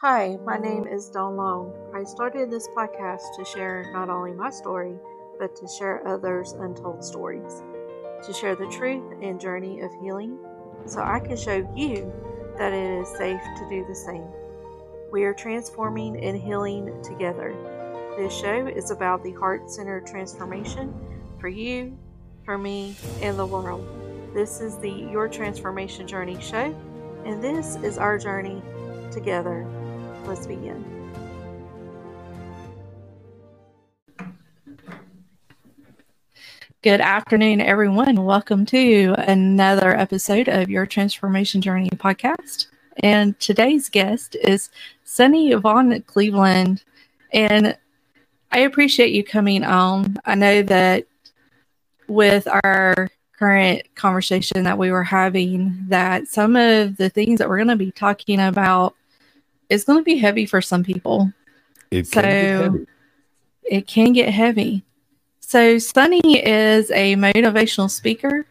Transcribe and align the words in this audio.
Hi, 0.00 0.38
my 0.46 0.56
name 0.56 0.86
is 0.86 1.10
Dawn 1.10 1.36
Long. 1.36 1.72
I 1.92 2.04
started 2.04 2.52
this 2.52 2.68
podcast 2.68 3.34
to 3.36 3.44
share 3.44 3.90
not 3.92 4.08
only 4.08 4.30
my 4.30 4.48
story, 4.48 4.94
but 5.40 5.56
to 5.56 5.66
share 5.66 6.06
others' 6.06 6.52
untold 6.52 7.02
stories. 7.02 7.64
To 8.24 8.32
share 8.32 8.54
the 8.54 8.68
truth 8.68 9.02
and 9.20 9.40
journey 9.40 9.80
of 9.80 9.90
healing 10.00 10.38
so 10.86 11.02
I 11.02 11.18
can 11.18 11.36
show 11.36 11.68
you 11.74 12.12
that 12.58 12.72
it 12.72 13.00
is 13.00 13.08
safe 13.08 13.40
to 13.42 13.68
do 13.68 13.84
the 13.88 13.94
same. 13.96 14.22
We 15.10 15.24
are 15.24 15.34
transforming 15.34 16.22
and 16.22 16.40
healing 16.40 17.02
together. 17.02 17.52
This 18.16 18.32
show 18.32 18.68
is 18.68 18.92
about 18.92 19.24
the 19.24 19.32
heart 19.32 19.68
centered 19.68 20.06
transformation 20.06 20.94
for 21.40 21.48
you, 21.48 21.98
for 22.44 22.56
me, 22.56 22.94
and 23.20 23.36
the 23.36 23.46
world. 23.46 23.84
This 24.32 24.60
is 24.60 24.78
the 24.78 24.92
Your 24.92 25.26
Transformation 25.26 26.06
Journey 26.06 26.40
show, 26.40 26.72
and 27.24 27.42
this 27.42 27.74
is 27.82 27.98
our 27.98 28.16
journey 28.16 28.62
together. 29.10 29.66
Let's 30.28 30.46
begin. 30.46 30.84
Good 36.82 37.00
afternoon, 37.00 37.62
everyone. 37.62 38.22
Welcome 38.22 38.66
to 38.66 39.14
another 39.16 39.96
episode 39.96 40.48
of 40.48 40.68
Your 40.68 40.84
Transformation 40.84 41.62
Journey 41.62 41.88
podcast. 41.88 42.66
And 42.98 43.40
today's 43.40 43.88
guest 43.88 44.36
is 44.44 44.68
Sonny 45.02 45.54
Von 45.54 46.02
Cleveland. 46.02 46.84
And 47.32 47.78
I 48.52 48.58
appreciate 48.58 49.12
you 49.12 49.24
coming 49.24 49.64
on. 49.64 50.18
I 50.26 50.34
know 50.34 50.60
that 50.60 51.06
with 52.06 52.46
our 52.46 53.08
current 53.32 53.94
conversation 53.94 54.64
that 54.64 54.76
we 54.76 54.90
were 54.90 55.04
having, 55.04 55.86
that 55.88 56.28
some 56.28 56.54
of 56.54 56.98
the 56.98 57.08
things 57.08 57.38
that 57.38 57.48
we're 57.48 57.56
going 57.56 57.68
to 57.68 57.76
be 57.76 57.92
talking 57.92 58.40
about 58.40 58.94
is 59.68 59.84
going 59.84 59.98
to 59.98 60.04
be 60.04 60.16
heavy 60.16 60.46
for 60.46 60.60
some 60.60 60.82
people. 60.82 61.32
It 61.90 62.06
so 62.06 62.20
can 62.20 62.86
it 63.64 63.86
can 63.86 64.12
get 64.12 64.30
heavy. 64.30 64.84
So 65.40 65.78
Sonny 65.78 66.44
is 66.44 66.90
a 66.90 67.16
motivational 67.16 67.90
speaker, 67.90 68.46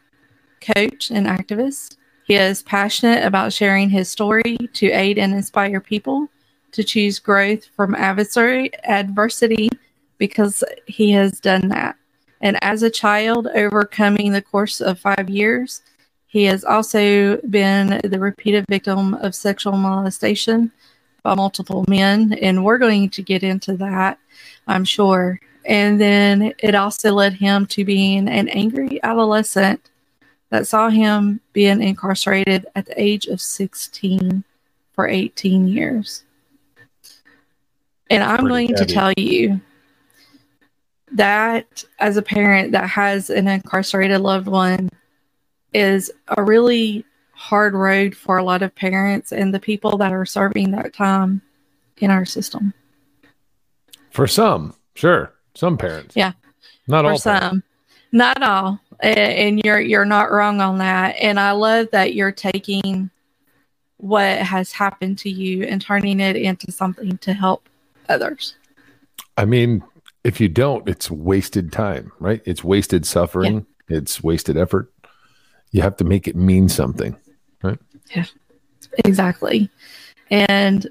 coach, 0.61 1.11
and 1.11 1.27
activist. 1.27 1.97
He 2.25 2.35
is 2.35 2.61
passionate 2.63 3.23
about 3.23 3.53
sharing 3.53 3.89
his 3.89 4.09
story 4.09 4.57
to 4.73 4.87
aid 4.87 5.17
and 5.17 5.33
inspire 5.33 5.79
people 5.79 6.27
to 6.71 6.83
choose 6.83 7.19
growth 7.19 7.65
from 7.75 7.95
adversary 7.95 8.71
adversity 8.83 9.69
because 10.17 10.63
he 10.87 11.11
has 11.11 11.39
done 11.39 11.69
that. 11.69 11.95
And 12.41 12.61
as 12.63 12.83
a 12.83 12.89
child, 12.89 13.47
overcoming 13.55 14.31
the 14.31 14.41
course 14.41 14.81
of 14.81 14.99
five 14.99 15.29
years, 15.29 15.81
he 16.27 16.43
has 16.45 16.63
also 16.63 17.37
been 17.49 18.01
the 18.03 18.19
repeated 18.19 18.65
victim 18.69 19.13
of 19.15 19.33
sexual 19.33 19.73
molestation 19.73 20.71
by 21.27 21.35
multiple 21.35 21.83
men. 21.89 22.33
And 22.41 22.63
we're 22.63 22.77
going 22.77 23.09
to 23.09 23.21
get 23.21 23.43
into 23.43 23.75
that, 23.77 24.17
I'm 24.65 24.85
sure. 24.85 25.41
And 25.65 25.99
then 25.99 26.53
it 26.59 26.73
also 26.73 27.11
led 27.11 27.33
him 27.33 27.65
to 27.67 27.83
being 27.83 28.29
an 28.29 28.47
angry 28.47 29.03
adolescent 29.03 29.91
that 30.51 30.67
saw 30.67 30.87
him 30.87 31.41
being 31.51 31.83
incarcerated 31.83 32.65
at 32.75 32.85
the 32.85 32.99
age 32.99 33.25
of 33.25 33.41
16 33.41 34.45
for 34.93 35.05
18 35.05 35.67
years. 35.67 36.23
And 38.09 38.23
I'm 38.23 38.45
pretty 38.45 38.67
going 38.67 38.75
to 38.77 38.85
tell 38.85 39.11
you 39.17 39.59
that 41.11 41.83
as 41.99 42.15
a 42.15 42.21
parent 42.21 42.71
that 42.71 42.89
has 42.89 43.29
an 43.29 43.49
incarcerated 43.49 44.21
loved 44.21 44.47
one 44.47 44.89
is 45.73 46.09
a 46.37 46.41
really 46.41 47.03
hard 47.37 47.75
road 47.75 48.15
for 48.15 48.37
a 48.37 48.43
lot 48.43 48.63
of 48.63 48.73
parents 48.73 49.31
and 49.31 49.53
the 49.53 49.59
people 49.59 49.97
that 49.99 50.11
are 50.11 50.25
serving 50.25 50.71
that 50.71 50.91
time 50.91 51.41
in 51.97 52.09
our 52.09 52.25
system. 52.25 52.73
For 54.09 54.25
some, 54.25 54.73
sure. 54.95 55.33
Some 55.53 55.77
parents. 55.77 56.15
Yeah. 56.15 56.33
Not 56.87 57.03
for 57.03 57.11
all. 57.11 57.17
some, 57.17 57.39
parents. 57.39 57.67
not 58.11 58.43
all, 58.43 58.79
and 58.99 59.61
you're 59.63 59.79
you're 59.79 60.05
not 60.05 60.31
wrong 60.31 60.61
on 60.61 60.79
that. 60.79 61.15
And 61.21 61.39
I 61.39 61.51
love 61.51 61.89
that 61.91 62.15
you're 62.15 62.31
taking 62.31 63.11
what 63.97 64.37
has 64.37 64.71
happened 64.71 65.19
to 65.19 65.29
you 65.29 65.63
and 65.63 65.81
turning 65.81 66.19
it 66.19 66.35
into 66.35 66.71
something 66.71 67.17
to 67.19 67.33
help 67.33 67.69
others. 68.09 68.55
I 69.37 69.45
mean, 69.45 69.83
if 70.23 70.39
you 70.39 70.49
don't, 70.49 70.87
it's 70.87 71.11
wasted 71.11 71.71
time, 71.71 72.11
right? 72.19 72.41
It's 72.45 72.63
wasted 72.63 73.05
suffering. 73.05 73.65
It's 73.87 74.23
wasted 74.23 74.57
effort. 74.57 74.91
You 75.71 75.81
have 75.81 75.97
to 75.97 76.03
make 76.03 76.27
it 76.27 76.35
mean 76.35 76.69
something. 76.69 77.15
Yeah, 78.15 78.25
exactly. 79.05 79.69
And 80.29 80.87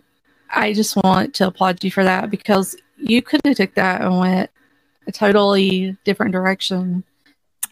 I 0.50 0.72
just 0.72 0.96
want 0.96 1.34
to 1.34 1.48
applaud 1.48 1.82
you 1.82 1.90
for 1.90 2.04
that 2.04 2.30
because 2.30 2.76
you 2.96 3.22
could 3.22 3.40
have 3.44 3.56
took 3.56 3.74
that 3.74 4.00
and 4.00 4.18
went 4.18 4.50
a 5.06 5.12
totally 5.12 5.96
different 6.04 6.32
direction. 6.32 7.04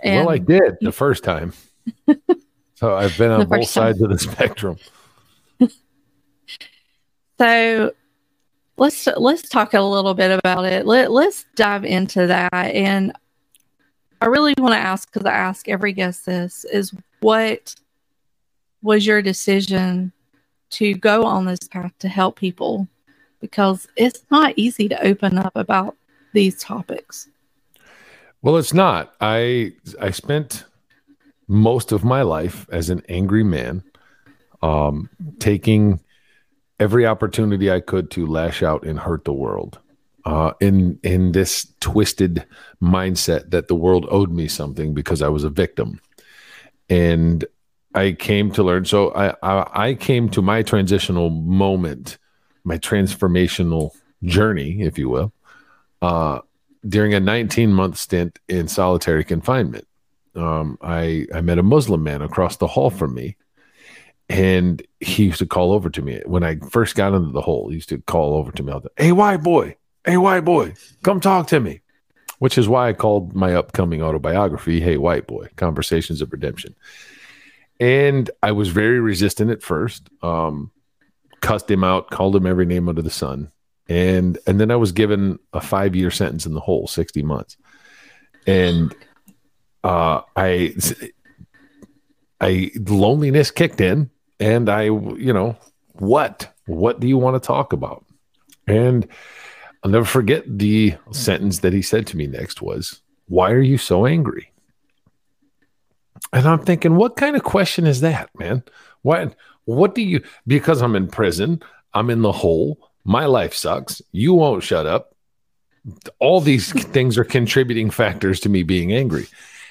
And 0.02 0.26
well, 0.26 0.34
I 0.34 0.38
did 0.38 0.76
the 0.80 0.92
first 0.92 1.24
time. 1.24 1.52
so 2.74 2.94
I've 2.94 3.16
been 3.16 3.30
on 3.30 3.46
both 3.46 3.60
first 3.60 3.74
time. 3.74 3.84
sides 3.84 4.02
of 4.02 4.10
the 4.10 4.18
spectrum. 4.32 4.76
so 7.38 7.92
let's 8.76 9.06
let's 9.16 9.48
talk 9.48 9.74
a 9.74 9.80
little 9.80 10.14
bit 10.14 10.38
about 10.38 10.64
it. 10.64 10.86
Let 10.86 11.10
let's 11.10 11.46
dive 11.54 11.84
into 11.84 12.26
that. 12.26 12.52
And 12.52 13.12
I 14.20 14.26
really 14.26 14.54
want 14.58 14.74
to 14.74 14.78
ask 14.78 15.12
because 15.12 15.26
I 15.26 15.32
ask 15.32 15.68
every 15.68 15.92
guest 15.92 16.26
this 16.26 16.64
is 16.64 16.94
what 17.20 17.74
was 18.84 19.06
your 19.06 19.22
decision 19.22 20.12
to 20.70 20.94
go 20.94 21.24
on 21.24 21.46
this 21.46 21.66
path 21.66 21.92
to 21.98 22.08
help 22.08 22.36
people 22.36 22.86
because 23.40 23.88
it's 23.96 24.24
not 24.30 24.52
easy 24.56 24.88
to 24.88 25.06
open 25.06 25.38
up 25.38 25.52
about 25.56 25.96
these 26.32 26.60
topics. 26.60 27.28
Well, 28.42 28.58
it's 28.58 28.74
not. 28.74 29.14
I 29.20 29.72
I 30.00 30.10
spent 30.10 30.64
most 31.48 31.92
of 31.92 32.04
my 32.04 32.22
life 32.22 32.66
as 32.70 32.90
an 32.90 33.02
angry 33.08 33.42
man, 33.42 33.82
um, 34.62 35.08
taking 35.38 36.00
every 36.78 37.06
opportunity 37.06 37.70
I 37.70 37.80
could 37.80 38.10
to 38.12 38.26
lash 38.26 38.62
out 38.62 38.84
and 38.84 38.98
hurt 38.98 39.24
the 39.24 39.32
world. 39.32 39.78
Uh, 40.26 40.52
in 40.60 40.98
in 41.02 41.32
this 41.32 41.66
twisted 41.80 42.46
mindset 42.82 43.50
that 43.50 43.68
the 43.68 43.74
world 43.74 44.06
owed 44.10 44.30
me 44.30 44.48
something 44.48 44.94
because 44.94 45.22
I 45.22 45.28
was 45.28 45.44
a 45.44 45.50
victim, 45.50 46.00
and 46.88 47.44
I 47.94 48.12
came 48.12 48.50
to 48.52 48.62
learn. 48.62 48.84
So 48.84 49.12
I 49.14 49.34
I, 49.42 49.88
I 49.88 49.94
came 49.94 50.28
to 50.30 50.42
my 50.42 50.62
transitional 50.62 51.30
moment, 51.30 52.18
my 52.64 52.78
transformational 52.78 53.90
journey, 54.22 54.82
if 54.82 54.98
you 54.98 55.08
will, 55.08 55.32
uh, 56.02 56.40
during 56.86 57.14
a 57.14 57.20
19 57.20 57.72
month 57.72 57.96
stint 57.96 58.38
in 58.48 58.68
solitary 58.68 59.24
confinement. 59.24 59.86
Um, 60.34 60.78
I 60.82 61.26
I 61.34 61.40
met 61.40 61.58
a 61.58 61.62
Muslim 61.62 62.02
man 62.02 62.20
across 62.22 62.56
the 62.56 62.66
hall 62.66 62.90
from 62.90 63.14
me, 63.14 63.36
and 64.28 64.82
he 65.00 65.24
used 65.24 65.38
to 65.38 65.46
call 65.46 65.72
over 65.72 65.88
to 65.90 66.02
me 66.02 66.20
when 66.26 66.42
I 66.42 66.56
first 66.70 66.96
got 66.96 67.14
into 67.14 67.30
the 67.30 67.40
hole. 67.40 67.68
He 67.68 67.76
used 67.76 67.90
to 67.90 67.98
call 67.98 68.34
over 68.34 68.50
to 68.52 68.62
me 68.62 68.72
all 68.72 68.80
the 68.80 68.90
"Hey, 68.96 69.12
white 69.12 69.42
boy, 69.42 69.76
hey, 70.04 70.16
white 70.16 70.44
boy, 70.44 70.74
come 71.04 71.20
talk 71.20 71.46
to 71.48 71.60
me," 71.60 71.82
which 72.40 72.58
is 72.58 72.68
why 72.68 72.88
I 72.88 72.92
called 72.94 73.36
my 73.36 73.54
upcoming 73.54 74.02
autobiography 74.02 74.80
"Hey, 74.80 74.96
White 74.96 75.28
Boy: 75.28 75.46
Conversations 75.54 76.20
of 76.20 76.32
Redemption." 76.32 76.74
And 77.80 78.30
I 78.42 78.52
was 78.52 78.68
very 78.68 79.00
resistant 79.00 79.50
at 79.50 79.62
first. 79.62 80.08
Um, 80.22 80.70
cussed 81.40 81.70
him 81.70 81.84
out, 81.84 82.10
called 82.10 82.34
him 82.34 82.46
every 82.46 82.64
name 82.64 82.88
under 82.88 83.02
the 83.02 83.10
sun, 83.10 83.52
and 83.88 84.38
and 84.46 84.58
then 84.60 84.70
I 84.70 84.76
was 84.76 84.92
given 84.92 85.38
a 85.52 85.60
five 85.60 85.94
year 85.94 86.10
sentence 86.10 86.46
in 86.46 86.54
the 86.54 86.60
hole, 86.60 86.86
sixty 86.86 87.22
months, 87.22 87.56
and 88.46 88.94
uh, 89.84 90.22
I 90.36 90.74
I 92.40 92.70
loneliness 92.86 93.50
kicked 93.50 93.80
in, 93.80 94.10
and 94.40 94.68
I 94.68 94.84
you 94.84 95.32
know 95.32 95.56
what 95.92 96.50
what 96.66 96.98
do 96.98 97.06
you 97.06 97.18
want 97.18 97.40
to 97.40 97.46
talk 97.46 97.72
about? 97.72 98.04
And 98.66 99.06
I'll 99.82 99.90
never 99.90 100.06
forget 100.06 100.44
the 100.46 100.94
sentence 101.12 101.58
that 101.58 101.74
he 101.74 101.82
said 101.82 102.06
to 102.08 102.16
me 102.16 102.26
next 102.26 102.62
was, 102.62 103.02
"Why 103.26 103.50
are 103.52 103.60
you 103.60 103.76
so 103.76 104.06
angry?" 104.06 104.50
And 106.32 106.46
I'm 106.46 106.64
thinking, 106.64 106.96
what 106.96 107.16
kind 107.16 107.36
of 107.36 107.42
question 107.44 107.86
is 107.86 108.00
that, 108.00 108.30
man? 108.38 108.62
What 109.02 109.34
what 109.66 109.94
do 109.94 110.02
you 110.02 110.22
because 110.46 110.82
I'm 110.82 110.96
in 110.96 111.08
prison, 111.08 111.62
I'm 111.92 112.10
in 112.10 112.22
the 112.22 112.32
hole, 112.32 112.90
my 113.04 113.26
life 113.26 113.54
sucks, 113.54 114.02
you 114.12 114.34
won't 114.34 114.62
shut 114.62 114.86
up. 114.86 115.14
All 116.18 116.40
these 116.40 116.72
things 116.92 117.18
are 117.18 117.24
contributing 117.24 117.90
factors 117.90 118.40
to 118.40 118.48
me 118.48 118.62
being 118.62 118.92
angry. 118.92 119.26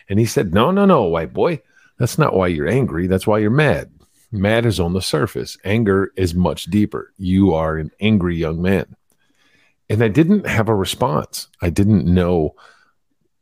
And 0.10 0.20
he 0.20 0.26
said, 0.26 0.54
No, 0.54 0.72
no, 0.72 0.86
no, 0.86 1.04
white 1.04 1.34
boy. 1.34 1.62
That's 1.98 2.18
not 2.18 2.34
why 2.34 2.48
you're 2.48 2.68
angry. 2.68 3.08
That's 3.08 3.28
why 3.28 3.40
you're 3.40 3.52
mad. 3.52 3.92
Mad 4.32 4.66
is 4.66 4.80
on 4.80 4.94
the 4.94 5.02
surface. 5.02 5.58
Anger 5.64 6.12
is 6.16 6.34
much 6.34 6.66
deeper. 6.66 7.14
You 7.18 7.54
are 7.54 7.78
an 7.78 7.92
angry 8.00 8.36
young 8.36 8.62
man. 8.62 8.96
And 9.90 10.04
I 10.04 10.08
didn't 10.08 10.48
have 10.48 10.70
a 10.70 10.76
response. 10.76 11.48
I 11.62 11.70
didn't 11.70 12.06
know 12.06 12.56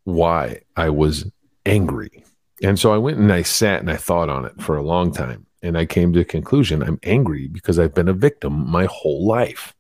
why 0.04 0.62
I 0.76 0.90
was 0.90 1.32
angry. 1.66 2.26
And 2.64 2.80
so 2.80 2.94
I 2.94 2.98
went 2.98 3.18
and 3.18 3.32
I 3.32 3.42
sat 3.42 3.80
and 3.80 3.90
I 3.90 3.98
thought 3.98 4.30
on 4.30 4.46
it 4.46 4.62
for 4.62 4.78
a 4.78 4.84
long 4.84 5.12
time. 5.12 5.46
And 5.64 5.78
I 5.78 5.86
came 5.86 6.14
to 6.14 6.20
the 6.20 6.26
conclusion 6.26 6.82
I'm 6.82 7.00
angry 7.04 7.48
because 7.48 7.80
I've 7.80 7.94
been 7.94 8.08
a 8.08 8.14
victim 8.14 8.70
my 8.70 8.86
whole 8.86 9.28
life. 9.28 9.76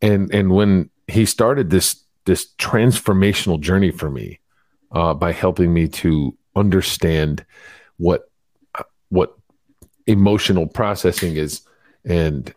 And 0.00 0.32
and 0.32 0.50
when 0.50 0.90
he 1.08 1.24
started 1.26 1.70
this 1.70 2.04
this 2.24 2.52
transformational 2.58 3.60
journey 3.60 3.90
for 3.90 4.10
me 4.10 4.40
uh, 4.92 5.14
by 5.14 5.32
helping 5.32 5.72
me 5.72 5.88
to 5.88 6.36
understand 6.54 7.44
what 7.96 8.30
what 9.08 9.36
emotional 10.06 10.66
processing 10.66 11.36
is 11.36 11.62
and 12.04 12.54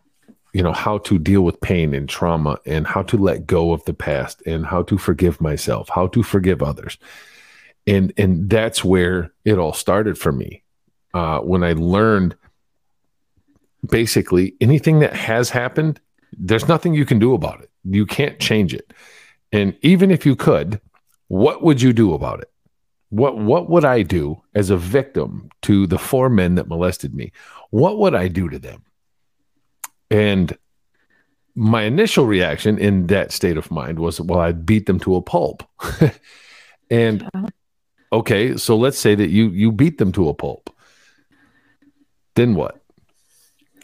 you 0.53 0.63
know 0.63 0.73
how 0.73 0.97
to 0.99 1.19
deal 1.19 1.41
with 1.41 1.61
pain 1.61 1.93
and 1.93 2.09
trauma 2.09 2.57
and 2.65 2.87
how 2.87 3.03
to 3.03 3.17
let 3.17 3.45
go 3.45 3.71
of 3.71 3.83
the 3.85 3.93
past 3.93 4.41
and 4.45 4.65
how 4.65 4.83
to 4.83 4.97
forgive 4.97 5.39
myself 5.41 5.89
how 5.89 6.07
to 6.07 6.23
forgive 6.23 6.61
others 6.61 6.97
and 7.87 8.13
and 8.17 8.49
that's 8.49 8.83
where 8.83 9.31
it 9.45 9.57
all 9.57 9.73
started 9.73 10.17
for 10.17 10.31
me. 10.31 10.63
Uh, 11.11 11.39
when 11.39 11.63
i 11.63 11.73
learned 11.73 12.35
basically 13.89 14.53
anything 14.61 14.99
that 14.99 15.15
has 15.15 15.49
happened 15.49 15.99
there's 16.37 16.67
nothing 16.67 16.93
you 16.93 17.05
can 17.05 17.17
do 17.17 17.33
about 17.33 17.61
it. 17.61 17.71
You 17.83 18.05
can't 18.05 18.39
change 18.39 18.73
it. 18.73 18.93
And 19.51 19.75
even 19.81 20.11
if 20.11 20.25
you 20.25 20.35
could 20.35 20.79
what 21.29 21.61
would 21.61 21.79
you 21.81 21.93
do 21.93 22.13
about 22.13 22.41
it? 22.41 22.51
What 23.09 23.37
what 23.37 23.69
would 23.69 23.85
i 23.85 24.01
do 24.01 24.41
as 24.55 24.69
a 24.69 24.77
victim 24.77 25.49
to 25.63 25.87
the 25.87 25.97
four 25.97 26.29
men 26.29 26.55
that 26.55 26.67
molested 26.67 27.13
me? 27.15 27.31
What 27.69 27.97
would 27.99 28.15
i 28.15 28.27
do 28.27 28.49
to 28.49 28.59
them? 28.59 28.83
And 30.11 30.57
my 31.55 31.83
initial 31.83 32.25
reaction 32.25 32.77
in 32.77 33.07
that 33.07 33.31
state 33.31 33.57
of 33.57 33.69
mind 33.69 33.99
was, 33.99 34.21
well, 34.21 34.39
I'd 34.39 34.65
beat 34.65 34.85
them 34.85 34.99
to 35.01 35.15
a 35.15 35.21
pulp. 35.21 35.63
and 36.89 37.27
okay, 38.11 38.57
so 38.57 38.75
let's 38.75 38.97
say 38.97 39.15
that 39.15 39.29
you 39.29 39.50
you 39.50 39.71
beat 39.71 39.97
them 39.97 40.11
to 40.13 40.29
a 40.29 40.33
pulp. 40.33 40.69
Then 42.35 42.56
what? 42.56 42.81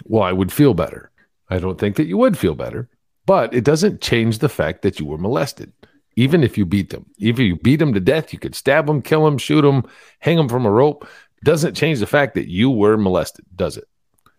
Well, 0.06 0.24
I 0.24 0.32
would 0.32 0.52
feel 0.52 0.74
better. 0.74 1.12
I 1.50 1.60
don't 1.60 1.80
think 1.80 1.96
that 1.98 2.08
you 2.08 2.18
would 2.18 2.38
feel 2.38 2.56
better, 2.56 2.90
but 3.26 3.54
it 3.54 3.64
doesn't 3.64 4.02
change 4.02 4.40
the 4.40 4.50
fact 4.50 4.82
that 4.82 5.00
you 5.00 5.06
were 5.06 5.18
molested. 5.18 5.72
Even 6.16 6.44
if 6.44 6.58
you 6.58 6.66
beat 6.66 6.92
them, 6.92 7.06
even 7.18 7.46
if 7.46 7.48
you 7.50 7.56
beat 7.58 7.78
them 7.78 7.94
to 7.94 8.00
death, 8.00 8.32
you 8.32 8.40
could 8.40 8.56
stab 8.56 8.88
them, 8.88 9.02
kill 9.02 9.26
them, 9.26 9.38
shoot 9.38 9.62
them, 9.62 9.84
hang 10.20 10.38
them 10.38 10.48
from 10.48 10.66
a 10.66 10.72
rope. 10.72 11.08
Doesn't 11.44 11.76
change 11.76 12.00
the 12.00 12.08
fact 12.08 12.36
that 12.36 12.48
you 12.48 12.70
were 12.70 12.98
molested, 12.98 13.46
does 13.56 13.78
it? 13.78 13.88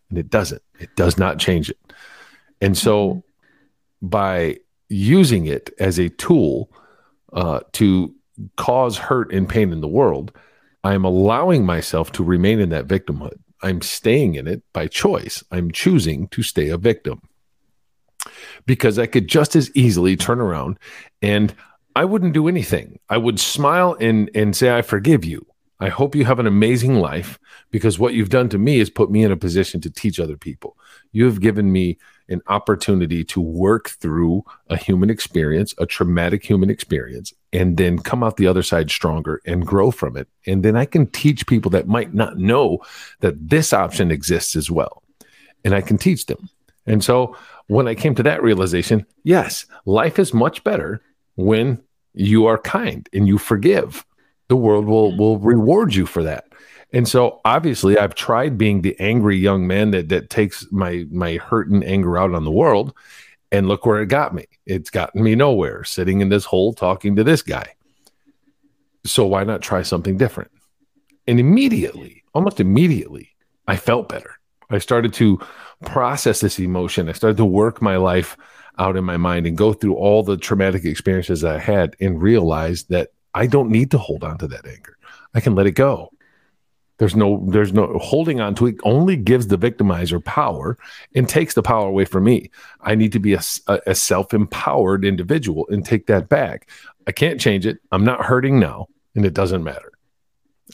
And 0.09 0.19
it 0.19 0.31
doesn't. 0.31 0.63
It 0.81 0.97
does 0.97 1.19
not 1.19 1.39
change 1.39 1.69
it. 1.69 1.79
And 2.61 2.77
so 2.77 3.11
mm-hmm. 3.11 4.09
by 4.09 4.59
using 4.89 5.47
it 5.47 5.71
as 5.79 5.99
a 5.99 6.09
tool 6.09 6.71
uh, 7.33 7.61
to 7.73 8.15
cause 8.57 8.99
hurt 8.99 9.33
and 9.33 9.49
pain 9.49 9.73
in 9.73 9.81
the 9.81 9.89
world, 9.89 10.33
I'm 10.85 11.05
allowing 11.05 11.65
myself 11.65 12.13
to 12.13 12.25
remain 12.25 12.61
in 12.61 12.69
that 12.71 12.87
victimhood. 12.87 13.39
I'm 13.63 13.83
staying 13.83 14.35
in 14.35 14.47
it 14.47 14.63
by 14.73 14.87
choice. 14.87 15.43
I'm 15.51 15.71
choosing 15.71 16.29
to 16.29 16.43
stay 16.43 16.69
a 16.69 16.77
victim 16.77 17.23
because 18.67 18.99
I 18.99 19.07
could 19.07 19.29
just 19.29 19.57
as 19.57 19.75
easily 19.75 20.17
turn 20.17 20.41
around 20.41 20.79
and 21.23 21.55
I 21.95 22.05
wouldn't 22.05 22.35
do 22.35 22.49
anything. 22.49 22.99
I 23.09 23.17
would 23.17 23.41
smile 23.41 23.97
and, 23.99 24.31
and 24.35 24.55
say, 24.55 24.77
I 24.77 24.83
forgive 24.83 25.25
you. 25.25 25.47
I 25.81 25.89
hope 25.89 26.15
you 26.15 26.25
have 26.25 26.39
an 26.39 26.47
amazing 26.47 26.97
life 26.97 27.39
because 27.71 27.99
what 27.99 28.15
you've 28.15 28.31
done 28.31 28.49
to 28.51 28.59
me 28.59 28.81
is 28.81 28.89
put 28.91 29.11
me 29.11 29.23
in 29.23 29.33
a 29.33 29.37
position 29.37 29.81
to 29.83 29.91
teach 29.91 30.19
other 30.19 30.37
people. 30.37 30.77
You 31.13 31.25
have 31.27 31.41
given 31.41 31.73
me 31.73 31.99
an 32.29 32.41
opportunity 32.49 33.25
to 33.25 33.41
work 33.41 33.91
through 33.91 34.45
a 34.69 34.77
human 34.77 35.11
experience, 35.11 35.75
a 35.79 35.87
traumatic 35.87 36.45
human 36.45 36.71
experience, 36.71 37.33
and 37.53 37.77
then 37.77 37.99
come 37.99 38.23
out 38.23 38.37
the 38.37 38.47
other 38.47 38.63
side 38.63 38.91
stronger 38.91 39.41
and 39.47 39.67
grow 39.67 39.91
from 39.91 40.17
it. 40.17 40.29
And 40.47 40.65
then 40.65 40.77
I 40.77 40.85
can 40.85 41.07
teach 41.07 41.47
people 41.47 41.71
that 41.71 41.89
might 41.89 42.13
not 42.13 42.39
know 42.39 42.81
that 43.21 43.49
this 43.49 43.73
option 43.73 44.11
exists 44.11 44.57
as 44.57 44.71
well. 44.71 45.03
And 45.65 45.75
I 45.75 45.81
can 45.81 45.99
teach 45.99 46.27
them. 46.27 46.49
And 46.87 47.03
so 47.03 47.37
when 47.67 47.89
I 47.89 47.95
came 47.95 48.15
to 48.15 48.23
that 48.25 48.43
realization, 48.43 49.07
yes, 49.25 49.67
life 49.85 50.19
is 50.19 50.33
much 50.33 50.63
better 50.65 51.01
when 51.37 51.83
you 52.15 52.47
are 52.47 52.59
kind 52.59 53.09
and 53.13 53.27
you 53.27 53.39
forgive 53.39 54.05
the 54.49 54.57
world 54.57 54.87
will 54.87 55.11
mm-hmm. 55.11 55.21
will 55.21 55.39
reward 55.39 55.95
you 55.95 56.07
for 56.07 56.23
that. 56.23 56.45
And 56.93 57.09
so 57.09 57.41
obviously 57.45 57.99
I've 57.99 58.15
tried 58.15 58.57
being 58.57 58.83
the 58.83 58.99
angry 59.01 59.37
young 59.37 59.67
man 59.67 59.91
that 59.91 60.09
that 60.09 60.31
takes 60.31 60.67
my 60.71 61.07
my 61.11 61.37
hurt 61.37 61.69
and 61.69 61.85
anger 61.85 62.17
out 62.17 62.33
on 62.33 62.45
the 62.45 62.51
world 62.51 62.95
and 63.51 63.69
look 63.69 63.87
where 63.87 64.01
it 64.01 64.07
got 64.07 64.35
me. 64.35 64.47
It's 64.67 64.91
gotten 64.91 65.23
me 65.23 65.35
nowhere 65.35 65.85
sitting 65.85 66.21
in 66.21 66.29
this 66.29 66.45
hole 66.45 66.75
talking 66.75 67.17
to 67.17 67.25
this 67.25 67.43
guy. 67.43 67.75
So 69.05 69.25
why 69.25 69.45
not 69.45 69.63
try 69.63 69.83
something 69.83 70.17
different? 70.17 70.51
And 71.29 71.39
immediately, 71.39 72.25
almost 72.35 72.61
immediately, 72.61 73.31
I 73.67 73.77
felt 73.77 74.09
better. 74.09 74.33
I 74.69 74.79
started 74.79 75.13
to 75.15 75.41
process 75.85 76.41
this 76.41 76.59
emotion. 76.59 77.09
I 77.09 77.13
started 77.13 77.37
to 77.37 77.45
work 77.45 77.81
my 77.81 77.97
life 77.97 78.37
out 78.79 78.97
in 78.97 79.05
my 79.05 79.17
mind 79.17 79.47
and 79.47 79.57
go 79.57 79.73
through 79.73 79.95
all 79.95 80.23
the 80.23 80.37
traumatic 80.37 80.85
experiences 80.85 81.45
I 81.45 81.59
had 81.59 81.97
and 82.01 82.21
realize 82.21 82.85
that 82.85 83.11
I 83.35 83.47
don't 83.47 83.71
need 83.71 83.91
to 83.93 83.99
hold 83.99 84.25
on 84.25 84.39
to 84.39 84.49
that 84.49 84.67
anger. 84.67 84.97
I 85.35 85.41
can 85.41 85.55
let 85.55 85.67
it 85.67 85.73
go. 85.73 86.11
There's 86.99 87.15
no, 87.15 87.45
there's 87.51 87.73
no 87.73 87.99
holding 87.99 88.41
on 88.41 88.55
to 88.57 88.67
it 88.67 88.77
only 88.83 89.17
gives 89.17 89.49
the 89.49 89.59
victimizer 89.59 90.25
power 90.25 90.79
and 91.15 91.29
takes 91.29 91.55
the 91.55 91.63
power 91.63 91.87
away 91.87 92.07
from 92.07 92.25
me. 92.25 92.51
I 92.81 92.95
need 92.95 93.13
to 93.13 93.19
be 93.19 93.35
a, 93.35 93.41
a 93.87 93.95
self 93.95 94.33
empowered 94.33 95.05
individual 95.05 95.67
and 95.69 95.85
take 95.85 96.07
that 96.07 96.29
back. 96.29 96.71
I 97.07 97.13
can't 97.13 97.41
change 97.41 97.67
it. 97.67 97.79
I'm 97.93 98.05
not 98.05 98.25
hurting 98.25 98.59
now, 98.59 98.89
and 99.15 99.27
it 99.27 99.35
doesn't 99.35 99.63
matter. 99.63 99.93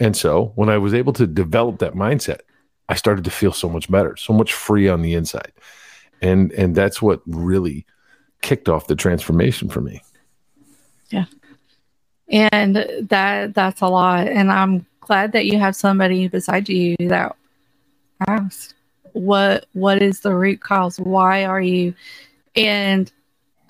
And 0.01 0.17
so 0.17 0.53
when 0.55 0.69
I 0.69 0.79
was 0.79 0.95
able 0.95 1.13
to 1.15 1.27
develop 1.27 1.81
that 1.81 1.95
mindset, 1.95 2.41
I 2.89 2.95
started 2.95 3.25
to 3.25 3.31
feel 3.31 3.53
so 3.53 3.69
much 3.69 3.91
better, 3.91 4.17
so 4.17 4.33
much 4.33 4.53
free 4.53 4.89
on 4.89 5.03
the 5.03 5.15
inside. 5.15 5.53
And 6.21 6.53
and 6.53 6.75
that's 6.75 7.03
what 7.03 7.21
really 7.27 7.85
kicked 8.43 8.69
off 8.69 8.87
the 8.87 8.97
transformation 8.97 9.69
for 9.69 9.81
me. 9.81 10.03
Yeah 11.11 11.27
and 12.33 12.77
that 13.11 13.55
that's 13.55 13.81
a 13.83 13.87
lot 13.87 14.27
and 14.27 14.51
i'm 14.51 14.85
glad 15.03 15.33
that 15.33 15.47
you 15.47 15.59
have 15.59 15.77
somebody 15.77 16.29
beside 16.29 16.69
you 16.69 16.97
that 16.99 17.37
asked 18.27 18.75
what 19.13 19.67
what 19.73 20.01
is 20.01 20.21
the 20.21 20.35
root 20.35 20.61
cause? 20.61 20.99
Why 20.99 21.45
are 21.45 21.61
you? 21.61 21.95
And 22.57 23.11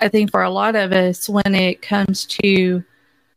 i 0.00 0.08
think 0.08 0.32
for 0.32 0.43
a 0.43 0.50
lot 0.50 0.75
of 0.75 0.93
us 0.93 1.29
when 1.29 1.55
it 1.55 1.81
comes 1.81 2.26
to 2.26 2.82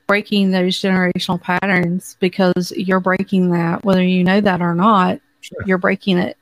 breaking 0.08 0.50
those 0.50 0.82
generational 0.82 1.40
patterns 1.40 2.18
because 2.20 2.74
you're 2.76 3.00
breaking 3.00 3.52
that 3.52 3.84
whether 3.86 4.04
you 4.04 4.24
know 4.24 4.42
that 4.42 4.62
or 4.62 4.74
not 4.74 5.20
sure. 5.42 5.60
you're 5.66 5.78
breaking 5.78 6.18
it. 6.18 6.38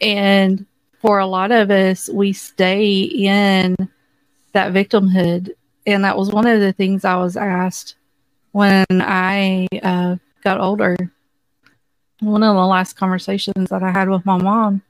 And 0.00 0.66
for 1.00 1.18
a 1.18 1.26
lot 1.26 1.52
of 1.52 1.70
us 1.70 2.08
we 2.10 2.32
stay 2.32 3.00
in 3.00 3.76
that 4.52 4.72
victimhood. 4.72 5.50
And 5.86 6.04
that 6.04 6.18
was 6.18 6.30
one 6.30 6.46
of 6.46 6.60
the 6.60 6.72
things 6.72 7.04
i 7.04 7.16
was 7.16 7.36
asked 7.36 7.96
when 8.52 8.86
I 8.90 9.68
uh, 9.82 10.16
got 10.46 10.60
older, 10.60 10.96
one 12.20 12.44
of 12.44 12.54
the 12.54 12.66
last 12.66 12.92
conversations 12.92 13.70
that 13.70 13.82
I 13.82 13.90
had 13.90 14.08
with 14.08 14.24
my 14.24 14.38
mom, 14.38 14.80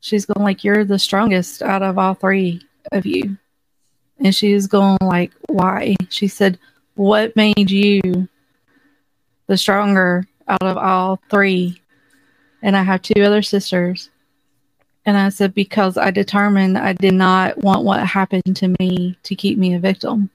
she's 0.00 0.24
going 0.24 0.42
like, 0.42 0.64
"You're 0.64 0.86
the 0.86 0.98
strongest 0.98 1.60
out 1.60 1.82
of 1.82 1.98
all 1.98 2.14
three 2.14 2.62
of 2.90 3.04
you," 3.04 3.36
and 4.18 4.34
she's 4.34 4.66
going 4.66 4.96
like, 5.02 5.32
"Why?" 5.48 5.94
She 6.08 6.26
said, 6.26 6.58
"What 6.94 7.36
made 7.36 7.70
you 7.70 8.28
the 9.46 9.58
stronger 9.58 10.26
out 10.48 10.62
of 10.62 10.78
all 10.78 11.20
three? 11.28 11.82
And 12.62 12.74
I 12.74 12.82
have 12.82 13.02
two 13.02 13.22
other 13.22 13.42
sisters. 13.42 14.08
And 15.04 15.16
I 15.16 15.28
said, 15.28 15.54
because 15.54 15.96
I 15.96 16.10
determined 16.10 16.76
I 16.78 16.94
did 16.94 17.14
not 17.14 17.58
want 17.58 17.84
what 17.84 18.04
happened 18.06 18.56
to 18.56 18.74
me 18.80 19.18
to 19.22 19.34
keep 19.34 19.58
me 19.58 19.74
a 19.74 19.78
victim 19.78 20.30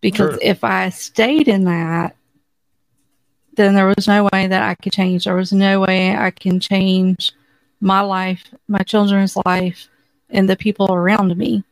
because 0.00 0.34
sure. 0.34 0.38
if 0.42 0.64
I 0.64 0.90
stayed 0.90 1.48
in 1.48 1.64
that, 1.64 2.14
then 3.56 3.74
there 3.74 3.86
was 3.86 4.06
no 4.08 4.28
way 4.32 4.46
that 4.46 4.62
I 4.62 4.74
could 4.74 4.92
change. 4.92 5.24
There 5.24 5.34
was 5.34 5.52
no 5.52 5.80
way 5.80 6.16
I 6.16 6.30
can 6.30 6.60
change 6.60 7.32
my 7.80 8.00
life, 8.00 8.42
my 8.68 8.80
children's 8.80 9.36
life, 9.44 9.88
and 10.30 10.48
the 10.48 10.56
people 10.56 10.92
around 10.92 11.36
me. 11.36 11.64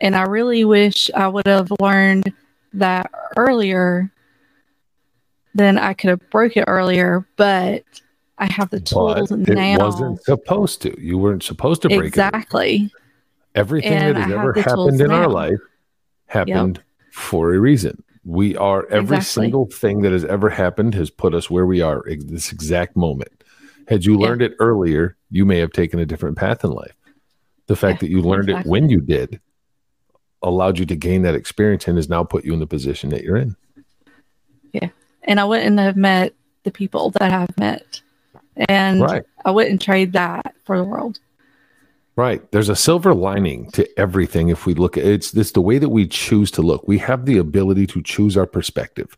And 0.00 0.16
I 0.16 0.22
really 0.22 0.64
wish 0.64 1.10
I 1.14 1.28
would 1.28 1.46
have 1.46 1.72
learned 1.80 2.32
that 2.74 3.10
earlier. 3.36 4.10
Then 5.54 5.78
I 5.78 5.94
could 5.94 6.10
have 6.10 6.30
broke 6.30 6.56
it 6.56 6.64
earlier, 6.66 7.26
but 7.36 7.84
I 8.38 8.46
have 8.46 8.70
the 8.70 8.80
tools 8.80 9.30
but 9.30 9.40
now. 9.40 9.74
It 9.74 9.82
wasn't 9.82 10.22
supposed 10.22 10.82
to. 10.82 11.00
You 11.00 11.18
weren't 11.18 11.42
supposed 11.42 11.82
to 11.82 11.88
break 11.88 12.04
exactly. 12.04 12.70
it. 12.70 12.74
Exactly. 12.76 12.94
Everything 13.54 13.92
and 13.92 14.16
that 14.16 14.22
has 14.22 14.32
ever 14.32 14.52
happened 14.54 15.00
in 15.00 15.08
now. 15.08 15.22
our 15.22 15.28
life 15.28 15.58
happened 16.26 16.76
yep 16.76 16.84
for 17.12 17.54
a 17.54 17.58
reason. 17.58 18.02
We 18.24 18.56
are 18.56 18.86
every 18.86 19.16
exactly. 19.16 19.44
single 19.44 19.66
thing 19.66 20.02
that 20.02 20.12
has 20.12 20.24
ever 20.24 20.50
happened 20.50 20.94
has 20.94 21.10
put 21.10 21.34
us 21.34 21.48
where 21.50 21.66
we 21.66 21.80
are 21.80 22.04
ex- 22.08 22.24
this 22.24 22.52
exact 22.52 22.96
moment. 22.96 23.44
Had 23.88 24.04
you 24.04 24.18
learned 24.18 24.42
yeah. 24.42 24.48
it 24.48 24.56
earlier, 24.60 25.16
you 25.30 25.44
may 25.44 25.58
have 25.58 25.72
taken 25.72 25.98
a 25.98 26.06
different 26.06 26.36
path 26.36 26.62
in 26.64 26.70
life. 26.70 26.94
The 27.66 27.76
fact 27.76 28.02
yeah, 28.02 28.08
that 28.08 28.10
you 28.10 28.22
learned 28.22 28.50
exactly. 28.50 28.68
it 28.68 28.70
when 28.70 28.88
you 28.90 29.00
did 29.00 29.40
allowed 30.42 30.78
you 30.78 30.86
to 30.86 30.96
gain 30.96 31.22
that 31.22 31.34
experience 31.34 31.86
and 31.88 31.96
has 31.96 32.08
now 32.08 32.24
put 32.24 32.44
you 32.44 32.52
in 32.52 32.60
the 32.60 32.66
position 32.66 33.10
that 33.10 33.22
you're 33.22 33.36
in. 33.36 33.56
Yeah. 34.72 34.88
And 35.24 35.40
I 35.40 35.44
wouldn't 35.44 35.78
have 35.78 35.96
met 35.96 36.34
the 36.62 36.70
people 36.70 37.10
that 37.10 37.32
I've 37.32 37.56
met 37.58 38.02
And 38.68 39.00
Right. 39.00 39.22
I 39.44 39.50
wouldn't 39.50 39.80
trade 39.80 40.12
that 40.12 40.54
for 40.64 40.76
the 40.76 40.84
world. 40.84 41.18
Right. 42.20 42.52
There's 42.52 42.68
a 42.68 42.76
silver 42.76 43.14
lining 43.14 43.70
to 43.70 43.88
everything 43.98 44.50
if 44.50 44.66
we 44.66 44.74
look 44.74 44.98
at 44.98 45.06
it's 45.06 45.30
this 45.30 45.52
the 45.52 45.62
way 45.62 45.78
that 45.78 45.88
we 45.88 46.06
choose 46.06 46.50
to 46.50 46.60
look. 46.60 46.86
We 46.86 46.98
have 46.98 47.24
the 47.24 47.38
ability 47.38 47.86
to 47.86 48.02
choose 48.02 48.36
our 48.36 48.44
perspective. 48.44 49.16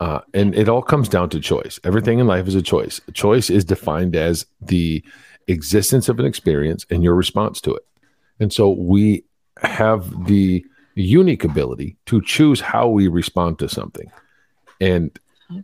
Uh, 0.00 0.20
and 0.34 0.54
it 0.54 0.68
all 0.68 0.82
comes 0.82 1.08
down 1.08 1.30
to 1.30 1.40
choice. 1.40 1.80
Everything 1.82 2.18
in 2.18 2.26
life 2.26 2.46
is 2.46 2.54
a 2.54 2.60
choice. 2.60 3.00
A 3.08 3.12
choice 3.12 3.48
is 3.48 3.64
defined 3.64 4.14
as 4.16 4.44
the 4.60 5.02
existence 5.48 6.10
of 6.10 6.20
an 6.20 6.26
experience 6.26 6.84
and 6.90 7.02
your 7.02 7.14
response 7.14 7.58
to 7.62 7.74
it. 7.74 7.86
And 8.38 8.52
so 8.52 8.68
we 8.68 9.24
have 9.62 10.26
the 10.26 10.62
unique 10.96 11.42
ability 11.42 11.96
to 12.04 12.20
choose 12.20 12.60
how 12.60 12.86
we 12.86 13.08
respond 13.08 13.58
to 13.60 13.68
something. 13.70 14.12
And 14.78 15.18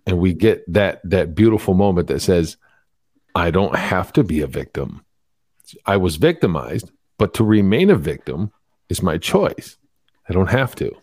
and 0.06 0.18
we 0.18 0.32
get 0.32 0.64
that 0.72 1.02
that 1.04 1.34
beautiful 1.34 1.74
moment 1.74 2.08
that 2.08 2.20
says 2.20 2.56
I 3.34 3.50
don't 3.50 3.76
have 3.76 4.10
to 4.14 4.24
be 4.24 4.40
a 4.40 4.46
victim. 4.46 5.04
I 5.86 5.96
was 5.96 6.16
victimized, 6.16 6.90
but 7.18 7.34
to 7.34 7.44
remain 7.44 7.90
a 7.90 7.96
victim 7.96 8.52
is 8.88 9.02
my 9.02 9.18
choice. 9.18 9.76
I 10.28 10.32
don't 10.32 10.50
have 10.50 10.74
to. 10.76 10.94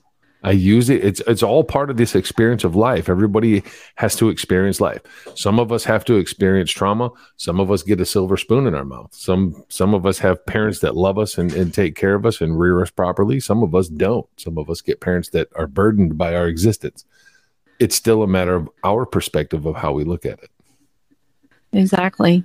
I 0.43 0.51
use 0.51 0.89
it. 0.89 1.03
It's 1.03 1.19
it's 1.21 1.41
all 1.41 1.63
part 1.63 1.89
of 1.89 1.97
this 1.97 2.15
experience 2.15 2.63
of 2.63 2.75
life. 2.75 3.09
Everybody 3.09 3.63
has 3.95 4.15
to 4.17 4.29
experience 4.29 4.79
life. 4.79 5.01
Some 5.35 5.59
of 5.59 5.71
us 5.71 5.83
have 5.85 6.05
to 6.05 6.15
experience 6.15 6.71
trauma. 6.71 7.09
Some 7.37 7.59
of 7.59 7.71
us 7.71 7.81
get 7.81 7.99
a 7.99 8.05
silver 8.05 8.37
spoon 8.37 8.67
in 8.67 8.75
our 8.75 8.85
mouth. 8.85 9.13
Some 9.13 9.63
some 9.67 9.93
of 9.95 10.05
us 10.05 10.19
have 10.19 10.45
parents 10.45 10.79
that 10.79 10.95
love 10.95 11.17
us 11.17 11.37
and, 11.37 11.51
and 11.53 11.73
take 11.73 11.95
care 11.95 12.13
of 12.13 12.25
us 12.25 12.39
and 12.39 12.59
rear 12.59 12.81
us 12.81 12.91
properly. 12.91 13.39
Some 13.39 13.63
of 13.63 13.73
us 13.73 13.87
don't. 13.87 14.27
Some 14.37 14.57
of 14.57 14.69
us 14.69 14.79
get 14.79 15.01
parents 15.01 15.29
that 15.29 15.49
are 15.55 15.67
burdened 15.67 16.17
by 16.17 16.35
our 16.35 16.47
existence. 16.47 17.03
It's 17.79 17.95
still 17.95 18.21
a 18.21 18.27
matter 18.27 18.55
of 18.55 18.69
our 18.83 19.05
perspective 19.05 19.65
of 19.65 19.75
how 19.75 19.91
we 19.91 20.03
look 20.03 20.25
at 20.25 20.39
it. 20.39 20.51
Exactly. 21.73 22.43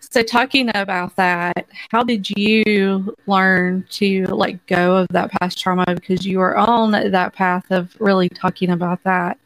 So, 0.00 0.22
talking 0.22 0.70
about 0.74 1.16
that, 1.16 1.66
how 1.90 2.02
did 2.02 2.28
you 2.30 3.16
learn 3.26 3.86
to 3.92 4.26
let 4.26 4.66
go 4.66 4.96
of 4.96 5.08
that 5.08 5.32
past 5.32 5.58
trauma? 5.58 5.86
Because 5.86 6.26
you 6.26 6.38
were 6.38 6.56
on 6.56 6.90
that 6.90 7.32
path 7.34 7.70
of 7.70 7.96
really 7.98 8.28
talking 8.28 8.70
about 8.70 9.02
that. 9.04 9.38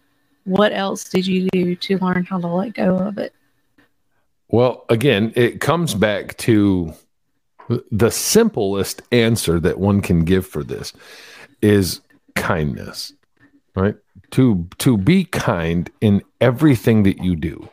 What 0.44 0.72
else 0.72 1.04
did 1.04 1.26
you 1.26 1.48
do 1.52 1.76
to 1.76 1.98
learn 1.98 2.24
how 2.24 2.40
to 2.40 2.48
let 2.48 2.74
go 2.74 2.96
of 2.96 3.18
it? 3.18 3.32
Well, 4.48 4.84
again, 4.88 5.32
it 5.36 5.60
comes 5.60 5.94
back 5.94 6.36
to 6.38 6.92
the 7.90 8.10
simplest 8.10 9.02
answer 9.12 9.60
that 9.60 9.78
one 9.78 10.00
can 10.00 10.24
give 10.24 10.46
for 10.46 10.62
this 10.62 10.92
is 11.62 12.00
kindness, 12.34 13.12
right? 13.74 13.96
To 14.32 14.68
to 14.78 14.96
be 14.96 15.24
kind 15.24 15.90
in 16.00 16.22
everything 16.40 17.02
that 17.04 17.22
you 17.22 17.36
do 17.36 17.68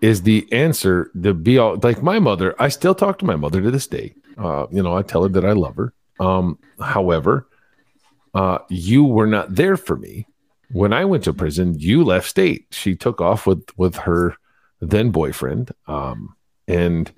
is 0.00 0.22
the 0.22 0.50
answer. 0.52 1.10
The 1.14 1.34
be 1.34 1.58
all 1.58 1.78
like 1.82 2.02
my 2.02 2.18
mother. 2.18 2.54
I 2.58 2.68
still 2.68 2.94
talk 2.94 3.18
to 3.18 3.24
my 3.24 3.36
mother 3.36 3.60
to 3.62 3.70
this 3.70 3.86
day. 3.86 4.14
Uh, 4.36 4.66
you 4.70 4.82
know, 4.82 4.96
I 4.96 5.02
tell 5.02 5.22
her 5.24 5.28
that 5.30 5.44
I 5.44 5.52
love 5.52 5.76
her. 5.76 5.92
Um, 6.20 6.58
however, 6.80 7.48
uh, 8.34 8.58
you 8.68 9.04
were 9.04 9.26
not 9.26 9.54
there 9.54 9.76
for 9.76 9.96
me 9.96 10.26
when 10.70 10.92
I 10.92 11.04
went 11.04 11.24
to 11.24 11.32
prison. 11.32 11.74
You 11.78 12.04
left 12.04 12.28
state. 12.28 12.66
She 12.70 12.94
took 12.94 13.20
off 13.20 13.46
with 13.46 13.64
with 13.76 13.96
her 13.96 14.36
then 14.80 15.10
boyfriend, 15.10 15.72
um, 15.86 16.34
and 16.66 17.10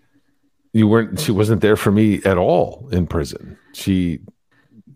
you 0.72 0.88
weren't. 0.88 1.20
She 1.20 1.32
wasn't 1.32 1.60
there 1.60 1.76
for 1.76 1.90
me 1.90 2.22
at 2.24 2.38
all 2.38 2.88
in 2.90 3.06
prison. 3.06 3.58
She 3.74 4.20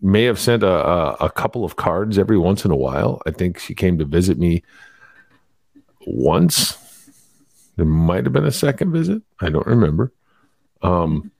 may 0.01 0.23
have 0.23 0.39
sent 0.39 0.63
a, 0.63 0.67
a, 0.67 1.13
a 1.21 1.29
couple 1.29 1.63
of 1.63 1.75
cards 1.75 2.17
every 2.17 2.37
once 2.37 2.65
in 2.65 2.71
a 2.71 2.75
while. 2.75 3.21
I 3.25 3.31
think 3.31 3.59
she 3.59 3.73
came 3.73 3.97
to 3.97 4.05
visit 4.05 4.37
me 4.37 4.63
once. 6.05 6.77
There 7.75 7.85
might 7.85 8.23
have 8.23 8.33
been 8.33 8.45
a 8.45 8.51
second 8.51 8.91
visit. 8.91 9.21
I 9.39 9.49
don't 9.49 9.67
remember. 9.67 10.13
Um, 10.81 11.31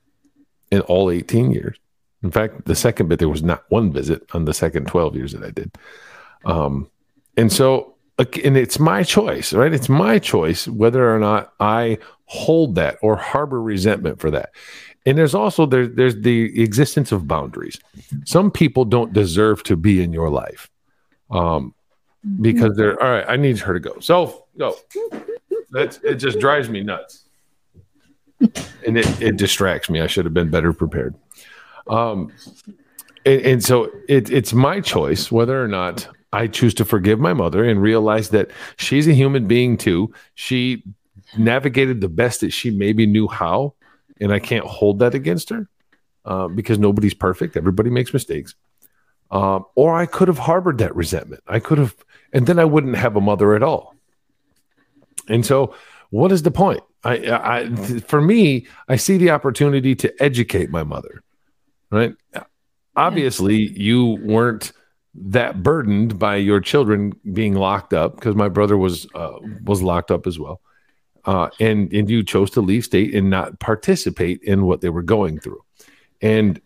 in 0.70 0.80
all 0.82 1.10
18 1.10 1.50
years. 1.50 1.76
In 2.22 2.30
fact, 2.30 2.64
the 2.64 2.74
second 2.74 3.08
bit, 3.08 3.18
there 3.18 3.28
was 3.28 3.42
not 3.42 3.64
one 3.68 3.92
visit 3.92 4.22
on 4.34 4.44
the 4.44 4.54
second 4.54 4.86
12 4.86 5.16
years 5.16 5.32
that 5.32 5.44
I 5.44 5.50
did. 5.50 5.72
Um, 6.44 6.90
and 7.36 7.52
so, 7.52 7.94
and 8.18 8.56
it's 8.56 8.78
my 8.78 9.02
choice, 9.02 9.52
right? 9.52 9.72
It's 9.72 9.88
my 9.88 10.18
choice 10.18 10.66
whether 10.66 11.14
or 11.14 11.18
not 11.18 11.52
I 11.60 11.98
hold 12.24 12.74
that 12.76 12.98
or 13.02 13.16
harbor 13.16 13.62
resentment 13.62 14.20
for 14.20 14.30
that. 14.30 14.50
And 15.04 15.16
there's 15.16 15.34
also 15.34 15.66
there, 15.66 15.86
there's 15.86 16.20
the 16.20 16.60
existence 16.60 17.12
of 17.12 17.28
boundaries. 17.28 17.78
Some 18.24 18.50
people 18.50 18.84
don't 18.84 19.12
deserve 19.12 19.62
to 19.64 19.76
be 19.76 20.02
in 20.02 20.12
your 20.12 20.30
life 20.30 20.68
um, 21.30 21.74
because 22.40 22.76
they're 22.76 23.00
all 23.00 23.10
right. 23.10 23.24
I 23.28 23.36
need 23.36 23.58
her 23.60 23.74
to 23.74 23.80
go. 23.80 24.00
So 24.00 24.46
go. 24.58 24.76
That's 25.76 25.98
it. 25.98 26.14
Just 26.14 26.40
drives 26.40 26.70
me 26.70 26.82
nuts, 26.82 27.28
and 28.40 28.96
it, 28.96 29.20
it 29.20 29.36
distracts 29.36 29.90
me. 29.90 30.00
I 30.00 30.06
should 30.06 30.24
have 30.24 30.32
been 30.32 30.50
better 30.50 30.72
prepared. 30.72 31.14
Um, 31.86 32.32
and, 33.26 33.40
and 33.42 33.64
so 33.64 33.90
it, 34.08 34.30
it's 34.30 34.54
my 34.54 34.80
choice 34.80 35.30
whether 35.30 35.62
or 35.62 35.68
not 35.68 36.08
I 36.32 36.46
choose 36.46 36.72
to 36.74 36.86
forgive 36.86 37.20
my 37.20 37.34
mother 37.34 37.62
and 37.62 37.82
realize 37.82 38.30
that 38.30 38.52
she's 38.78 39.06
a 39.06 39.12
human 39.12 39.46
being 39.46 39.76
too. 39.76 40.14
She 40.34 40.82
navigated 41.36 42.00
the 42.00 42.08
best 42.08 42.40
that 42.40 42.54
she 42.54 42.70
maybe 42.70 43.04
knew 43.04 43.28
how, 43.28 43.74
and 44.18 44.32
I 44.32 44.38
can't 44.38 44.64
hold 44.64 45.00
that 45.00 45.14
against 45.14 45.50
her 45.50 45.68
uh, 46.24 46.48
because 46.48 46.78
nobody's 46.78 47.14
perfect. 47.14 47.54
Everybody 47.54 47.90
makes 47.90 48.14
mistakes. 48.14 48.54
Um, 49.30 49.66
or 49.74 49.94
I 49.94 50.06
could 50.06 50.28
have 50.28 50.38
harbored 50.38 50.78
that 50.78 50.96
resentment. 50.96 51.42
I 51.46 51.58
could 51.58 51.78
have, 51.78 51.94
and 52.32 52.46
then 52.46 52.58
I 52.58 52.64
wouldn't 52.64 52.96
have 52.96 53.16
a 53.16 53.20
mother 53.20 53.54
at 53.54 53.62
all. 53.62 53.95
And 55.28 55.44
so, 55.44 55.74
what 56.10 56.32
is 56.32 56.42
the 56.42 56.50
point? 56.50 56.82
I, 57.04 57.14
I, 57.14 57.68
for 58.00 58.20
me, 58.20 58.66
I 58.88 58.96
see 58.96 59.16
the 59.16 59.30
opportunity 59.30 59.94
to 59.96 60.22
educate 60.22 60.70
my 60.70 60.82
mother. 60.82 61.22
Right? 61.90 62.14
Obviously, 62.96 63.70
you 63.78 64.18
weren't 64.22 64.72
that 65.14 65.62
burdened 65.62 66.18
by 66.18 66.36
your 66.36 66.60
children 66.60 67.12
being 67.32 67.54
locked 67.54 67.94
up 67.94 68.16
because 68.16 68.34
my 68.34 68.48
brother 68.48 68.76
was 68.76 69.06
uh, 69.14 69.38
was 69.64 69.82
locked 69.82 70.10
up 70.10 70.26
as 70.26 70.38
well, 70.38 70.60
uh, 71.24 71.48
and 71.60 71.92
and 71.92 72.10
you 72.10 72.22
chose 72.22 72.50
to 72.50 72.60
leave 72.60 72.84
state 72.84 73.14
and 73.14 73.30
not 73.30 73.58
participate 73.60 74.42
in 74.42 74.66
what 74.66 74.80
they 74.80 74.90
were 74.90 75.02
going 75.02 75.38
through, 75.38 75.62
and 76.20 76.60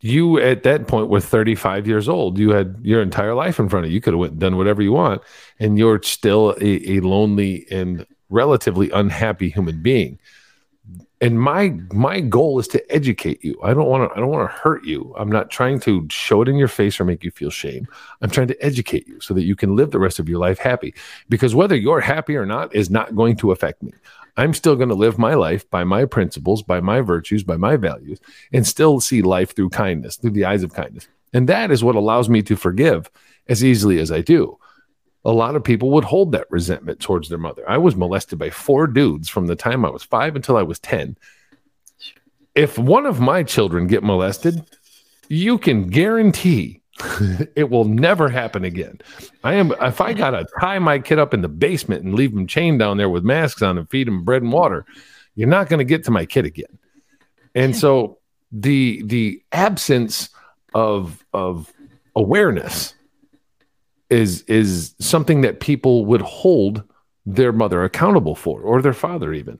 you 0.00 0.38
at 0.38 0.62
that 0.64 0.86
point 0.86 1.08
were 1.08 1.20
35 1.20 1.86
years 1.86 2.08
old. 2.08 2.38
You 2.38 2.50
had 2.50 2.78
your 2.82 3.02
entire 3.02 3.34
life 3.34 3.58
in 3.58 3.68
front 3.68 3.86
of 3.86 3.90
you. 3.90 3.94
You 3.94 4.00
could 4.00 4.14
have 4.14 4.38
done 4.38 4.56
whatever 4.56 4.82
you 4.82 4.92
want 4.92 5.22
and 5.58 5.78
you're 5.78 6.02
still 6.02 6.50
a, 6.60 6.96
a 6.96 7.00
lonely 7.00 7.66
and 7.70 8.06
relatively 8.28 8.90
unhappy 8.90 9.48
human 9.48 9.82
being 9.82 10.18
and 11.20 11.38
my 11.38 11.74
my 11.92 12.20
goal 12.20 12.58
is 12.58 12.68
to 12.68 12.92
educate 12.92 13.44
you. 13.44 13.58
I 13.62 13.74
don't 13.74 13.88
want 13.88 14.10
to 14.10 14.16
i 14.16 14.20
don't 14.20 14.30
want 14.30 14.50
to 14.50 14.56
hurt 14.56 14.84
you. 14.84 15.14
I'm 15.18 15.30
not 15.30 15.50
trying 15.50 15.78
to 15.80 16.06
show 16.10 16.40
it 16.42 16.48
in 16.48 16.56
your 16.56 16.68
face 16.68 16.98
or 16.98 17.04
make 17.04 17.22
you 17.22 17.30
feel 17.30 17.50
shame. 17.50 17.86
I'm 18.22 18.30
trying 18.30 18.48
to 18.48 18.64
educate 18.64 19.06
you 19.06 19.20
so 19.20 19.34
that 19.34 19.44
you 19.44 19.54
can 19.54 19.76
live 19.76 19.90
the 19.90 19.98
rest 19.98 20.18
of 20.18 20.28
your 20.28 20.38
life 20.38 20.58
happy. 20.58 20.94
Because 21.28 21.54
whether 21.54 21.76
you're 21.76 22.00
happy 22.00 22.36
or 22.36 22.46
not 22.46 22.74
is 22.74 22.90
not 22.90 23.14
going 23.14 23.36
to 23.36 23.52
affect 23.52 23.82
me. 23.82 23.92
I'm 24.36 24.54
still 24.54 24.76
going 24.76 24.88
to 24.88 24.94
live 24.94 25.18
my 25.18 25.34
life 25.34 25.68
by 25.68 25.84
my 25.84 26.06
principles 26.06 26.62
by 26.62 26.80
my 26.80 27.00
virtues 27.00 27.44
by 27.44 27.56
my 27.56 27.76
values 27.76 28.18
and 28.52 28.66
still 28.66 29.00
see 29.00 29.20
life 29.20 29.54
through 29.54 29.70
kindness 29.70 30.16
through 30.16 30.30
the 30.30 30.46
eyes 30.46 30.62
of 30.62 30.72
kindness. 30.72 31.08
And 31.32 31.48
that 31.48 31.70
is 31.70 31.84
what 31.84 31.96
allows 31.96 32.28
me 32.28 32.42
to 32.42 32.56
forgive 32.56 33.10
as 33.48 33.64
easily 33.64 33.98
as 33.98 34.10
i 34.12 34.20
do 34.20 34.58
a 35.24 35.32
lot 35.32 35.56
of 35.56 35.64
people 35.64 35.90
would 35.90 36.04
hold 36.04 36.32
that 36.32 36.50
resentment 36.50 37.00
towards 37.00 37.28
their 37.28 37.38
mother. 37.38 37.68
I 37.68 37.78
was 37.78 37.96
molested 37.96 38.38
by 38.38 38.50
four 38.50 38.86
dudes 38.86 39.28
from 39.28 39.46
the 39.46 39.56
time 39.56 39.84
I 39.84 39.90
was 39.90 40.02
five 40.02 40.34
until 40.34 40.56
I 40.56 40.62
was 40.62 40.78
10. 40.78 41.16
If 42.54 42.78
one 42.78 43.06
of 43.06 43.20
my 43.20 43.42
children 43.42 43.86
get 43.86 44.02
molested, 44.02 44.64
you 45.28 45.58
can 45.58 45.88
guarantee 45.88 46.80
it 47.56 47.70
will 47.70 47.84
never 47.84 48.28
happen 48.28 48.64
again. 48.64 48.98
I 49.44 49.54
am 49.54 49.72
if 49.80 50.00
I 50.00 50.12
gotta 50.12 50.46
tie 50.60 50.78
my 50.78 50.98
kid 50.98 51.18
up 51.18 51.32
in 51.32 51.42
the 51.42 51.48
basement 51.48 52.04
and 52.04 52.14
leave 52.14 52.32
him 52.32 52.46
chained 52.46 52.78
down 52.78 52.96
there 52.96 53.08
with 53.08 53.24
masks 53.24 53.62
on 53.62 53.78
and 53.78 53.88
feed 53.88 54.08
him 54.08 54.24
bread 54.24 54.42
and 54.42 54.52
water, 54.52 54.84
you're 55.34 55.48
not 55.48 55.68
gonna 55.68 55.84
get 55.84 56.04
to 56.04 56.10
my 56.10 56.26
kid 56.26 56.44
again. 56.44 56.78
And 57.54 57.76
so 57.76 58.18
the 58.52 59.02
the 59.04 59.42
absence 59.52 60.30
of 60.74 61.24
of 61.32 61.72
awareness 62.16 62.94
is 64.10 64.42
is 64.42 64.94
something 64.98 65.40
that 65.42 65.60
people 65.60 66.04
would 66.06 66.22
hold 66.22 66.82
their 67.26 67.52
mother 67.52 67.84
accountable 67.84 68.34
for 68.34 68.60
or 68.60 68.82
their 68.82 68.92
father 68.92 69.32
even 69.32 69.58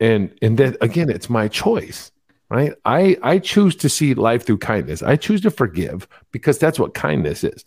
and 0.00 0.32
and 0.42 0.58
then 0.58 0.76
again 0.80 1.08
it's 1.08 1.30
my 1.30 1.48
choice 1.48 2.10
right 2.50 2.72
i 2.84 3.16
i 3.22 3.38
choose 3.38 3.74
to 3.76 3.88
see 3.88 4.14
life 4.14 4.44
through 4.44 4.58
kindness 4.58 5.02
i 5.02 5.16
choose 5.16 5.40
to 5.40 5.50
forgive 5.50 6.06
because 6.32 6.58
that's 6.58 6.78
what 6.78 6.94
kindness 6.94 7.44
is 7.44 7.64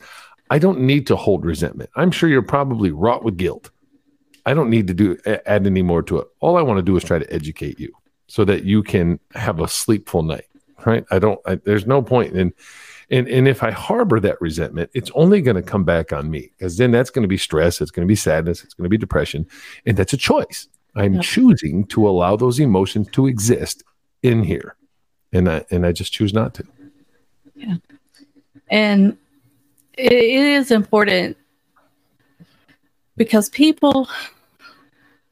i 0.50 0.60
don't 0.60 0.79
need 0.79 1.08
to 1.08 1.15
hold 1.15 1.46
resentment 1.46 1.89
i'm 1.96 2.12
sure 2.12 2.29
you're 2.29 2.41
probably 2.41 2.91
wrought 2.91 3.24
with 3.24 3.38
guilt 3.38 3.72
i 4.46 4.53
don't 4.53 4.70
need 4.70 4.88
to 4.88 4.93
do 4.93 5.17
add 5.46 5.65
any 5.65 5.82
more 5.82 6.03
to 6.03 6.20
it 6.20 6.27
all 6.41 6.58
i 6.58 6.62
want 6.62 6.77
to 6.77 6.84
do 6.84 6.96
is 6.96 7.03
try 7.03 7.17
to 7.17 7.34
educate 7.34 7.79
you 7.79 7.91
so 8.27 8.46
that 8.46 8.63
you 8.63 8.84
can 8.84 9.20
have 9.34 9.60
a 9.60 9.67
sleepful 9.67 10.22
night 10.22 10.46
right? 10.86 11.05
I 11.12 11.20
don't. 11.20 11.39
I, 11.46 11.55
there's 11.55 11.88
no 11.88 12.01
point 12.01 12.36
in. 12.36 12.53
And, 13.10 13.27
and 13.27 13.48
if 13.48 13.63
I 13.63 13.72
harbor 13.72 14.19
that 14.19 14.39
resentment, 14.41 14.89
it's 14.93 15.12
only 15.13 15.41
going 15.41 15.55
to 15.55 15.62
come 15.62 15.83
back 15.83 16.13
on 16.13 16.29
me 16.29 16.51
because 16.57 16.77
then 16.77 16.91
that's 16.91 17.10
going 17.10 17.24
to 17.24 17.27
be 17.27 17.38
stress, 17.38 17.81
it's 17.81 17.91
going 17.91 18.07
to 18.07 18.12
be 18.12 18.15
sadness, 18.15 18.63
it's 18.63 18.74
going 18.74 18.86
to 18.86 18.89
be 18.89 18.98
depression, 18.98 19.48
and 19.86 19.98
that's 19.98 20.13
a 20.13 20.17
choice. 20.17 20.67
I'm 20.95 21.15
yep. 21.15 21.24
choosing 21.24 21.86
to 21.88 22.07
allow 22.07 22.36
those 22.36 22.60
emotions 22.60 23.07
to 23.12 23.27
exist 23.27 23.83
in 24.22 24.43
here, 24.43 24.75
and 25.31 25.50
I 25.50 25.65
and 25.72 25.86
I 25.86 25.91
just 25.91 26.13
choose 26.13 26.33
not 26.33 26.53
to. 26.55 26.63
Yeah, 27.55 27.75
and 28.69 29.17
it, 29.93 30.12
it 30.12 30.45
is 30.45 30.72
important 30.72 31.38
because 33.17 33.50
people, 33.50 34.07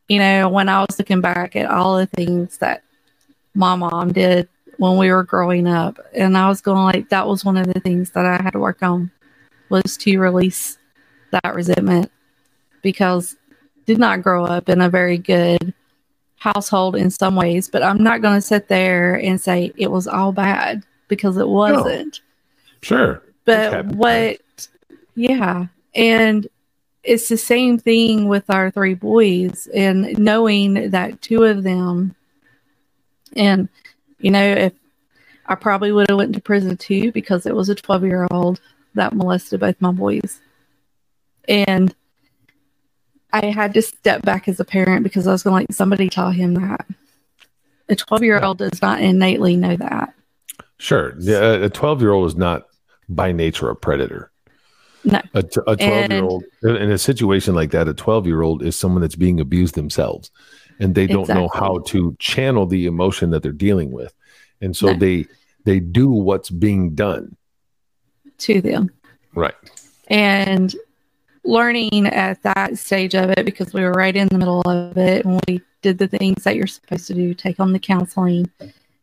you 0.08 0.20
know, 0.20 0.50
when 0.50 0.70
I 0.70 0.82
was 0.82 0.98
looking 0.98 1.22
back 1.22 1.56
at 1.56 1.70
all 1.70 1.98
the 1.98 2.08
things 2.08 2.58
that 2.58 2.84
my 3.54 3.75
mom 3.75 4.13
did 4.13 4.48
when 4.82 4.98
we 4.98 5.12
were 5.12 5.22
growing 5.22 5.68
up, 5.68 6.00
and 6.12 6.36
I 6.36 6.50
was 6.50 6.60
going 6.60 6.84
like, 6.84 7.10
that 7.10 7.28
was 7.28 7.46
one 7.46 7.56
of 7.56 7.72
the 7.72 7.80
things 7.82 8.10
that 8.12 8.26
I 8.26 8.42
had 8.42 8.54
to 8.54 8.60
work 8.60 8.82
on 8.82 9.12
was 9.70 9.96
to 9.98 10.18
release 10.18 10.80
that 11.30 11.54
resentment 11.54 12.12
because 12.82 13.38
did 13.86 14.00
not 14.00 14.24
grow 14.24 14.44
up 14.44 14.70
in 14.70 14.82
a 14.82 14.90
very 14.90 15.20
good 15.20 15.72
household 16.38 16.96
in 16.96 17.12
some 17.12 17.36
ways, 17.36 17.70
but 17.70 17.84
I'm 17.84 18.04
not 18.04 18.24
going 18.24 18.34
to 18.34 18.42
sit 18.42 18.70
there 18.70 19.14
and 19.14 19.40
say 19.40 19.72
it 19.78 19.92
was 19.92 20.08
all 20.08 20.32
bad 20.32 20.84
because 21.10 21.38
it 21.38 21.48
wasn't. 21.48 22.20
No. 22.20 22.78
Sure. 22.82 23.24
But 23.46 23.86
what, 23.86 24.40
yeah. 25.14 25.68
And 25.94 26.48
it's 27.04 27.30
the 27.30 27.38
same 27.38 27.78
thing 27.78 28.28
with 28.28 28.50
our 28.50 28.72
three 28.72 28.96
boys 28.96 29.68
and 29.76 30.18
knowing 30.18 30.90
that 30.90 31.22
two 31.22 31.44
of 31.44 31.62
them, 31.62 32.16
and, 33.36 33.70
you 34.22 34.32
know, 34.32 34.44
if 34.44 34.74
I 35.48 35.56
probably 35.56 35.92
would 35.92 36.10
have 36.10 36.18
went 36.18 36.34
to 36.36 36.42
prison 36.42 36.78
too 36.78 37.12
because 37.12 37.46
it 37.46 37.56
was 37.56 37.70
a 37.70 37.75
12 37.75 38.06
year 38.06 38.28
old 38.32 38.62
that 38.94 39.13
molested 39.13 39.60
both 39.60 39.75
my 39.80 39.92
boys. 39.92 40.40
And 41.48 41.94
I 43.34 43.48
had 43.48 43.74
to 43.74 43.82
step 43.82 44.24
back 44.24 44.48
as 44.48 44.60
a 44.60 44.66
parent 44.66 45.04
because 45.04 45.28
I 45.28 45.32
was 45.32 45.44
going 45.44 45.54
like 45.54 45.74
somebody 45.74 46.10
tell 46.10 46.32
him 46.32 46.54
that. 46.56 46.86
A 47.90 47.96
12 47.96 48.24
year 48.24 48.44
old 48.44 48.60
does 48.60 48.82
not 48.82 49.01
innately 49.01 49.56
know 49.56 49.75
that. 49.75 50.13
Sure. 50.78 51.13
Yeah, 51.20 51.54
a 51.54 51.70
12 51.70 52.01
year 52.01 52.12
old 52.12 52.28
is 52.28 52.36
not 52.36 52.63
by 53.10 53.32
nature 53.32 53.70
a 53.70 53.75
predator. 53.75 54.32
No. 55.04 55.20
A, 55.34 55.42
t- 55.42 55.62
a 55.66 55.75
12 55.75 56.12
year 56.12 56.24
old 56.24 56.44
in 56.63 56.92
a 56.92 56.98
situation 56.98 57.56
like 57.56 57.72
that, 57.72 57.88
a 57.88 57.94
12 57.94 58.28
year 58.28 58.42
old 58.42 58.62
is 58.63 58.75
someone 58.75 59.01
that's 59.01 59.16
being 59.16 59.40
abused 59.40 59.75
themselves 59.75 60.30
and 60.82 60.96
they 60.96 61.08
don't 61.08 61.22
exactly. 61.22 61.44
know 61.44 61.50
how 61.54 61.80
to 61.80 62.16
channel 62.20 62.66
the 62.66 62.88
emotion 62.88 63.30
that 63.30 63.44
they're 63.44 63.52
dealing 63.52 63.92
with. 63.92 64.14
And 64.62 64.76
so 64.76 64.88
no. 64.88 64.94
they 65.00 65.28
they 65.64 65.80
do 65.80 66.10
what's 66.10 66.50
being 66.50 66.96
done 66.96 67.38
to 68.40 68.62
them. 68.62 68.90
Right. 69.36 69.54
And 70.08 70.76
learning 71.44 72.08
at 72.08 72.42
that 72.44 72.78
stage 72.78 73.16
of 73.16 73.30
it 73.30 73.46
because 73.46 73.74
we 73.74 73.82
were 73.82 73.92
right 73.92 74.16
in 74.16 74.28
the 74.28 74.38
middle 74.38 74.62
of 74.62 74.98
it 74.98 75.24
and 75.26 75.40
we 75.48 75.62
did 75.82 75.98
the 75.98 76.08
things 76.08 76.44
that 76.44 76.56
you're 76.56 76.68
supposed 76.68 77.08
to 77.08 77.14
do, 77.14 77.34
take 77.34 77.60
on 77.60 77.74
the 77.74 77.80
counseling. 77.80 78.50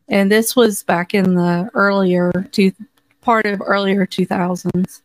And 0.09 0.31
this 0.31 0.57
was 0.57 0.83
back 0.83 1.15
in 1.15 1.35
the 1.35 1.71
earlier 1.75 2.33
two 2.51 2.73
part 3.21 3.47
of 3.47 3.63
earlier 3.65 4.05
2000s. 4.05 5.03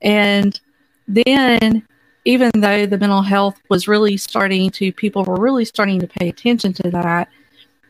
And 0.00 0.60
then 1.08 1.86
even 2.24 2.50
though 2.54 2.86
the 2.86 2.98
mental 2.98 3.22
health 3.22 3.58
was 3.68 3.88
really 3.88 4.16
starting 4.16 4.70
to 4.70 4.92
people 4.92 5.24
were 5.24 5.40
really 5.40 5.64
starting 5.64 6.00
to 6.00 6.06
pay 6.06 6.28
attention 6.28 6.72
to 6.74 6.90
that, 6.90 7.28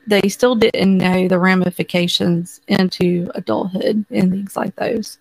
they 0.06 0.28
still 0.28 0.54
didn't 0.54 0.98
know 0.98 1.28
the 1.28 1.38
ramifications 1.38 2.60
into 2.68 3.30
adulthood 3.34 4.04
and 4.10 4.30
things 4.30 4.56
like 4.56 4.74
those. 4.76 5.18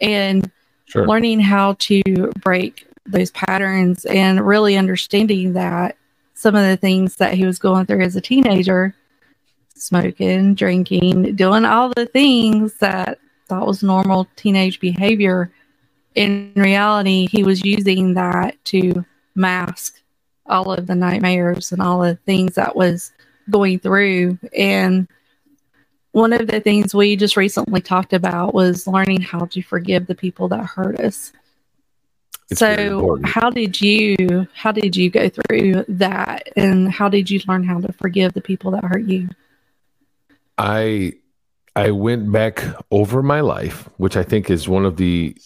And 0.00 0.50
sure. 0.86 1.06
learning 1.06 1.40
how 1.40 1.74
to 1.80 2.02
break 2.40 2.86
those 3.06 3.30
patterns 3.32 4.04
and 4.04 4.46
really 4.46 4.76
understanding 4.76 5.54
that 5.54 5.96
some 6.34 6.54
of 6.54 6.62
the 6.62 6.76
things 6.76 7.16
that 7.16 7.34
he 7.34 7.44
was 7.44 7.58
going 7.58 7.86
through 7.86 8.02
as 8.02 8.16
a 8.16 8.20
teenager 8.20 8.94
smoking, 9.74 10.54
drinking, 10.54 11.34
doing 11.36 11.64
all 11.64 11.90
the 11.96 12.06
things 12.06 12.74
that 12.74 13.18
thought 13.48 13.66
was 13.66 13.82
normal 13.82 14.28
teenage 14.36 14.78
behavior. 14.80 15.50
In 16.14 16.52
reality, 16.56 17.28
he 17.30 17.44
was 17.44 17.64
using 17.64 18.14
that 18.14 18.62
to 18.66 19.04
mask 19.34 20.00
all 20.46 20.72
of 20.72 20.86
the 20.86 20.94
nightmares 20.94 21.72
and 21.72 21.80
all 21.80 22.00
the 22.00 22.16
things 22.26 22.56
that 22.56 22.74
was 22.74 23.12
going 23.48 23.78
through. 23.78 24.38
And 24.56 25.08
one 26.12 26.32
of 26.32 26.48
the 26.48 26.60
things 26.60 26.94
we 26.94 27.16
just 27.16 27.36
recently 27.36 27.80
talked 27.80 28.12
about 28.12 28.54
was 28.54 28.86
learning 28.86 29.22
how 29.22 29.46
to 29.46 29.62
forgive 29.62 30.06
the 30.06 30.14
people 30.14 30.48
that 30.48 30.64
hurt 30.64 30.98
us. 30.98 31.32
It's 32.50 32.58
so 32.58 33.20
how 33.22 33.48
did 33.50 33.80
you 33.80 34.48
how 34.54 34.72
did 34.72 34.96
you 34.96 35.08
go 35.08 35.28
through 35.28 35.84
that 35.86 36.48
and 36.56 36.90
how 36.90 37.08
did 37.08 37.30
you 37.30 37.40
learn 37.46 37.62
how 37.62 37.78
to 37.80 37.92
forgive 37.92 38.32
the 38.32 38.40
people 38.40 38.72
that 38.72 38.84
hurt 38.84 39.04
you? 39.04 39.28
I 40.58 41.12
I 41.76 41.92
went 41.92 42.32
back 42.32 42.64
over 42.90 43.22
my 43.22 43.40
life, 43.40 43.88
which 43.98 44.16
I 44.16 44.24
think 44.24 44.50
is 44.50 44.68
one 44.68 44.84
of 44.84 44.96
the 44.96 45.36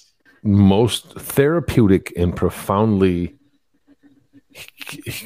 most 0.44 1.12
therapeutic 1.14 2.12
and 2.16 2.37
profoundly 2.37 3.35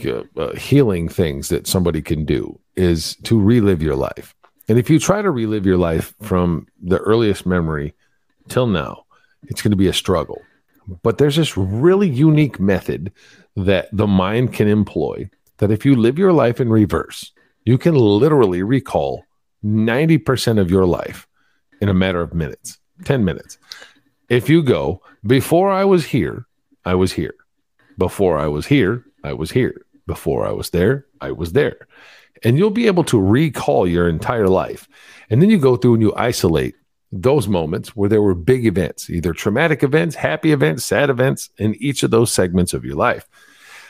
uh, 0.07 0.55
healing 0.57 1.09
things 1.09 1.49
that 1.49 1.67
somebody 1.67 2.01
can 2.01 2.25
do 2.25 2.59
is 2.77 3.17
to 3.25 3.39
relive 3.39 3.83
your 3.83 3.97
life. 3.97 4.35
And 4.69 4.79
if 4.79 4.89
you 4.89 4.99
try 4.99 5.21
to 5.21 5.31
relive 5.31 5.67
your 5.67 5.77
life 5.77 6.15
from 6.23 6.67
the 6.83 6.99
earliest 6.99 7.45
memory 7.45 7.95
till 8.49 8.67
now, 8.67 9.05
it's 9.43 9.61
going 9.61 9.73
to 9.73 9.77
be 9.77 9.89
a 9.89 9.93
struggle 9.93 10.43
but 11.03 11.19
there's 11.19 11.37
this 11.37 11.57
really 11.57 12.09
unique 12.09 12.59
method 12.59 13.13
that 13.57 13.89
the 13.93 14.07
mind 14.07 14.53
can 14.53 14.69
employ 14.69 15.29
that 15.59 15.71
if 15.71 15.85
you 15.85 15.97
live 15.97 16.19
your 16.19 16.33
life 16.33 16.61
in 16.61 16.71
reverse, 16.71 17.33
you 17.65 17.77
can 17.77 17.95
literally 17.95 18.63
recall 18.63 19.25
90% 19.65 20.61
of 20.61 20.71
your 20.71 20.87
life 20.87 21.27
in 21.81 21.89
a 21.89 21.95
matter 21.95 22.21
of 22.21 22.33
minutes, 22.33 22.79
10 23.05 23.25
minutes. 23.25 23.59
If 24.29 24.51
you 24.51 24.63
go, 24.63 25.03
before 25.27 25.71
I 25.71 25.85
was 25.85 26.05
here, 26.05 26.47
I 26.85 26.95
was 26.95 27.13
here. 27.13 27.35
Before 27.97 28.39
I 28.39 28.47
was 28.47 28.67
here, 28.67 29.05
I 29.25 29.33
was 29.33 29.51
here. 29.51 29.83
Before 30.07 30.47
I 30.47 30.53
was 30.53 30.71
there, 30.71 31.07
I 31.21 31.33
was 31.33 31.53
there. 31.53 31.89
And 32.43 32.57
you'll 32.57 32.71
be 32.71 32.87
able 32.87 33.05
to 33.05 33.21
recall 33.21 33.87
your 33.87 34.09
entire 34.09 34.49
life. 34.49 34.89
And 35.31 35.41
then 35.41 35.51
you 35.51 35.59
go 35.59 35.77
through 35.77 35.95
and 35.95 36.03
you 36.03 36.15
isolate 36.15 36.75
those 37.11 37.49
moments 37.49 37.97
where 37.97 38.09
there 38.09 38.23
were 38.23 38.35
big 38.35 38.67
events, 38.67 39.09
either 39.09 39.33
traumatic 39.33 39.83
events, 39.83 40.15
happy 40.15 40.53
events, 40.53 40.85
sad 40.85 41.09
events 41.09 41.51
in 41.57 41.75
each 41.77 42.03
of 42.03 42.11
those 42.11 42.31
segments 42.31 42.75
of 42.75 42.85
your 42.85 42.97
life. 42.97 43.27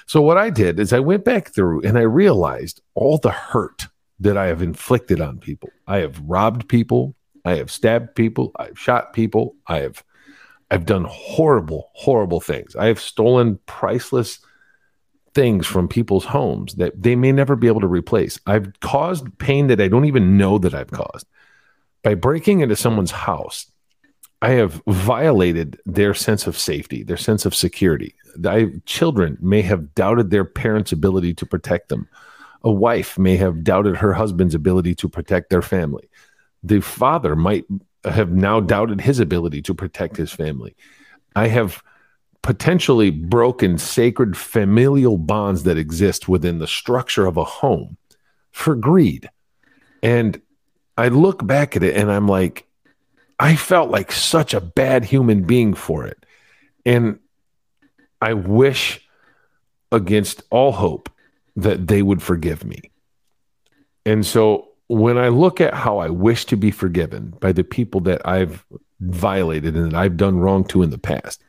So, 0.07 0.23
what 0.23 0.39
I 0.39 0.51
did 0.51 0.81
is 0.81 0.93
I 0.93 1.01
went 1.01 1.25
back 1.25 1.53
through 1.53 1.83
and 1.83 1.99
I 1.99 2.03
realized 2.03 2.81
all 2.95 3.19
the 3.19 3.31
hurt 3.31 3.89
that 4.21 4.37
I 4.37 4.47
have 4.47 4.63
inflicted 4.63 5.21
on 5.21 5.39
people. 5.39 5.71
I 5.87 5.99
have 5.99 6.21
robbed 6.21 6.69
people, 6.69 7.15
I 7.45 7.57
have 7.57 7.71
stabbed 7.71 8.15
people, 8.15 8.53
I've 8.57 8.79
shot 8.79 9.13
people, 9.13 9.57
I 9.67 9.81
have 9.81 10.03
I've 10.71 10.87
done 10.87 11.07
horrible, 11.09 11.91
horrible 11.95 12.41
things. 12.41 12.77
I 12.77 12.87
have 12.87 13.01
stolen 13.01 13.59
priceless 13.67 14.39
things 15.35 15.67
from 15.67 15.89
people's 15.89 16.25
homes 16.25 16.75
that 16.75 17.03
they 17.03 17.17
may 17.17 17.33
never 17.33 17.57
be 17.57 17.69
able 17.69 17.81
to 17.81 17.87
replace. 17.87 18.39
I've 18.47 18.79
caused 18.81 19.39
pain 19.39 19.69
that 19.69 19.81
I 19.81 19.89
don't 19.89 20.05
even 20.05 20.37
know 20.37 20.59
that 20.59 20.75
I've 20.75 20.91
caused 20.91 21.27
by 22.03 22.15
breaking 22.15 22.61
into 22.61 22.77
someone's 22.77 23.11
house, 23.11 23.71
I 24.41 24.51
have 24.51 24.81
violated 24.87 25.81
their 25.85 26.15
sense 26.15 26.47
of 26.47 26.57
safety, 26.57 27.03
their 27.03 27.17
sense 27.17 27.45
of 27.45 27.55
security. 27.55 28.15
I, 28.45 28.69
children 28.87 29.37
may 29.41 29.63
have 29.63 29.95
doubted 29.95 30.31
their 30.31 30.45
parents' 30.45 30.93
ability 30.93 31.35
to 31.35 31.47
protect 31.47 31.89
them. 31.89 32.09
A 32.63 32.71
wife 32.71 33.19
may 33.19 33.37
have 33.37 33.65
doubted 33.65 33.97
her 33.97 34.13
husband's 34.13 34.55
ability 34.55 34.95
to 34.97 35.09
protect 35.09 35.51
their 35.51 35.63
family. 35.63 36.09
The 36.63 36.81
father 36.81 37.35
might 37.35 37.65
have 38.13 38.31
now 38.31 38.61
doubted 38.61 39.01
his 39.01 39.21
ability 39.21 39.63
to 39.63 39.75
protect 39.75 40.17
his 40.17 40.33
family. 40.33 40.77
I 41.35 41.49
have 41.49 41.83
potentially 42.43 43.11
broken 43.11 43.79
sacred 43.79 44.37
familial 44.37 45.19
bonds 45.19 45.65
that 45.65 45.77
exist 45.77 46.29
within 46.29 46.59
the 46.59 46.67
structure 46.67 47.27
of 47.27 47.37
a 47.37 47.45
home 47.45 47.97
for 48.53 48.75
greed. 48.75 49.29
And 50.03 50.41
I 50.97 51.09
look 51.09 51.47
back 51.47 51.77
at 51.77 51.83
it 51.83 51.97
and 51.97 52.11
I'm 52.11 52.27
like, 52.29 52.67
I 53.39 53.55
felt 53.55 53.91
like 53.91 54.11
such 54.11 54.55
a 54.55 54.61
bad 54.61 55.05
human 55.05 55.43
being 55.43 55.75
for 55.75 56.07
it. 56.07 56.25
And 56.85 57.21
I 58.21 58.33
wish 58.33 59.07
against 59.93 60.43
all 60.51 60.73
hope 60.73 61.09
that 61.57 61.87
they 61.87 62.03
would 62.03 62.23
forgive 62.23 62.65
me. 62.65 62.91
And 64.05 64.25
so 64.27 64.68
when 64.89 65.19
I 65.19 65.29
look 65.29 65.61
at 65.61 65.75
how 65.75 65.99
I 65.99 66.09
wish 66.09 66.47
to 66.47 66.57
be 66.57 66.71
forgiven 66.71 67.35
by 67.41 67.53
the 67.53 67.65
people 67.65 68.01
that 68.03 68.27
I've 68.27 68.65
violated 69.01 69.77
and 69.77 69.93
that 69.93 69.99
I've 69.99 70.17
done 70.17 70.39
wrong 70.41 70.65
to 70.65 70.83
in 70.83 70.91
the 70.91 70.99
past, 70.99 71.43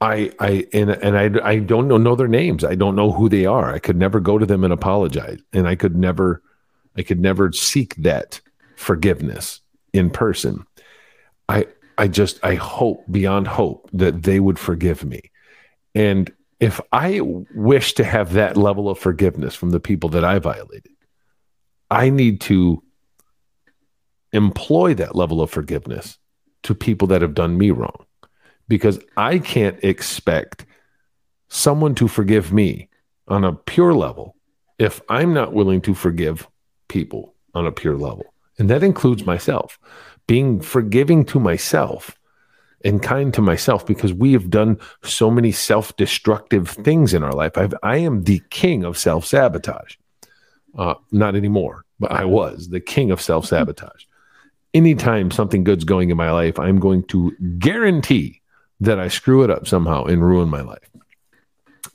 I 0.00 0.32
I 0.40 0.66
and 0.72 0.90
and 0.90 1.16
I 1.16 1.48
I 1.48 1.58
don't 1.58 1.88
know, 1.88 1.98
know 1.98 2.16
their 2.16 2.28
names. 2.28 2.64
I 2.64 2.74
don't 2.74 2.96
know 2.96 3.12
who 3.12 3.28
they 3.28 3.46
are. 3.46 3.72
I 3.72 3.78
could 3.78 3.96
never 3.96 4.18
go 4.18 4.38
to 4.38 4.46
them 4.46 4.64
and 4.64 4.72
apologize, 4.72 5.40
and 5.52 5.68
I 5.68 5.76
could 5.76 5.96
never 5.96 6.42
I 6.96 7.02
could 7.02 7.20
never 7.20 7.52
seek 7.52 7.94
that 7.96 8.40
forgiveness 8.76 9.60
in 9.92 10.10
person, 10.10 10.66
I 11.48 11.66
I 11.96 12.08
just 12.08 12.44
I 12.44 12.54
hope 12.54 13.04
beyond 13.10 13.46
hope 13.46 13.88
that 13.92 14.22
they 14.22 14.40
would 14.40 14.58
forgive 14.58 15.04
me. 15.04 15.30
And 15.94 16.32
if 16.60 16.80
I 16.92 17.20
wish 17.54 17.94
to 17.94 18.04
have 18.04 18.32
that 18.32 18.56
level 18.56 18.88
of 18.88 18.98
forgiveness 18.98 19.54
from 19.54 19.70
the 19.70 19.80
people 19.80 20.08
that 20.10 20.24
I 20.24 20.38
violated, 20.38 20.93
I 21.94 22.10
need 22.10 22.40
to 22.42 22.82
employ 24.32 24.94
that 24.94 25.14
level 25.14 25.40
of 25.40 25.50
forgiveness 25.50 26.18
to 26.64 26.74
people 26.74 27.06
that 27.08 27.22
have 27.22 27.34
done 27.34 27.56
me 27.56 27.70
wrong 27.70 28.04
because 28.66 28.98
I 29.16 29.38
can't 29.38 29.82
expect 29.84 30.66
someone 31.48 31.94
to 31.94 32.08
forgive 32.08 32.52
me 32.52 32.88
on 33.28 33.44
a 33.44 33.52
pure 33.52 33.94
level 33.94 34.34
if 34.78 35.00
I'm 35.08 35.32
not 35.32 35.52
willing 35.52 35.80
to 35.82 35.94
forgive 35.94 36.48
people 36.88 37.34
on 37.54 37.66
a 37.66 37.72
pure 37.72 37.96
level. 37.96 38.34
And 38.58 38.68
that 38.70 38.82
includes 38.82 39.24
myself, 39.24 39.78
being 40.26 40.60
forgiving 40.60 41.24
to 41.26 41.38
myself 41.38 42.18
and 42.84 43.02
kind 43.02 43.32
to 43.34 43.40
myself 43.40 43.86
because 43.86 44.12
we 44.12 44.32
have 44.32 44.50
done 44.50 44.78
so 45.02 45.30
many 45.30 45.52
self 45.52 45.96
destructive 45.96 46.68
things 46.68 47.14
in 47.14 47.22
our 47.22 47.32
life. 47.32 47.56
I've, 47.56 47.74
I 47.82 47.98
am 47.98 48.24
the 48.24 48.42
king 48.50 48.84
of 48.84 48.98
self 48.98 49.26
sabotage. 49.26 49.96
Uh, 50.76 50.94
not 51.12 51.36
anymore, 51.36 51.83
but 51.98 52.12
I 52.12 52.24
was 52.24 52.68
the 52.68 52.80
king 52.80 53.10
of 53.10 53.20
self 53.20 53.46
sabotage. 53.46 54.04
Anytime 54.72 55.30
something 55.30 55.62
good's 55.64 55.84
going 55.84 56.10
in 56.10 56.16
my 56.16 56.32
life, 56.32 56.58
I'm 56.58 56.80
going 56.80 57.04
to 57.04 57.32
guarantee 57.58 58.40
that 58.80 58.98
I 58.98 59.08
screw 59.08 59.44
it 59.44 59.50
up 59.50 59.68
somehow 59.68 60.04
and 60.04 60.24
ruin 60.24 60.48
my 60.48 60.62
life. 60.62 60.90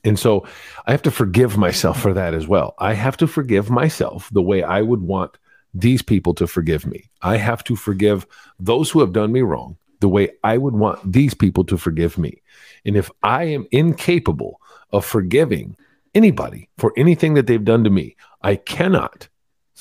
And 0.04 0.18
so 0.18 0.48
I 0.88 0.92
have 0.92 1.02
to 1.04 1.12
forgive 1.12 1.58
myself 1.58 2.02
for 2.02 2.14
that 2.14 2.34
as 2.34 2.48
well. 2.48 2.76
I 2.80 2.94
have 2.94 3.18
to 3.18 3.28
forgive 3.28 3.70
myself 3.70 4.30
the 4.32 4.42
way 4.42 4.64
I 4.64 4.82
would 4.82 5.02
want 5.02 5.38
these 5.74 6.02
people 6.02 6.34
to 6.36 6.48
forgive 6.48 6.86
me. 6.86 7.10
I 7.22 7.38
have 7.38 7.64
to 7.66 7.76
forgive 7.76 8.26
those 8.60 8.90
who 8.90 9.02
have 9.02 9.14
done 9.14 9.32
me 9.32 9.42
wrong 9.42 9.78
the 10.00 10.10
way 10.10 10.30
I 10.44 10.58
would 10.58 10.76
want 10.76 11.12
these 11.12 11.34
people 11.34 11.66
to 11.66 11.78
forgive 11.78 12.18
me. 12.18 12.42
And 12.86 12.96
if 12.96 13.12
I 13.22 13.44
am 13.44 13.68
incapable 13.72 14.62
of 14.92 15.06
forgiving 15.06 15.76
anybody 16.16 16.70
for 16.78 16.94
anything 16.96 17.34
that 17.34 17.48
they've 17.48 17.64
done 17.64 17.84
to 17.84 17.90
me, 17.90 18.16
I 18.42 18.56
cannot 18.56 19.28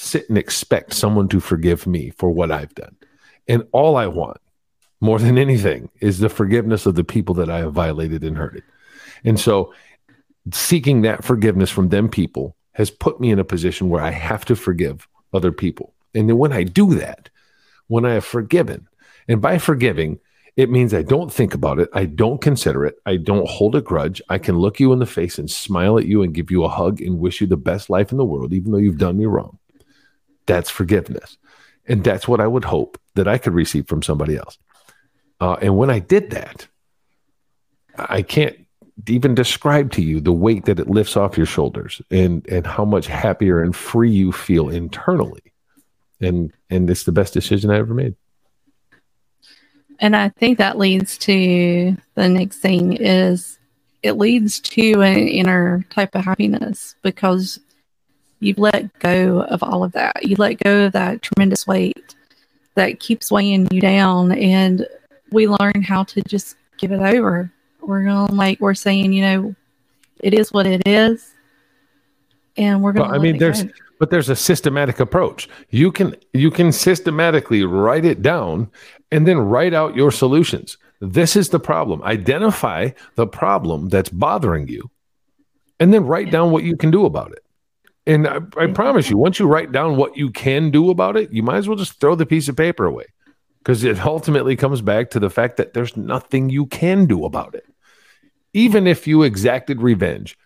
sit 0.00 0.28
and 0.28 0.38
expect 0.38 0.94
someone 0.94 1.28
to 1.28 1.40
forgive 1.40 1.86
me 1.86 2.10
for 2.10 2.30
what 2.30 2.52
I've 2.52 2.74
done. 2.74 2.96
And 3.48 3.64
all 3.72 3.96
I 3.96 4.06
want 4.06 4.38
more 5.00 5.18
than 5.18 5.36
anything 5.36 5.90
is 6.00 6.18
the 6.18 6.28
forgiveness 6.28 6.86
of 6.86 6.94
the 6.94 7.02
people 7.02 7.34
that 7.34 7.50
I 7.50 7.58
have 7.58 7.72
violated 7.72 8.22
and 8.22 8.36
hurted. 8.36 8.62
And 9.24 9.40
so 9.40 9.74
seeking 10.52 11.02
that 11.02 11.24
forgiveness 11.24 11.68
from 11.68 11.88
them 11.88 12.08
people 12.08 12.54
has 12.72 12.90
put 12.90 13.20
me 13.20 13.32
in 13.32 13.40
a 13.40 13.44
position 13.44 13.88
where 13.88 14.00
I 14.00 14.10
have 14.10 14.44
to 14.44 14.54
forgive 14.54 15.08
other 15.34 15.50
people. 15.50 15.94
And 16.14 16.28
then 16.28 16.38
when 16.38 16.52
I 16.52 16.62
do 16.62 16.94
that, 16.94 17.28
when 17.88 18.04
I 18.04 18.14
have 18.14 18.24
forgiven, 18.24 18.86
and 19.26 19.42
by 19.42 19.58
forgiving, 19.58 20.20
it 20.56 20.70
means 20.70 20.94
I 20.94 21.02
don't 21.02 21.32
think 21.32 21.54
about 21.54 21.80
it. 21.80 21.88
I 21.92 22.04
don't 22.04 22.40
consider 22.40 22.86
it. 22.86 22.98
I 23.04 23.16
don't 23.16 23.48
hold 23.48 23.74
a 23.74 23.80
grudge. 23.80 24.22
I 24.28 24.38
can 24.38 24.58
look 24.58 24.78
you 24.78 24.92
in 24.92 25.00
the 25.00 25.06
face 25.06 25.38
and 25.38 25.50
smile 25.50 25.98
at 25.98 26.06
you 26.06 26.22
and 26.22 26.32
give 26.32 26.52
you 26.52 26.64
a 26.64 26.68
hug 26.68 27.00
and 27.00 27.18
wish 27.18 27.40
you 27.40 27.48
the 27.48 27.56
best 27.56 27.90
life 27.90 28.12
in 28.12 28.18
the 28.18 28.24
world, 28.24 28.52
even 28.52 28.70
though 28.70 28.78
you've 28.78 28.98
done 28.98 29.18
me 29.18 29.26
wrong. 29.26 29.58
That's 30.48 30.70
forgiveness. 30.70 31.36
And 31.86 32.02
that's 32.02 32.26
what 32.26 32.40
I 32.40 32.46
would 32.46 32.64
hope 32.64 32.98
that 33.14 33.28
I 33.28 33.38
could 33.38 33.54
receive 33.54 33.86
from 33.86 34.02
somebody 34.02 34.36
else. 34.36 34.58
Uh, 35.40 35.56
and 35.62 35.76
when 35.76 35.90
I 35.90 36.00
did 36.00 36.30
that, 36.30 36.66
I 37.96 38.22
can't 38.22 38.56
even 39.06 39.34
describe 39.34 39.92
to 39.92 40.02
you 40.02 40.20
the 40.20 40.32
weight 40.32 40.64
that 40.64 40.80
it 40.80 40.88
lifts 40.88 41.16
off 41.16 41.36
your 41.36 41.46
shoulders 41.46 42.02
and 42.10 42.46
and 42.48 42.66
how 42.66 42.84
much 42.84 43.06
happier 43.06 43.62
and 43.62 43.76
free 43.76 44.10
you 44.10 44.32
feel 44.32 44.68
internally 44.68 45.52
and 46.20 46.52
and 46.68 46.90
it's 46.90 47.04
the 47.04 47.12
best 47.12 47.32
decision 47.32 47.70
i 47.70 47.78
ever 47.78 47.94
made 47.94 48.16
and 50.00 50.16
i 50.16 50.28
think 50.30 50.58
that 50.58 50.78
leads 50.78 51.16
to 51.16 51.96
the 52.16 52.28
next 52.28 52.58
thing 52.58 52.94
is 52.94 53.60
it 54.02 54.12
leads 54.12 54.58
to 54.58 55.00
an 55.02 55.28
inner 55.28 55.84
type 55.90 56.16
of 56.16 56.24
happiness 56.24 56.96
because 57.02 57.60
you've 58.40 58.58
let 58.58 58.96
go 59.00 59.42
of 59.42 59.62
all 59.62 59.82
of 59.84 59.92
that 59.92 60.22
you 60.22 60.36
let 60.36 60.54
go 60.62 60.86
of 60.86 60.92
that 60.92 61.22
tremendous 61.22 61.66
weight 61.66 62.14
that 62.74 63.00
keeps 63.00 63.30
weighing 63.30 63.66
you 63.70 63.80
down 63.80 64.32
and 64.32 64.86
we 65.32 65.48
learn 65.48 65.82
how 65.82 66.04
to 66.04 66.22
just 66.22 66.56
give 66.78 66.92
it 66.92 67.00
over 67.00 67.50
we're 67.88 68.04
going 68.04 68.36
like 68.36 68.60
we're 68.60 68.74
saying, 68.74 69.12
you 69.12 69.22
know, 69.22 69.54
it 70.20 70.34
is 70.34 70.52
what 70.52 70.66
it 70.66 70.86
is, 70.86 71.32
and 72.56 72.82
we're 72.82 72.92
going. 72.92 73.10
Well, 73.10 73.18
I 73.18 73.22
mean, 73.22 73.38
there's 73.38 73.64
go. 73.64 73.70
but 73.98 74.10
there's 74.10 74.28
a 74.28 74.36
systematic 74.36 75.00
approach. 75.00 75.48
You 75.70 75.90
can 75.90 76.14
you 76.34 76.50
can 76.50 76.70
systematically 76.70 77.64
write 77.64 78.04
it 78.04 78.20
down 78.20 78.70
and 79.10 79.26
then 79.26 79.38
write 79.38 79.74
out 79.74 79.96
your 79.96 80.12
solutions. 80.12 80.76
This 81.00 81.34
is 81.34 81.48
the 81.48 81.60
problem. 81.60 82.02
Identify 82.02 82.90
the 83.14 83.26
problem 83.26 83.88
that's 83.88 84.10
bothering 84.10 84.68
you, 84.68 84.90
and 85.80 85.94
then 85.94 86.04
write 86.04 86.30
down 86.30 86.50
what 86.50 86.64
you 86.64 86.76
can 86.76 86.90
do 86.90 87.06
about 87.06 87.32
it. 87.32 87.42
And 88.08 88.26
I, 88.26 88.40
I 88.56 88.66
promise 88.66 89.08
you, 89.08 89.16
once 89.16 89.38
you 89.38 89.46
write 89.46 89.70
down 89.70 89.96
what 89.96 90.16
you 90.16 90.30
can 90.30 90.72
do 90.72 90.90
about 90.90 91.16
it, 91.16 91.30
you 91.32 91.44
might 91.44 91.58
as 91.58 91.68
well 91.68 91.76
just 91.76 92.00
throw 92.00 92.16
the 92.16 92.26
piece 92.26 92.48
of 92.48 92.56
paper 92.56 92.84
away 92.84 93.04
because 93.58 93.84
it 93.84 94.04
ultimately 94.04 94.56
comes 94.56 94.80
back 94.80 95.10
to 95.10 95.20
the 95.20 95.30
fact 95.30 95.58
that 95.58 95.74
there's 95.74 95.96
nothing 95.96 96.48
you 96.48 96.66
can 96.66 97.06
do 97.06 97.24
about 97.24 97.54
it 97.54 97.66
even 98.52 98.86
if 98.86 99.06
you 99.06 99.22
exacted 99.22 99.80
revenge, 99.80 100.38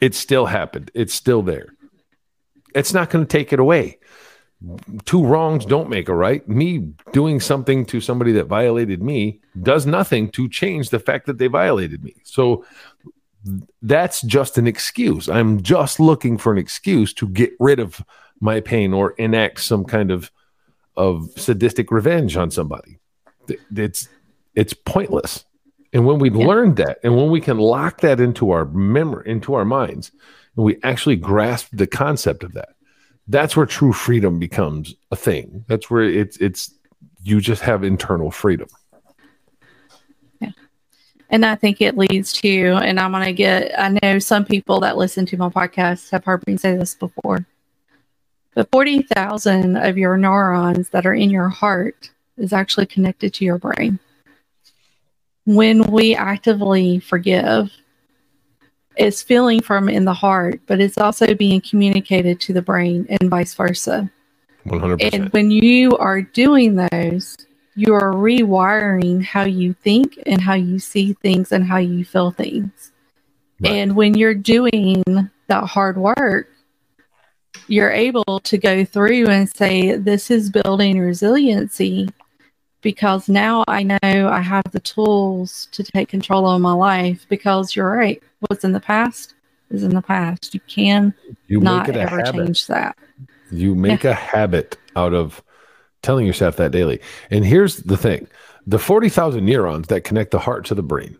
it 0.00 0.14
still 0.14 0.46
happened. 0.46 0.90
It's 0.94 1.14
still 1.14 1.42
there. 1.42 1.74
It's 2.74 2.94
not 2.94 3.10
going 3.10 3.26
to 3.26 3.28
take 3.28 3.52
it 3.52 3.60
away. 3.60 3.98
Two 5.06 5.24
wrongs 5.24 5.64
don't 5.64 5.88
make 5.88 6.08
a 6.08 6.14
right. 6.14 6.46
Me 6.48 6.92
doing 7.12 7.40
something 7.40 7.86
to 7.86 8.00
somebody 8.00 8.32
that 8.32 8.44
violated 8.44 9.02
me 9.02 9.40
does 9.60 9.86
nothing 9.86 10.30
to 10.32 10.48
change 10.48 10.90
the 10.90 10.98
fact 10.98 11.26
that 11.26 11.38
they 11.38 11.46
violated 11.46 12.04
me. 12.04 12.14
So 12.24 12.64
that's 13.82 14.22
just 14.22 14.58
an 14.58 14.66
excuse. 14.66 15.28
I'm 15.28 15.62
just 15.62 16.00
looking 16.00 16.38
for 16.38 16.52
an 16.52 16.58
excuse 16.58 17.12
to 17.14 17.28
get 17.28 17.52
rid 17.58 17.80
of 17.80 18.04
my 18.40 18.60
pain 18.60 18.92
or 18.92 19.12
enact 19.12 19.60
some 19.60 19.84
kind 19.84 20.10
of 20.10 20.30
of 20.96 21.30
sadistic 21.36 21.90
revenge 21.90 22.36
on 22.36 22.50
somebody. 22.50 22.98
It's 23.74 24.08
it's 24.54 24.74
pointless. 24.74 25.44
And 25.92 26.06
when 26.06 26.18
we 26.18 26.30
yeah. 26.30 26.46
learn 26.46 26.74
that, 26.76 26.98
and 27.02 27.16
when 27.16 27.30
we 27.30 27.40
can 27.40 27.58
lock 27.58 28.00
that 28.00 28.20
into 28.20 28.50
our 28.50 28.64
memory, 28.66 29.28
into 29.28 29.54
our 29.54 29.64
minds, 29.64 30.12
and 30.56 30.64
we 30.64 30.78
actually 30.82 31.16
grasp 31.16 31.68
the 31.72 31.86
concept 31.86 32.44
of 32.44 32.52
that, 32.52 32.70
that's 33.26 33.56
where 33.56 33.66
true 33.66 33.92
freedom 33.92 34.38
becomes 34.38 34.94
a 35.10 35.16
thing. 35.16 35.64
That's 35.68 35.90
where 35.90 36.02
it's 36.02 36.36
it's 36.36 36.72
you 37.22 37.40
just 37.40 37.62
have 37.62 37.84
internal 37.84 38.30
freedom. 38.30 38.68
And 41.30 41.46
I 41.46 41.54
think 41.54 41.80
it 41.80 41.96
leads 41.96 42.32
to, 42.34 42.74
and 42.82 42.98
I'm 42.98 43.12
going 43.12 43.24
to 43.24 43.32
get, 43.32 43.78
I 43.78 43.96
know 44.02 44.18
some 44.18 44.44
people 44.44 44.80
that 44.80 44.96
listen 44.96 45.26
to 45.26 45.36
my 45.36 45.48
podcast 45.48 46.10
have 46.10 46.24
heard 46.24 46.44
me 46.46 46.56
say 46.56 46.76
this 46.76 46.94
before, 46.94 47.46
but 48.54 48.68
40,000 48.72 49.76
of 49.76 49.96
your 49.96 50.16
neurons 50.16 50.90
that 50.90 51.06
are 51.06 51.14
in 51.14 51.30
your 51.30 51.48
heart 51.48 52.10
is 52.36 52.52
actually 52.52 52.86
connected 52.86 53.32
to 53.34 53.44
your 53.44 53.58
brain 53.58 54.00
when 55.44 55.82
we 55.90 56.14
actively 56.14 57.00
forgive, 57.00 57.72
it's 58.96 59.22
feeling 59.22 59.60
from 59.60 59.88
in 59.88 60.04
the 60.04 60.14
heart, 60.14 60.60
but 60.66 60.80
it's 60.80 60.98
also 60.98 61.34
being 61.34 61.60
communicated 61.60 62.40
to 62.40 62.52
the 62.52 62.62
brain 62.62 63.06
and 63.08 63.30
vice 63.30 63.54
versa. 63.54 64.10
100%. 64.66 65.14
And 65.14 65.32
when 65.32 65.50
you 65.50 65.96
are 65.96 66.20
doing 66.22 66.76
those, 66.76 67.36
you 67.80 67.94
are 67.94 68.12
rewiring 68.12 69.24
how 69.24 69.44
you 69.44 69.72
think 69.72 70.18
and 70.26 70.38
how 70.38 70.52
you 70.52 70.78
see 70.78 71.14
things 71.14 71.50
and 71.50 71.64
how 71.64 71.78
you 71.78 72.04
feel 72.04 72.30
things. 72.30 72.92
Right. 73.58 73.72
And 73.72 73.96
when 73.96 74.12
you're 74.12 74.34
doing 74.34 75.02
that 75.46 75.64
hard 75.64 75.96
work, 75.96 76.50
you're 77.68 77.90
able 77.90 78.40
to 78.40 78.58
go 78.58 78.84
through 78.84 79.28
and 79.28 79.48
say, 79.48 79.96
This 79.96 80.30
is 80.30 80.50
building 80.50 80.98
resiliency 80.98 82.10
because 82.82 83.30
now 83.30 83.64
I 83.66 83.82
know 83.82 83.98
I 84.28 84.40
have 84.40 84.70
the 84.72 84.80
tools 84.80 85.68
to 85.72 85.82
take 85.82 86.10
control 86.10 86.46
of 86.50 86.60
my 86.60 86.72
life 86.74 87.24
because 87.30 87.74
you're 87.74 87.90
right. 87.90 88.22
What's 88.40 88.62
in 88.62 88.72
the 88.72 88.80
past 88.80 89.32
is 89.70 89.84
in 89.84 89.94
the 89.94 90.02
past. 90.02 90.52
You 90.52 90.60
can 90.68 91.14
you 91.46 91.60
not 91.60 91.88
ever 91.88 92.18
habit. 92.18 92.34
change 92.34 92.66
that. 92.66 92.98
You 93.50 93.74
make 93.74 94.04
yeah. 94.04 94.10
a 94.10 94.14
habit 94.14 94.76
out 94.96 95.14
of 95.14 95.42
telling 96.02 96.26
yourself 96.26 96.56
that 96.56 96.72
daily. 96.72 97.00
And 97.30 97.44
here's 97.44 97.76
the 97.76 97.96
thing 97.96 98.26
the 98.66 98.78
40,000 98.78 99.44
neurons 99.44 99.88
that 99.88 100.04
connect 100.04 100.30
the 100.30 100.38
heart 100.38 100.64
to 100.66 100.74
the 100.74 100.82
brain, 100.82 101.16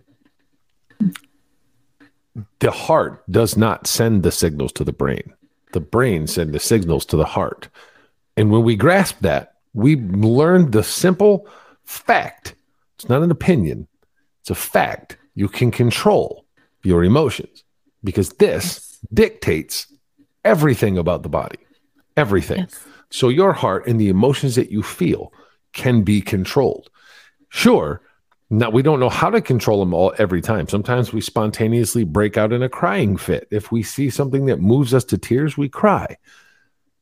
the 2.60 2.70
heart 2.70 3.22
does 3.30 3.56
not 3.56 3.86
send 3.86 4.22
the 4.22 4.32
signals 4.32 4.72
to 4.72 4.84
the 4.84 4.92
brain. 4.92 5.32
The 5.72 5.80
brain 5.80 6.26
sends 6.26 6.52
the 6.52 6.60
signals 6.60 7.06
to 7.06 7.16
the 7.16 7.24
heart. 7.24 7.68
And 8.36 8.50
when 8.50 8.62
we 8.62 8.76
grasp 8.76 9.20
that, 9.20 9.54
we 9.72 9.96
learn 9.96 10.70
the 10.70 10.82
simple 10.82 11.46
fact. 11.84 12.54
It's 12.96 13.08
not 13.08 13.22
an 13.22 13.30
opinion, 13.30 13.86
it's 14.40 14.50
a 14.50 14.54
fact. 14.54 15.16
You 15.34 15.48
can 15.48 15.70
control 15.70 16.44
your 16.82 17.04
emotions 17.04 17.64
because 18.02 18.30
this 18.30 18.98
dictates 19.12 19.86
everything 20.44 20.98
about 20.98 21.22
the 21.22 21.28
body. 21.28 21.58
Everything. 22.16 22.60
Yes. 22.60 22.84
So 23.10 23.28
your 23.28 23.52
heart 23.52 23.86
and 23.86 24.00
the 24.00 24.08
emotions 24.08 24.54
that 24.54 24.70
you 24.70 24.82
feel 24.82 25.32
can 25.72 26.02
be 26.02 26.20
controlled. 26.20 26.90
Sure, 27.48 28.00
now 28.50 28.70
we 28.70 28.82
don't 28.82 28.98
know 28.98 29.08
how 29.08 29.30
to 29.30 29.40
control 29.40 29.78
them 29.78 29.94
all 29.94 30.12
every 30.18 30.42
time. 30.42 30.66
Sometimes 30.66 31.12
we 31.12 31.20
spontaneously 31.20 32.02
break 32.02 32.36
out 32.36 32.52
in 32.52 32.62
a 32.62 32.68
crying 32.68 33.16
fit. 33.16 33.46
If 33.52 33.70
we 33.70 33.84
see 33.84 34.10
something 34.10 34.46
that 34.46 34.60
moves 34.60 34.92
us 34.92 35.04
to 35.04 35.18
tears, 35.18 35.56
we 35.56 35.68
cry. 35.68 36.16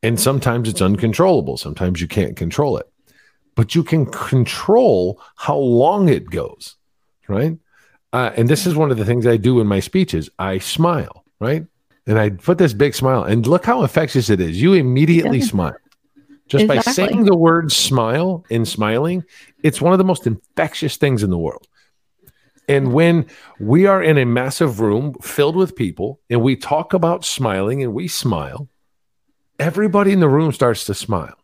And 0.03 0.19
sometimes 0.19 0.69
it's 0.69 0.81
uncontrollable. 0.81 1.57
Sometimes 1.57 2.01
you 2.01 2.07
can't 2.07 2.35
control 2.35 2.77
it. 2.77 2.87
But 3.55 3.73
you 3.73 3.83
can 3.83 4.05
control 4.05 5.19
how 5.35 5.57
long 5.57 6.07
it 6.07 6.29
goes, 6.29 6.75
right? 7.27 7.57
Uh, 8.13 8.31
and 8.37 8.47
this 8.47 8.65
is 8.67 8.75
one 8.75 8.91
of 8.91 8.97
the 8.97 9.05
things 9.05 9.25
I 9.25 9.37
do 9.37 9.59
in 9.59 9.67
my 9.67 9.79
speeches. 9.79 10.29
I 10.37 10.59
smile, 10.59 11.25
right? 11.39 11.65
And 12.05 12.17
I 12.17 12.29
put 12.29 12.57
this 12.57 12.73
big 12.73 12.95
smile, 12.95 13.23
and 13.23 13.45
look 13.45 13.65
how 13.65 13.81
infectious 13.81 14.29
it 14.29 14.39
is. 14.39 14.61
You 14.61 14.73
immediately 14.73 15.39
yeah. 15.39 15.45
smile. 15.45 15.77
Just 16.49 16.65
exactly. 16.65 16.77
by 16.77 16.91
saying 16.91 17.25
the 17.25 17.37
word 17.37 17.71
smile 17.71 18.43
and 18.49 18.67
smiling, 18.67 19.23
it's 19.63 19.79
one 19.79 19.93
of 19.93 19.99
the 19.99 20.03
most 20.03 20.25
infectious 20.25 20.97
things 20.97 21.23
in 21.23 21.29
the 21.29 21.37
world. 21.37 21.67
And 22.67 22.93
when 22.93 23.27
we 23.59 23.85
are 23.85 24.01
in 24.01 24.17
a 24.17 24.25
massive 24.25 24.79
room 24.79 25.15
filled 25.21 25.55
with 25.55 25.75
people 25.75 26.19
and 26.29 26.41
we 26.41 26.55
talk 26.55 26.93
about 26.93 27.25
smiling 27.25 27.83
and 27.83 27.93
we 27.93 28.07
smile, 28.07 28.67
everybody 29.59 30.11
in 30.11 30.19
the 30.19 30.29
room 30.29 30.51
starts 30.51 30.85
to 30.85 30.93
smile 30.93 31.35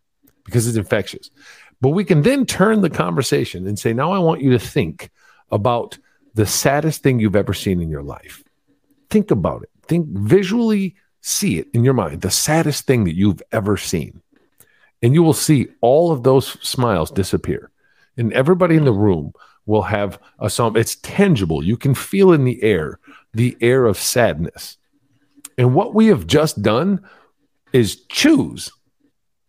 because 0.43 0.67
it's 0.67 0.77
infectious. 0.77 1.29
But 1.81 1.89
we 1.89 2.03
can 2.03 2.21
then 2.21 2.45
turn 2.45 2.81
the 2.81 2.89
conversation 2.89 3.67
and 3.67 3.77
say, 3.77 3.93
now 3.93 4.11
I 4.11 4.19
want 4.19 4.41
you 4.41 4.51
to 4.51 4.59
think 4.59 5.11
about 5.51 5.97
the 6.33 6.45
saddest 6.45 7.03
thing 7.03 7.19
you've 7.19 7.35
ever 7.35 7.53
seen 7.53 7.81
in 7.81 7.89
your 7.89 8.03
life. 8.03 8.43
Think 9.09 9.31
about 9.31 9.63
it. 9.63 9.69
Think 9.87 10.07
visually, 10.07 10.95
see 11.21 11.59
it 11.59 11.67
in 11.73 11.83
your 11.83 11.93
mind, 11.93 12.21
the 12.21 12.31
saddest 12.31 12.85
thing 12.85 13.03
that 13.05 13.15
you've 13.15 13.41
ever 13.51 13.77
seen. 13.77 14.21
And 15.05 15.13
you 15.13 15.21
will 15.21 15.33
see 15.33 15.67
all 15.81 16.11
of 16.11 16.23
those 16.23 16.47
smiles 16.67 17.11
disappear. 17.11 17.69
And 18.17 18.33
everybody 18.33 18.75
in 18.75 18.85
the 18.85 18.91
room 18.91 19.33
will 19.67 19.83
have 19.83 20.17
a 20.39 20.49
song. 20.49 20.75
It's 20.75 20.95
tangible. 20.95 21.63
You 21.63 21.77
can 21.77 21.93
feel 21.93 22.33
in 22.33 22.43
the 22.43 22.63
air 22.63 22.99
the 23.31 23.55
air 23.61 23.85
of 23.85 23.99
sadness. 23.99 24.77
And 25.59 25.75
what 25.75 25.93
we 25.93 26.07
have 26.07 26.25
just 26.25 26.63
done 26.63 27.07
is 27.71 27.97
choose 28.07 28.71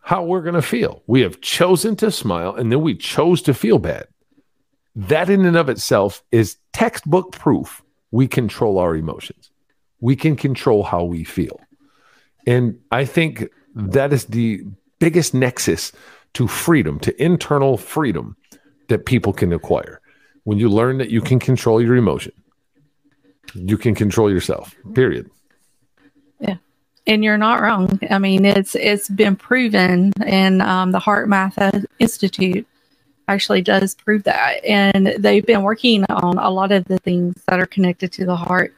how 0.01 0.25
we're 0.25 0.43
going 0.43 0.57
to 0.57 0.61
feel. 0.61 1.03
We 1.07 1.23
have 1.23 1.41
chosen 1.41 1.97
to 1.97 2.11
smile 2.11 2.55
and 2.55 2.71
then 2.71 2.83
we 2.83 2.95
chose 2.95 3.41
to 3.43 3.55
feel 3.55 3.79
bad. 3.79 4.09
That, 4.95 5.31
in 5.31 5.47
and 5.47 5.57
of 5.57 5.71
itself, 5.71 6.23
is 6.33 6.59
textbook 6.75 7.33
proof 7.33 7.83
we 8.11 8.29
control 8.29 8.77
our 8.77 8.95
emotions. 8.95 9.49
We 10.01 10.17
can 10.17 10.37
control 10.37 10.83
how 10.83 11.05
we 11.05 11.25
feel. 11.25 11.59
And 12.47 12.79
I 12.91 13.07
think 13.07 13.49
that 13.75 14.13
is 14.13 14.27
the 14.27 14.67
biggest 14.99 15.35
nexus 15.35 15.93
to 16.35 16.47
freedom, 16.47 16.99
to 17.01 17.23
internal 17.23 17.77
freedom 17.77 18.37
that 18.89 19.07
people 19.07 19.33
can 19.33 19.53
acquire. 19.53 20.01
When 20.45 20.59
you 20.59 20.69
learn 20.69 20.99
that 20.99 21.11
you 21.11 21.21
can 21.21 21.39
control 21.39 21.83
your 21.83 21.97
emotion, 21.97 22.33
you 23.55 23.77
can 23.77 23.95
control 23.95 24.31
yourself, 24.31 24.75
period. 24.95 25.31
Yeah. 26.41 26.57
And 27.07 27.25
you're 27.25 27.39
not 27.39 27.61
wrong. 27.61 27.99
I 28.11 28.19
mean, 28.19 28.45
it's 28.45 28.75
it's 28.75 29.09
been 29.09 29.37
proven, 29.37 30.13
and 30.25 30.61
um, 30.63 30.93
the 30.93 30.99
HeartMath 30.99 31.87
Institute 31.99 32.67
actually 33.29 33.63
does 33.63 33.95
prove 33.95 34.25
that. 34.25 34.65
And 34.65 35.09
they've 35.19 35.47
been 35.47 35.63
working 35.63 36.05
on 36.05 36.39
a 36.39 36.51
lot 36.51 36.73
of 36.73 36.85
the 36.85 36.99
things 36.99 37.43
that 37.49 37.61
are 37.61 37.67
connected 37.67 38.13
to 38.13 38.27
the 38.27 38.37
heart 38.37 38.75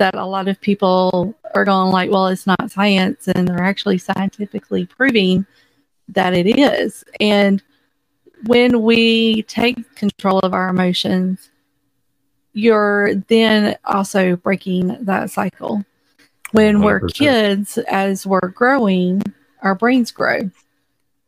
that 0.00 0.14
a 0.14 0.24
lot 0.24 0.48
of 0.48 0.60
people 0.60 1.34
are 1.54 1.64
going 1.64 1.92
like, 1.92 2.10
well, 2.10 2.26
it's 2.26 2.46
not 2.46 2.70
science, 2.70 3.28
and 3.28 3.46
they're 3.46 3.62
actually 3.62 3.98
scientifically 3.98 4.86
proving 4.86 5.46
that 6.08 6.34
it 6.34 6.58
is. 6.58 7.04
And 7.20 7.62
when 8.46 8.82
we 8.82 9.42
take 9.42 9.94
control 9.94 10.40
of 10.40 10.54
our 10.54 10.68
emotions, 10.70 11.50
you're 12.52 13.14
then 13.28 13.76
also 13.84 14.36
breaking 14.36 15.04
that 15.04 15.30
cycle. 15.30 15.84
When 16.52 16.80
we 16.80 16.90
are 16.90 17.00
kids, 17.00 17.78
as 17.78 18.26
we're 18.26 18.48
growing, 18.48 19.22
our 19.62 19.74
brains 19.74 20.10
grow. 20.10 20.50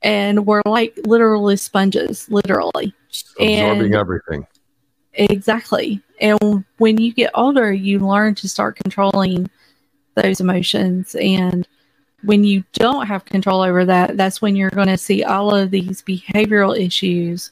And 0.03 0.47
we're 0.47 0.63
like 0.65 0.99
literally 1.05 1.57
sponges, 1.57 2.29
literally. 2.29 2.93
Absorbing 3.39 3.85
and 3.85 3.95
everything. 3.95 4.47
Exactly. 5.15 6.03
And 6.23 6.65
when 6.79 6.99
you 6.99 7.13
get 7.13 7.31
older, 7.35 7.73
you 7.73 7.99
learn 7.99 8.35
to 8.37 8.49
start 8.49 8.77
controlling 8.77 9.51
those 10.15 10.41
emotions 10.41 11.15
and 11.17 11.67
when 12.23 12.45
you 12.45 12.65
don't 12.73 13.07
have 13.07 13.25
control 13.25 13.63
over 13.63 13.85
that, 13.85 14.17
that's 14.17 14.41
when 14.41 14.57
you're 14.57 14.71
going 14.71 14.89
to 14.89 14.97
see 14.97 15.25
all 15.25 15.55
of 15.55 15.71
these 15.71 16.03
behavioral 16.03 16.79
issues 16.79 17.51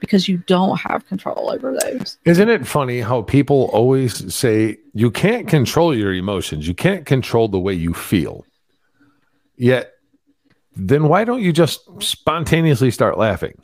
because 0.00 0.28
you 0.28 0.38
don't 0.46 0.78
have 0.78 1.06
control 1.06 1.50
over 1.50 1.76
those. 1.80 2.18
Isn't 2.24 2.48
it 2.48 2.66
funny 2.66 3.00
how 3.00 3.22
people 3.22 3.70
always 3.72 4.34
say 4.34 4.78
you 4.94 5.10
can't 5.10 5.46
control 5.46 5.96
your 5.96 6.12
emotions, 6.12 6.66
you 6.66 6.74
can't 6.74 7.06
control 7.06 7.48
the 7.48 7.60
way 7.60 7.74
you 7.74 7.94
feel. 7.94 8.44
Yet, 9.56 9.92
then 10.74 11.08
why 11.08 11.24
don't 11.24 11.42
you 11.42 11.52
just 11.52 11.82
spontaneously 12.02 12.90
start 12.90 13.18
laughing? 13.18 13.54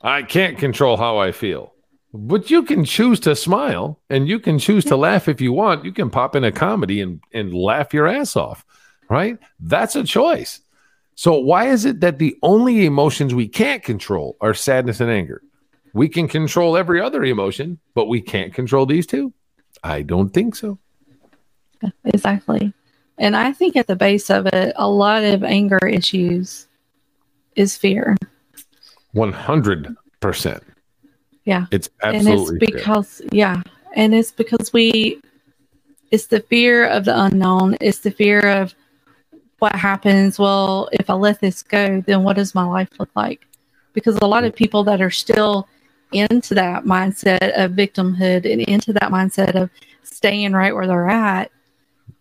I 0.00 0.22
can't 0.22 0.58
control 0.58 0.96
how 0.96 1.18
I 1.18 1.32
feel. 1.32 1.72
But 2.14 2.50
you 2.50 2.62
can 2.62 2.84
choose 2.84 3.20
to 3.20 3.34
smile 3.34 3.98
and 4.10 4.28
you 4.28 4.38
can 4.38 4.58
choose 4.58 4.84
to 4.86 4.96
laugh 4.96 5.28
if 5.28 5.40
you 5.40 5.52
want. 5.52 5.84
You 5.84 5.92
can 5.92 6.10
pop 6.10 6.36
in 6.36 6.44
a 6.44 6.52
comedy 6.52 7.00
and, 7.00 7.20
and 7.32 7.54
laugh 7.54 7.94
your 7.94 8.06
ass 8.06 8.36
off 8.36 8.64
right? 9.12 9.38
That's 9.60 9.94
a 9.94 10.04
choice. 10.04 10.60
So, 11.14 11.38
why 11.38 11.68
is 11.68 11.84
it 11.84 12.00
that 12.00 12.18
the 12.18 12.36
only 12.42 12.86
emotions 12.86 13.34
we 13.34 13.46
can't 13.46 13.82
control 13.82 14.36
are 14.40 14.54
sadness 14.54 15.00
and 15.00 15.10
anger? 15.10 15.42
We 15.92 16.08
can 16.08 16.26
control 16.26 16.76
every 16.78 17.00
other 17.00 17.22
emotion, 17.22 17.78
but 17.94 18.06
we 18.06 18.22
can't 18.22 18.54
control 18.54 18.86
these 18.86 19.06
two? 19.06 19.32
I 19.84 20.00
don't 20.00 20.30
think 20.30 20.56
so. 20.56 20.78
Exactly. 22.06 22.72
And 23.18 23.36
I 23.36 23.52
think 23.52 23.76
at 23.76 23.86
the 23.86 23.96
base 23.96 24.30
of 24.30 24.46
it, 24.46 24.72
a 24.76 24.88
lot 24.88 25.22
of 25.22 25.44
anger 25.44 25.86
issues 25.86 26.66
is 27.54 27.76
fear. 27.76 28.16
100%. 29.14 30.62
Yeah. 31.44 31.66
It's 31.70 31.88
absolutely 32.02 32.32
And 32.32 32.62
it's 32.62 32.72
because, 32.72 33.18
fear. 33.18 33.28
yeah. 33.32 33.62
And 33.94 34.14
it's 34.14 34.30
because 34.30 34.72
we, 34.72 35.20
it's 36.10 36.26
the 36.26 36.40
fear 36.40 36.86
of 36.86 37.04
the 37.04 37.20
unknown. 37.20 37.76
It's 37.80 37.98
the 37.98 38.10
fear 38.10 38.40
of 38.40 38.74
what 39.62 39.76
happens? 39.76 40.40
Well, 40.40 40.88
if 40.92 41.08
I 41.08 41.14
let 41.14 41.40
this 41.40 41.62
go, 41.62 42.00
then 42.00 42.24
what 42.24 42.34
does 42.34 42.52
my 42.52 42.64
life 42.64 42.88
look 42.98 43.10
like? 43.14 43.46
Because 43.92 44.16
a 44.16 44.26
lot 44.26 44.42
of 44.42 44.56
people 44.56 44.82
that 44.84 45.00
are 45.00 45.10
still 45.10 45.68
into 46.10 46.52
that 46.54 46.84
mindset 46.84 47.52
of 47.56 47.70
victimhood 47.70 48.50
and 48.50 48.60
into 48.62 48.92
that 48.94 49.12
mindset 49.12 49.54
of 49.54 49.70
staying 50.02 50.52
right 50.52 50.74
where 50.74 50.88
they're 50.88 51.08
at, 51.08 51.52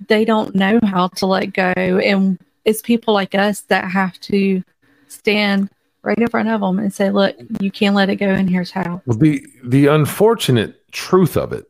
they 0.08 0.24
don't 0.24 0.54
know 0.54 0.80
how 0.84 1.08
to 1.08 1.26
let 1.26 1.48
go. 1.48 1.74
And 1.76 2.38
it's 2.64 2.82
people 2.84 3.16
like 3.16 3.34
us 3.34 3.62
that 3.62 3.90
have 3.90 4.20
to 4.22 4.64
stand 5.08 5.72
right 6.04 6.18
in 6.18 6.28
front 6.28 6.50
of 6.50 6.62
them 6.62 6.80
and 6.80 6.94
say, 6.94 7.10
look, 7.10 7.36
you 7.60 7.72
can't 7.72 7.96
let 7.96 8.10
it 8.10 8.16
go, 8.18 8.28
and 8.28 8.50
here's 8.50 8.72
how. 8.72 9.02
Well, 9.06 9.18
the, 9.18 9.46
the 9.64 9.88
unfortunate 9.88 10.92
truth 10.92 11.38
of 11.38 11.54
it 11.54 11.66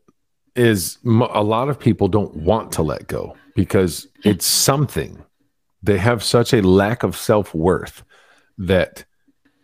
is 0.54 0.98
a 1.04 1.42
lot 1.42 1.68
of 1.68 1.78
people 1.78 2.08
don't 2.08 2.34
want 2.36 2.72
to 2.72 2.82
let 2.82 3.06
go 3.06 3.36
because 3.54 4.06
it's 4.24 4.46
something 4.46 5.22
they 5.82 5.98
have 5.98 6.22
such 6.22 6.52
a 6.52 6.62
lack 6.62 7.02
of 7.02 7.16
self 7.16 7.54
worth 7.54 8.04
that 8.58 9.04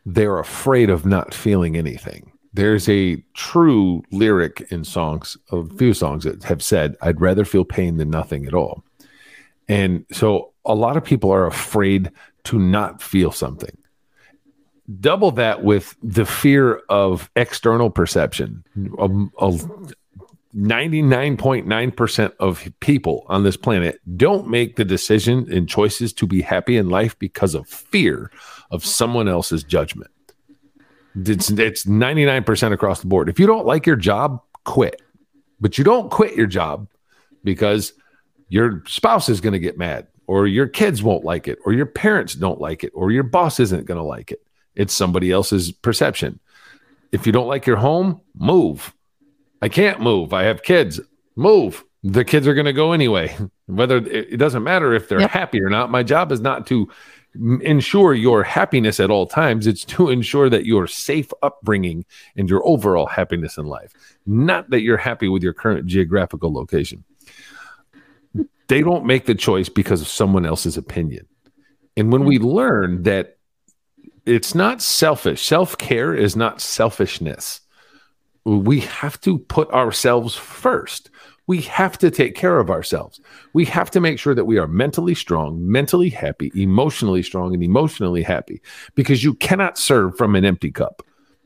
they're 0.04 0.38
afraid 0.38 0.90
of 0.90 1.04
not 1.04 1.34
feeling 1.34 1.76
anything. 1.76 2.32
There's 2.54 2.88
a 2.88 3.22
true 3.34 4.02
lyric 4.10 4.66
in 4.70 4.82
songs, 4.84 5.36
a 5.52 5.64
few 5.76 5.92
songs 5.94 6.24
that 6.24 6.42
have 6.44 6.62
said, 6.62 6.96
I'd 7.02 7.20
rather 7.20 7.44
feel 7.44 7.64
pain 7.64 7.98
than 7.98 8.10
nothing 8.10 8.46
at 8.46 8.54
all. 8.54 8.84
And 9.68 10.06
so 10.10 10.54
a 10.64 10.74
lot 10.74 10.96
of 10.96 11.04
people 11.04 11.30
are 11.30 11.46
afraid 11.46 12.10
to 12.44 12.58
not 12.58 13.02
feel 13.02 13.30
something. 13.30 13.76
Double 15.00 15.30
that 15.32 15.64
with 15.64 15.96
the 16.02 16.24
fear 16.24 16.76
of 16.88 17.30
external 17.36 17.90
perception. 17.90 18.64
Um, 18.98 19.30
a, 19.38 19.48
a, 19.48 19.58
99.9% 20.56 22.32
of 22.40 22.66
people 22.80 23.24
on 23.28 23.42
this 23.42 23.56
planet 23.56 24.00
don't 24.16 24.48
make 24.48 24.76
the 24.76 24.84
decision 24.84 25.46
and 25.52 25.68
choices 25.68 26.12
to 26.14 26.26
be 26.26 26.40
happy 26.40 26.76
in 26.76 26.88
life 26.88 27.18
because 27.18 27.54
of 27.54 27.68
fear 27.68 28.30
of 28.70 28.84
someone 28.84 29.28
else's 29.28 29.62
judgment. 29.62 30.10
It's, 31.14 31.50
it's 31.50 31.84
99% 31.84 32.72
across 32.72 33.00
the 33.00 33.08
board. 33.08 33.28
If 33.28 33.38
you 33.38 33.46
don't 33.46 33.66
like 33.66 33.86
your 33.86 33.96
job, 33.96 34.40
quit. 34.64 35.02
But 35.60 35.76
you 35.76 35.84
don't 35.84 36.10
quit 36.10 36.34
your 36.34 36.46
job 36.46 36.88
because 37.44 37.92
your 38.48 38.82
spouse 38.86 39.28
is 39.28 39.40
going 39.40 39.52
to 39.52 39.58
get 39.58 39.76
mad, 39.76 40.06
or 40.26 40.46
your 40.46 40.66
kids 40.66 41.02
won't 41.02 41.24
like 41.24 41.48
it, 41.48 41.58
or 41.64 41.72
your 41.72 41.86
parents 41.86 42.34
don't 42.34 42.60
like 42.60 42.84
it, 42.84 42.92
or 42.94 43.10
your 43.10 43.22
boss 43.22 43.60
isn't 43.60 43.84
going 43.84 43.98
to 43.98 44.04
like 44.04 44.30
it. 44.30 44.42
It's 44.78 44.94
somebody 44.94 45.30
else's 45.30 45.70
perception. 45.70 46.40
If 47.12 47.26
you 47.26 47.32
don't 47.32 47.48
like 47.48 47.66
your 47.66 47.76
home, 47.76 48.22
move 48.34 48.94
I 49.60 49.68
can't 49.68 50.00
move. 50.00 50.32
I 50.32 50.44
have 50.44 50.62
kids. 50.62 51.00
Move. 51.36 51.84
The 52.02 52.24
kids 52.24 52.46
are 52.46 52.54
going 52.54 52.66
to 52.66 52.72
go 52.72 52.92
anyway. 52.92 53.36
Whether 53.66 53.96
it 53.98 54.38
doesn't 54.38 54.62
matter 54.62 54.94
if 54.94 55.08
they're 55.08 55.20
yep. 55.20 55.30
happy 55.30 55.60
or 55.60 55.68
not. 55.68 55.90
My 55.90 56.02
job 56.02 56.32
is 56.32 56.40
not 56.40 56.66
to 56.68 56.88
ensure 57.34 58.14
your 58.14 58.42
happiness 58.42 58.98
at 59.00 59.10
all 59.10 59.26
times. 59.26 59.66
It's 59.66 59.84
to 59.86 60.08
ensure 60.08 60.48
that 60.48 60.64
your 60.64 60.86
safe 60.86 61.30
upbringing 61.42 62.04
and 62.36 62.48
your 62.48 62.66
overall 62.66 63.06
happiness 63.06 63.58
in 63.58 63.66
life, 63.66 63.92
not 64.26 64.70
that 64.70 64.80
you're 64.80 64.96
happy 64.96 65.28
with 65.28 65.42
your 65.42 65.52
current 65.52 65.86
geographical 65.86 66.52
location. 66.52 67.04
They 68.68 68.82
don't 68.82 69.06
make 69.06 69.26
the 69.26 69.34
choice 69.34 69.68
because 69.68 70.00
of 70.00 70.08
someone 70.08 70.46
else's 70.46 70.76
opinion. 70.76 71.26
And 71.96 72.12
when 72.12 72.24
we 72.24 72.38
mm. 72.38 72.44
learn 72.44 73.02
that 73.02 73.37
it's 74.28 74.54
not 74.54 74.82
selfish, 74.82 75.44
self 75.44 75.78
care 75.78 76.14
is 76.14 76.36
not 76.36 76.60
selfishness. 76.60 77.60
We 78.44 78.80
have 78.80 79.20
to 79.22 79.38
put 79.38 79.70
ourselves 79.70 80.34
first. 80.34 81.10
We 81.46 81.62
have 81.62 81.96
to 81.98 82.10
take 82.10 82.34
care 82.34 82.60
of 82.60 82.70
ourselves. 82.70 83.20
We 83.54 83.64
have 83.66 83.90
to 83.92 84.00
make 84.00 84.18
sure 84.18 84.34
that 84.34 84.44
we 84.44 84.58
are 84.58 84.66
mentally 84.66 85.14
strong, 85.14 85.70
mentally 85.70 86.10
happy, 86.10 86.52
emotionally 86.54 87.22
strong, 87.22 87.54
and 87.54 87.62
emotionally 87.62 88.22
happy 88.22 88.60
because 88.94 89.24
you 89.24 89.32
cannot 89.34 89.78
serve 89.78 90.16
from 90.16 90.34
an 90.34 90.44
empty 90.44 90.70
cup. 90.70 91.02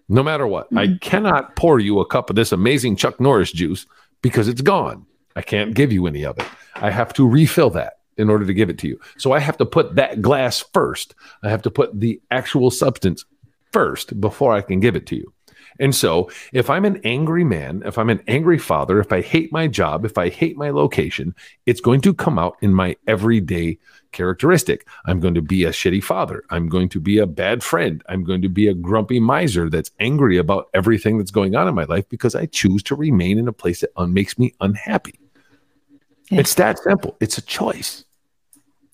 No 0.09 0.23
matter 0.23 0.47
what, 0.47 0.67
I 0.77 0.87
mm-hmm. 0.87 0.97
cannot 0.97 1.55
pour 1.55 1.79
you 1.79 2.01
a 2.01 2.07
cup 2.07 2.31
of 2.31 2.37
this 2.37 2.51
amazing 2.51 2.97
Chuck 2.97 3.21
Norris 3.21 3.53
juice 3.53 3.87
because 4.23 4.49
it's 4.49 4.61
gone. 4.61 5.07
I 5.37 5.43
can't 5.43 5.75
give 5.75 5.93
you 5.93 6.07
any 6.07 6.25
of 6.25 6.39
it. 6.39 6.47
I 6.75 6.91
have 6.91 7.13
to 7.15 7.27
refill 7.27 7.71
that 7.71 7.95
in 8.17 8.31
order 8.31 8.47
to 8.47 8.55
give 8.55 8.71
it 8.71 8.79
to 8.79 8.89
you. 8.89 9.01
So 9.19 9.33
I 9.33 9.39
have 9.41 9.57
to 9.59 9.67
put 9.67 9.97
that 9.97 10.23
glass 10.23 10.65
first. 10.73 11.15
I 11.43 11.51
have 11.51 11.63
to 11.63 11.71
put 11.71 11.99
the 11.99 12.21
actual 12.31 12.71
substance 12.71 13.25
first 13.73 14.21
before 14.21 14.53
I 14.53 14.61
can 14.61 14.81
give 14.81 14.97
it 14.97 15.07
to 15.09 15.17
you. 15.17 15.33
And 15.79 15.95
so, 15.95 16.31
if 16.53 16.69
I'm 16.69 16.85
an 16.85 17.01
angry 17.03 17.45
man, 17.45 17.83
if 17.87 17.97
I'm 17.97 18.11
an 18.11 18.23
angry 18.29 18.59
father, 18.59 19.01
if 19.01 19.11
I 19.13 19.23
hate 19.23 19.53
my 19.53 19.67
job, 19.67 20.05
if 20.05 20.19
I 20.19 20.29
hate 20.29 20.57
my 20.57 20.71
location, 20.71 21.35
it's 21.65 21.81
going 21.81 22.03
to 22.03 22.13
come 22.13 22.39
out 22.39 22.57
in 22.61 22.75
my 22.75 22.97
everyday 23.07 23.79
characteristic. 24.13 24.87
I'm 25.07 25.19
going 25.19 25.35
to 25.35 25.43
be 25.43 25.65
a 25.65 25.71
shitty 25.71 26.05
father. 26.05 26.45
I'm 26.51 26.69
going 26.69 26.91
to 26.91 27.01
be 27.01 27.19
a 27.19 27.27
bad 27.27 27.63
friend. 27.63 28.03
I'm 28.09 28.23
going 28.23 28.43
to 28.43 28.49
be 28.49 28.69
a 28.69 28.75
grumpy 28.75 29.19
miser 29.19 29.71
that's 29.71 29.91
angry 29.99 30.37
about 30.37 30.69
everything 30.75 31.17
that's 31.17 31.31
going 31.31 31.57
on 31.57 31.69
in 31.69 31.75
my 31.75 31.85
life 31.85 32.09
because 32.09 32.35
I 32.35 32.47
choose 32.47 32.83
to 32.85 32.95
remain 32.95 33.39
in 33.39 33.49
a 33.49 33.53
place 33.53 33.81
that 33.81 33.91
un- 33.97 34.13
makes 34.13 34.39
me 34.39 34.55
unhappy. 34.61 35.22
Yeah. 36.33 36.41
It's 36.41 36.55
that 36.55 36.79
simple. 36.79 37.15
It's 37.21 37.37
a 37.37 37.43
choice. 37.43 38.05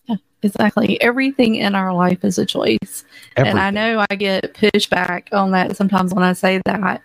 Yeah, 0.06 0.16
Exactly. 0.42 1.00
Everything 1.00 1.54
in 1.54 1.76
our 1.76 1.94
life 1.94 2.24
is 2.24 2.36
a 2.36 2.44
choice. 2.44 3.04
And 3.36 3.60
I 3.60 3.70
know 3.70 4.04
I 4.10 4.16
get 4.16 4.54
pushback 4.54 5.32
on 5.32 5.52
that 5.52 5.76
sometimes 5.76 6.12
when 6.12 6.24
I 6.24 6.32
say 6.32 6.60
that. 6.64 7.00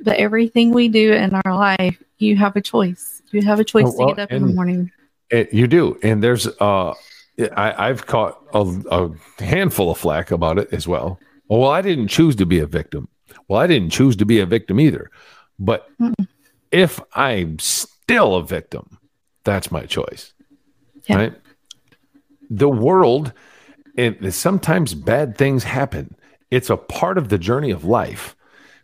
But 0.00 0.16
everything 0.16 0.72
we 0.72 0.88
do 0.88 1.12
in 1.12 1.32
our 1.44 1.54
life, 1.54 2.02
you 2.18 2.36
have 2.36 2.56
a 2.56 2.60
choice. 2.60 3.22
You 3.30 3.42
have 3.42 3.60
a 3.60 3.64
choice 3.64 3.86
Oh, 3.86 3.94
well, 3.96 4.08
to 4.08 4.14
get 4.14 4.22
up 4.24 4.32
in 4.32 4.48
the 4.48 4.52
morning. 4.52 4.90
It, 5.30 5.54
you 5.54 5.68
do, 5.68 5.96
and 6.02 6.22
there's 6.22 6.48
uh, 6.60 6.92
I, 7.56 7.88
I've 7.88 8.04
caught 8.06 8.38
a, 8.52 8.60
a 8.90 9.42
handful 9.42 9.90
of 9.92 9.98
flack 9.98 10.32
about 10.32 10.58
it 10.58 10.72
as 10.72 10.88
well. 10.88 11.20
Oh, 11.48 11.60
well, 11.60 11.70
I 11.70 11.82
didn't 11.82 12.08
choose 12.08 12.34
to 12.36 12.46
be 12.46 12.58
a 12.58 12.66
victim. 12.66 13.08
Well, 13.46 13.60
I 13.60 13.68
didn't 13.68 13.90
choose 13.90 14.16
to 14.16 14.26
be 14.26 14.40
a 14.40 14.46
victim 14.46 14.80
either. 14.80 15.10
But 15.58 15.88
Mm-mm. 16.00 16.26
if 16.72 17.00
I'm 17.14 17.58
still 17.60 18.34
a 18.34 18.44
victim, 18.44 18.98
that's 19.44 19.70
my 19.70 19.82
choice, 19.86 20.32
Yeah. 21.08 21.16
right? 21.16 21.34
The 22.50 22.68
world, 22.68 23.32
and 23.96 24.32
sometimes 24.34 24.94
bad 24.94 25.36
things 25.36 25.64
happen. 25.64 26.14
It's 26.50 26.70
a 26.70 26.76
part 26.76 27.18
of 27.18 27.28
the 27.28 27.38
journey 27.38 27.70
of 27.70 27.84
life. 27.84 28.36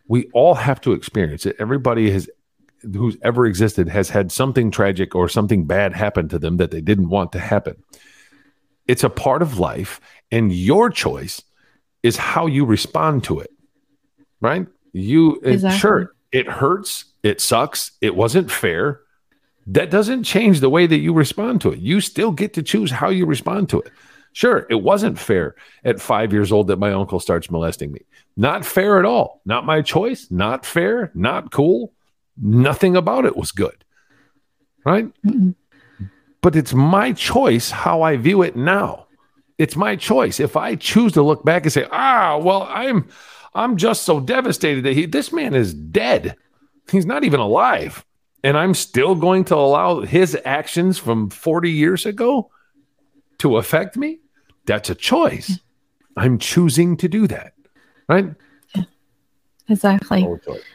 We 0.07 0.29
all 0.33 0.55
have 0.55 0.81
to 0.81 0.93
experience 0.93 1.45
it. 1.45 1.55
Everybody 1.59 2.09
has 2.11 2.29
who's 2.93 3.17
ever 3.23 3.45
existed 3.45 3.89
has 3.89 4.09
had 4.09 4.31
something 4.31 4.71
tragic 4.71 5.13
or 5.13 5.27
something 5.27 5.65
bad 5.65 5.93
happen 5.93 6.29
to 6.29 6.39
them 6.39 6.55
that 6.57 6.71
they 6.71 6.79
didn't 6.81 7.09
want 7.09 7.31
to 7.33 7.39
happen. 7.39 7.75
It's 8.87 9.03
a 9.03 9.09
part 9.09 9.41
of 9.41 9.59
life, 9.59 9.99
and 10.31 10.51
your 10.51 10.89
choice 10.89 11.41
is 12.03 12.15
how 12.15 12.47
you 12.47 12.65
respond 12.65 13.23
to 13.25 13.39
it. 13.39 13.51
Right? 14.41 14.65
You 14.93 15.39
Exactly. 15.43 15.77
sure 15.79 16.15
it 16.31 16.47
hurts, 16.47 17.05
it 17.21 17.41
sucks, 17.41 17.91
it 18.01 18.15
wasn't 18.15 18.49
fair. 18.49 19.01
That 19.71 19.91
doesn't 19.91 20.23
change 20.23 20.59
the 20.59 20.69
way 20.69 20.87
that 20.87 20.97
you 20.97 21.13
respond 21.13 21.61
to 21.61 21.71
it. 21.71 21.79
You 21.79 22.01
still 22.01 22.31
get 22.31 22.53
to 22.55 22.63
choose 22.63 22.89
how 22.89 23.09
you 23.09 23.25
respond 23.25 23.69
to 23.69 23.81
it. 23.81 23.91
Sure, 24.33 24.65
it 24.69 24.81
wasn't 24.81 25.19
fair 25.19 25.55
at 25.83 26.01
five 26.01 26.33
years 26.33 26.51
old 26.51 26.67
that 26.67 26.79
my 26.79 26.91
uncle 26.91 27.19
starts 27.19 27.51
molesting 27.51 27.91
me. 27.91 28.01
Not 28.35 28.65
fair 28.65 28.99
at 28.99 29.05
all. 29.05 29.41
Not 29.45 29.65
my 29.65 29.81
choice. 29.81 30.29
Not 30.31 30.65
fair. 30.65 31.11
Not 31.13 31.51
cool. 31.51 31.93
Nothing 32.41 32.95
about 32.95 33.25
it 33.25 33.35
was 33.35 33.51
good. 33.51 33.83
Right? 34.85 35.11
Mm-mm. 35.23 35.55
But 36.41 36.55
it's 36.55 36.73
my 36.73 37.11
choice 37.11 37.69
how 37.69 38.01
I 38.01 38.17
view 38.17 38.41
it 38.41 38.55
now. 38.55 39.07
It's 39.57 39.75
my 39.75 39.95
choice. 39.95 40.39
If 40.39 40.55
I 40.55 40.75
choose 40.75 41.13
to 41.13 41.21
look 41.21 41.43
back 41.43 41.63
and 41.63 41.73
say, 41.73 41.85
ah, 41.91 42.37
well, 42.37 42.63
I'm 42.69 43.09
I'm 43.53 43.77
just 43.77 44.03
so 44.03 44.19
devastated 44.19 44.85
that 44.85 44.93
he 44.93 45.05
this 45.05 45.33
man 45.33 45.53
is 45.53 45.73
dead. 45.73 46.37
He's 46.89 47.05
not 47.05 47.23
even 47.23 47.39
alive. 47.39 48.05
And 48.43 48.57
I'm 48.57 48.73
still 48.73 49.15
going 49.15 49.43
to 49.45 49.55
allow 49.55 50.01
his 50.01 50.37
actions 50.45 50.97
from 50.97 51.29
40 51.29 51.71
years 51.71 52.05
ago 52.05 52.49
to 53.39 53.57
affect 53.57 53.97
me. 53.97 54.19
That's 54.65 54.89
a 54.89 54.95
choice. 54.95 55.59
I'm 56.15 56.37
choosing 56.37 56.95
to 56.97 57.07
do 57.07 57.27
that. 57.27 57.53
Right? 58.07 58.33
Exactly. 59.67 60.27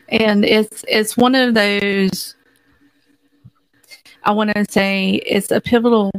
And 0.08 0.44
it's 0.44 0.84
it's 0.88 1.16
one 1.16 1.34
of 1.34 1.54
those 1.54 2.36
i 4.24 4.32
want 4.32 4.50
to 4.54 4.64
say 4.68 5.20
it's 5.26 5.50
a 5.50 5.60
pivotal 5.60 6.10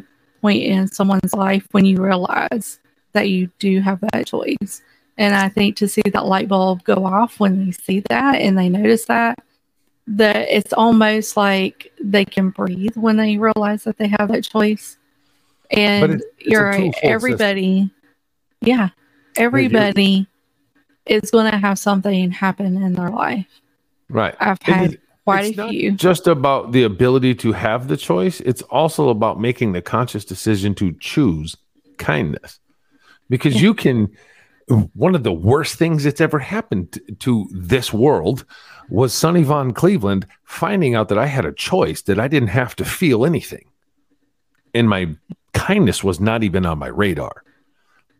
point 0.41 0.63
in 0.63 0.87
someone's 0.87 1.33
life 1.33 1.67
when 1.71 1.85
you 1.85 2.01
realize 2.01 2.79
that 3.13 3.29
you 3.29 3.49
do 3.59 3.81
have 3.81 3.99
that 4.11 4.27
choice 4.27 4.81
and 5.17 5.35
i 5.35 5.49
think 5.49 5.75
to 5.75 5.87
see 5.87 6.01
that 6.13 6.25
light 6.25 6.47
bulb 6.47 6.83
go 6.83 7.05
off 7.05 7.39
when 7.39 7.65
they 7.65 7.71
see 7.71 7.99
that 8.09 8.35
and 8.35 8.57
they 8.57 8.69
notice 8.69 9.05
that 9.05 9.39
that 10.07 10.47
it's 10.49 10.71
almost 10.73 11.35
like 11.35 11.91
they 12.01 12.25
can 12.25 12.49
breathe 12.51 12.95
when 12.95 13.17
they 13.17 13.37
realize 13.37 13.83
that 13.85 13.97
they 13.97 14.07
have 14.07 14.27
that 14.29 14.43
choice 14.43 14.97
and 15.71 16.03
it's- 16.15 16.21
it's 16.37 16.47
you're 16.47 16.65
right 16.65 16.75
twofold 16.77 16.93
system. 16.95 17.11
everybody 17.11 17.89
yeah 18.61 18.89
everybody 19.35 20.27
is 21.07 21.31
going 21.31 21.49
to 21.51 21.57
have 21.57 21.77
something 21.79 22.31
happen 22.31 22.81
in 22.81 22.93
their 22.93 23.09
life 23.09 23.47
Right. 24.09 24.35
I've 24.39 24.61
had 24.61 24.91
is- 24.93 24.97
quite 25.23 25.45
it's 25.45 25.57
a 25.57 25.61
not 25.61 25.69
few. 25.71 25.91
just 25.93 26.27
about 26.27 26.71
the 26.71 26.83
ability 26.83 27.33
to 27.35 27.51
have 27.53 27.87
the 27.87 27.97
choice 27.97 28.39
it's 28.41 28.61
also 28.63 29.09
about 29.09 29.39
making 29.41 29.71
the 29.71 29.81
conscious 29.81 30.23
decision 30.23 30.75
to 30.75 30.95
choose 30.99 31.55
kindness 31.97 32.59
because 33.29 33.55
Yeah. 33.55 33.61
you 33.63 33.73
can 33.73 34.09
one 34.67 35.15
of 35.15 35.23
the 35.23 35.33
worst 35.33 35.75
things 35.75 36.03
that's 36.03 36.21
ever 36.21 36.39
happened 36.39 36.99
to 37.19 37.47
this 37.51 37.93
world 37.93 38.45
was 38.89 39.13
Sonny 39.13 39.43
Von 39.43 39.71
Cleveland 39.71 40.25
finding 40.43 40.95
out 40.95 41.09
that 41.09 41.17
I 41.17 41.27
had 41.27 41.45
a 41.45 41.53
choice 41.53 42.01
that 42.03 42.19
I 42.19 42.27
didn't 42.27 42.49
have 42.49 42.75
to 42.77 42.85
feel 42.85 43.25
anything 43.25 43.65
and 44.73 44.89
my 44.89 45.15
kindness 45.53 46.03
was 46.03 46.19
not 46.19 46.43
even 46.43 46.65
on 46.65 46.79
my 46.79 46.87
radar 46.87 47.43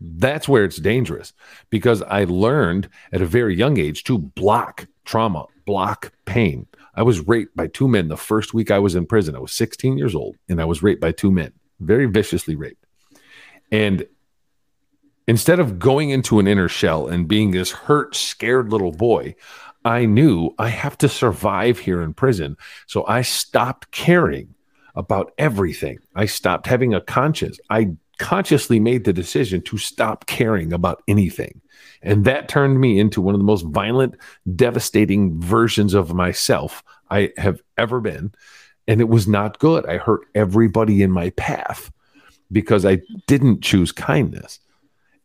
that's 0.02 0.48
where 0.48 0.64
it's 0.64 0.78
dangerous 0.78 1.34
because 1.70 2.02
I 2.04 2.26
learned 2.26 2.90
at 3.12 3.22
a 3.22 3.26
very 3.26 3.56
young 3.56 3.80
age 3.80 4.04
to 4.06 4.18
block 4.18 4.88
trauma, 5.06 5.46
block 5.66 6.12
pain. 6.26 6.68
I 6.96 7.04
was 7.04 7.28
raped 7.28 7.56
by 7.56 7.68
two 7.68 7.88
men 7.88 8.08
the 8.08 8.18
first 8.18 8.54
week 8.54 8.72
I 8.72 8.80
was 8.80 8.96
in 8.96 9.06
prison. 9.06 9.36
I 9.36 9.40
was 9.40 9.54
16 9.54 9.98
years 9.98 10.16
old 10.16 10.36
and 10.50 10.62
I 10.62 10.66
was 10.66 10.84
raped 10.84 11.02
by 11.02 11.12
two 11.12 11.32
men, 11.32 11.54
very 11.80 12.06
viciously 12.06 12.56
raped. 12.56 12.86
And 13.72 14.06
instead 15.28 15.60
of 15.60 15.80
going 15.80 16.10
into 16.10 16.40
an 16.40 16.48
inner 16.48 16.70
shell 16.70 17.08
and 17.08 17.28
being 17.28 17.52
this 17.52 17.72
hurt, 17.72 18.16
scared 18.16 18.72
little 18.72 18.92
boy, 18.92 19.36
I 19.84 20.06
knew 20.06 20.54
I 20.58 20.70
have 20.70 20.98
to 21.00 21.10
survive 21.10 21.80
here 21.80 22.02
in 22.02 22.14
prison. 22.14 22.58
So 22.88 23.06
I 23.08 23.22
stopped 23.22 23.92
caring 23.92 24.56
about 24.96 25.34
everything. 25.38 26.00
I 26.16 26.26
stopped 26.26 26.68
having 26.68 26.94
a 26.94 27.02
conscience. 27.02 27.60
I 27.70 27.92
consciously 28.18 28.80
made 28.80 29.04
the 29.04 29.14
decision 29.14 29.62
to 29.62 29.78
stop 29.78 30.26
caring 30.26 30.74
about 30.74 31.04
anything. 31.08 31.62
And 32.02 32.26
that 32.26 32.48
turned 32.48 32.80
me 32.80 33.00
into 33.00 33.22
one 33.22 33.36
of 33.36 33.40
the 33.40 33.46
most 33.46 33.66
violent, 33.66 34.16
devastating 34.56 35.40
versions 35.40 35.94
of 35.94 36.14
myself 36.14 36.84
I 37.10 37.32
have 37.38 37.62
ever 37.78 38.00
been. 38.00 38.32
And 38.88 39.02
it 39.02 39.10
was 39.10 39.28
not 39.28 39.60
good. 39.60 39.86
I 39.86 39.98
hurt 39.98 40.22
everybody 40.34 41.02
in 41.02 41.12
my 41.12 41.32
path 41.32 41.92
because 42.52 42.86
I 42.86 43.02
didn't 43.28 43.62
choose 43.62 43.92
kindness. 43.92 44.60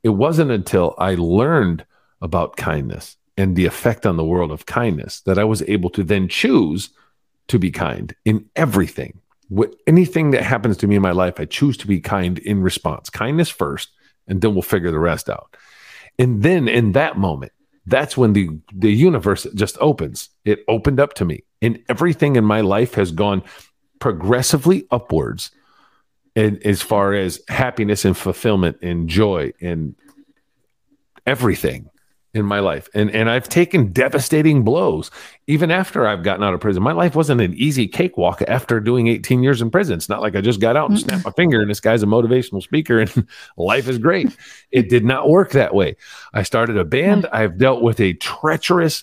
It 0.03 0.11
wasn't 0.11 0.51
until 0.51 0.95
I 0.99 1.15
learned 1.15 1.85
about 2.21 2.57
kindness 2.57 3.17
and 3.37 3.57
the 3.57 3.67
effect 3.67 4.07
on 4.07 4.17
the 4.17 4.25
world 4.25 4.51
of 4.51 4.67
kindness 4.67 5.21
that 5.23 5.39
I 5.39 5.45
was 5.45 5.63
able 5.63 5.91
to 5.91 6.03
then 6.03 6.29
choose 6.29 6.91
to 7.49 7.59
be 7.59 7.71
kind 7.71 8.15
in 8.25 8.49
everything. 8.57 9.19
What 9.49 9.75
anything 9.87 10.31
that 10.31 10.43
happens 10.43 10.77
to 10.79 10.87
me 10.87 10.97
in 10.97 11.03
my 11.03 11.11
life, 11.11 11.41
I 11.41 11.45
choose 11.45 11.77
to 11.79 11.87
be 11.87 12.01
kind 12.01 12.39
in 12.39 12.63
response. 12.63 13.11
Kindness 13.11 13.49
first, 13.49 13.91
and 14.29 14.41
then 14.41 14.55
we'll 14.55 14.63
figure 14.63 14.91
the 14.91 14.99
rest 14.99 15.29
out. 15.29 15.57
And 16.19 16.43
then 16.43 16.69
in 16.69 16.93
that 16.93 17.19
moment, 17.19 17.53
that's 17.87 18.17
when 18.17 18.35
the 18.35 18.51
the 18.73 18.93
universe 18.93 19.47
just 19.55 19.77
opens. 19.81 20.29
It 20.45 20.65
opened 20.69 21.01
up 21.01 21.15
to 21.15 21.25
me, 21.25 21.45
and 21.61 21.83
everything 21.89 22.37
in 22.37 22.45
my 22.45 22.61
life 22.61 22.95
has 22.95 23.11
gone 23.11 23.43
progressively 23.99 24.87
upwards 24.91 25.51
and 26.37 26.65
as 26.65 26.83
far 26.83 27.15
as 27.15 27.41
happiness 27.49 28.05
and 28.05 28.17
fulfillment 28.17 28.79
and 28.83 29.09
joy 29.09 29.53
and 29.61 29.95
everything 31.27 31.91
in 32.33 32.45
my 32.45 32.61
life. 32.61 32.89
And 32.95 33.11
and 33.11 33.29
I've 33.29 33.49
taken 33.49 33.93
devastating 33.93 34.63
blows 34.63 35.11
even 35.49 35.71
after 35.71 36.07
I've 36.07 36.23
gotten 36.23 36.45
out 36.45 36.55
of 36.55 36.61
prison. 36.61 36.83
My 36.83 36.93
life 36.93 37.17
wasn't 37.17 37.41
an 37.41 37.55
easy 37.55 37.89
cakewalk 37.89 38.41
after 38.47 38.79
doing 38.79 39.09
18 39.09 39.43
years 39.43 39.61
in 39.61 39.71
prison. 39.71 39.97
It's 39.97 40.09
not 40.09 40.21
like 40.21 40.37
I 40.37 40.41
just 40.41 40.61
got 40.61 40.77
out 40.77 40.91
and 40.91 40.99
snapped 40.99 41.25
my 41.25 41.33
finger 41.33 41.61
and 41.61 41.69
this 41.69 41.81
guy's 41.81 42.03
a 42.03 42.07
motivational 42.07 42.63
speaker 42.63 43.01
and 43.01 43.27
life 43.57 43.89
is 43.89 43.99
great. 43.99 44.37
it 44.71 44.89
did 44.89 45.05
not 45.05 45.29
work 45.29 45.51
that 45.53 45.75
way. 45.75 45.97
I 46.33 46.45
started 46.45 46.79
a 46.79 46.85
band. 46.85 47.25
Mm. 47.25 47.31
I've 47.33 47.59
dealt 47.59 47.83
with 47.83 47.99
a 47.99 48.13
treacherous 48.15 49.03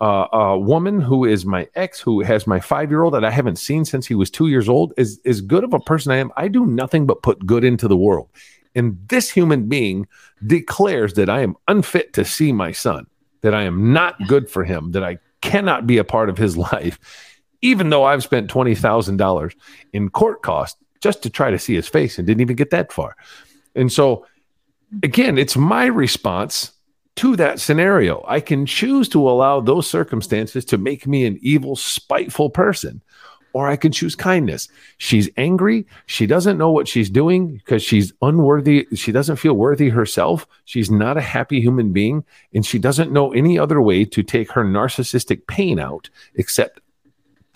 uh, 0.00 0.26
uh, 0.32 0.56
woman 0.58 1.00
who 1.00 1.24
is 1.24 1.46
my 1.46 1.68
ex, 1.74 2.00
who 2.00 2.20
has 2.20 2.46
my 2.46 2.60
five 2.60 2.90
year 2.90 3.02
old 3.02 3.14
that 3.14 3.24
I 3.24 3.30
haven't 3.30 3.56
seen 3.56 3.84
since 3.84 4.06
he 4.06 4.14
was 4.14 4.30
two 4.30 4.48
years 4.48 4.68
old. 4.68 4.92
Is 4.96 5.20
as 5.24 5.40
good 5.40 5.64
of 5.64 5.72
a 5.72 5.80
person 5.80 6.12
I 6.12 6.16
am. 6.16 6.30
I 6.36 6.48
do 6.48 6.66
nothing 6.66 7.06
but 7.06 7.22
put 7.22 7.46
good 7.46 7.64
into 7.64 7.88
the 7.88 7.96
world. 7.96 8.28
And 8.74 8.98
this 9.08 9.30
human 9.30 9.68
being 9.68 10.06
declares 10.46 11.14
that 11.14 11.30
I 11.30 11.40
am 11.40 11.56
unfit 11.66 12.12
to 12.12 12.24
see 12.26 12.52
my 12.52 12.72
son, 12.72 13.06
that 13.40 13.54
I 13.54 13.62
am 13.62 13.92
not 13.92 14.16
good 14.28 14.50
for 14.50 14.64
him, 14.64 14.92
that 14.92 15.02
I 15.02 15.18
cannot 15.40 15.86
be 15.86 15.96
a 15.96 16.04
part 16.04 16.28
of 16.28 16.36
his 16.36 16.56
life, 16.72 16.98
even 17.62 17.88
though 17.88 18.04
I've 18.04 18.22
spent 18.22 18.50
$20,000 18.50 19.54
in 19.94 20.10
court 20.10 20.42
costs 20.42 20.78
just 21.00 21.22
to 21.22 21.30
try 21.30 21.50
to 21.50 21.58
see 21.58 21.74
his 21.74 21.88
face 21.88 22.18
and 22.18 22.26
didn't 22.26 22.42
even 22.42 22.56
get 22.56 22.70
that 22.70 22.92
far. 22.92 23.16
And 23.74 23.90
so, 23.90 24.26
again, 25.02 25.38
it's 25.38 25.56
my 25.56 25.86
response 25.86 26.72
to 27.16 27.36
that 27.36 27.60
scenario. 27.60 28.24
I 28.28 28.40
can 28.40 28.66
choose 28.66 29.08
to 29.10 29.28
allow 29.28 29.60
those 29.60 29.88
circumstances 29.88 30.64
to 30.66 30.78
make 30.78 31.06
me 31.06 31.26
an 31.26 31.38
evil, 31.42 31.76
spiteful 31.76 32.50
person 32.50 33.02
or 33.56 33.68
I 33.68 33.76
can 33.76 33.90
choose 33.90 34.14
kindness. 34.14 34.68
She's 34.98 35.30
angry. 35.38 35.86
She 36.04 36.26
doesn't 36.26 36.58
know 36.58 36.70
what 36.70 36.86
she's 36.86 37.08
doing 37.08 37.54
because 37.56 37.82
she's 37.82 38.12
unworthy. 38.20 38.86
She 38.94 39.12
doesn't 39.12 39.36
feel 39.36 39.54
worthy 39.54 39.88
herself. 39.88 40.46
She's 40.66 40.90
not 40.90 41.16
a 41.16 41.22
happy 41.22 41.62
human 41.62 41.90
being. 41.90 42.22
And 42.52 42.66
she 42.66 42.78
doesn't 42.78 43.12
know 43.12 43.32
any 43.32 43.58
other 43.58 43.80
way 43.80 44.04
to 44.04 44.22
take 44.22 44.52
her 44.52 44.62
narcissistic 44.62 45.46
pain 45.46 45.78
out 45.78 46.10
except 46.34 46.80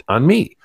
on 0.08 0.26
me. 0.26 0.56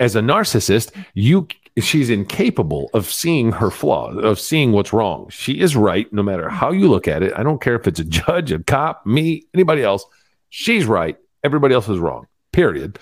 As 0.00 0.16
a 0.16 0.20
narcissist, 0.20 0.92
you 1.14 1.48
she's 1.78 2.10
incapable 2.10 2.90
of 2.94 3.10
seeing 3.10 3.52
her 3.52 3.70
flaws, 3.70 4.16
of 4.16 4.38
seeing 4.38 4.72
what's 4.72 4.92
wrong. 4.92 5.28
She 5.30 5.60
is 5.60 5.74
right 5.76 6.12
no 6.12 6.22
matter 6.22 6.48
how 6.48 6.70
you 6.70 6.88
look 6.88 7.08
at 7.08 7.22
it. 7.22 7.32
I 7.36 7.42
don't 7.42 7.60
care 7.60 7.74
if 7.74 7.86
it's 7.86 8.00
a 8.00 8.04
judge, 8.04 8.52
a 8.52 8.60
cop, 8.60 9.04
me, 9.06 9.44
anybody 9.54 9.82
else. 9.82 10.04
She's 10.50 10.86
right. 10.86 11.16
Everybody 11.42 11.74
else 11.74 11.88
is 11.88 11.98
wrong. 11.98 12.26
Period 12.52 12.98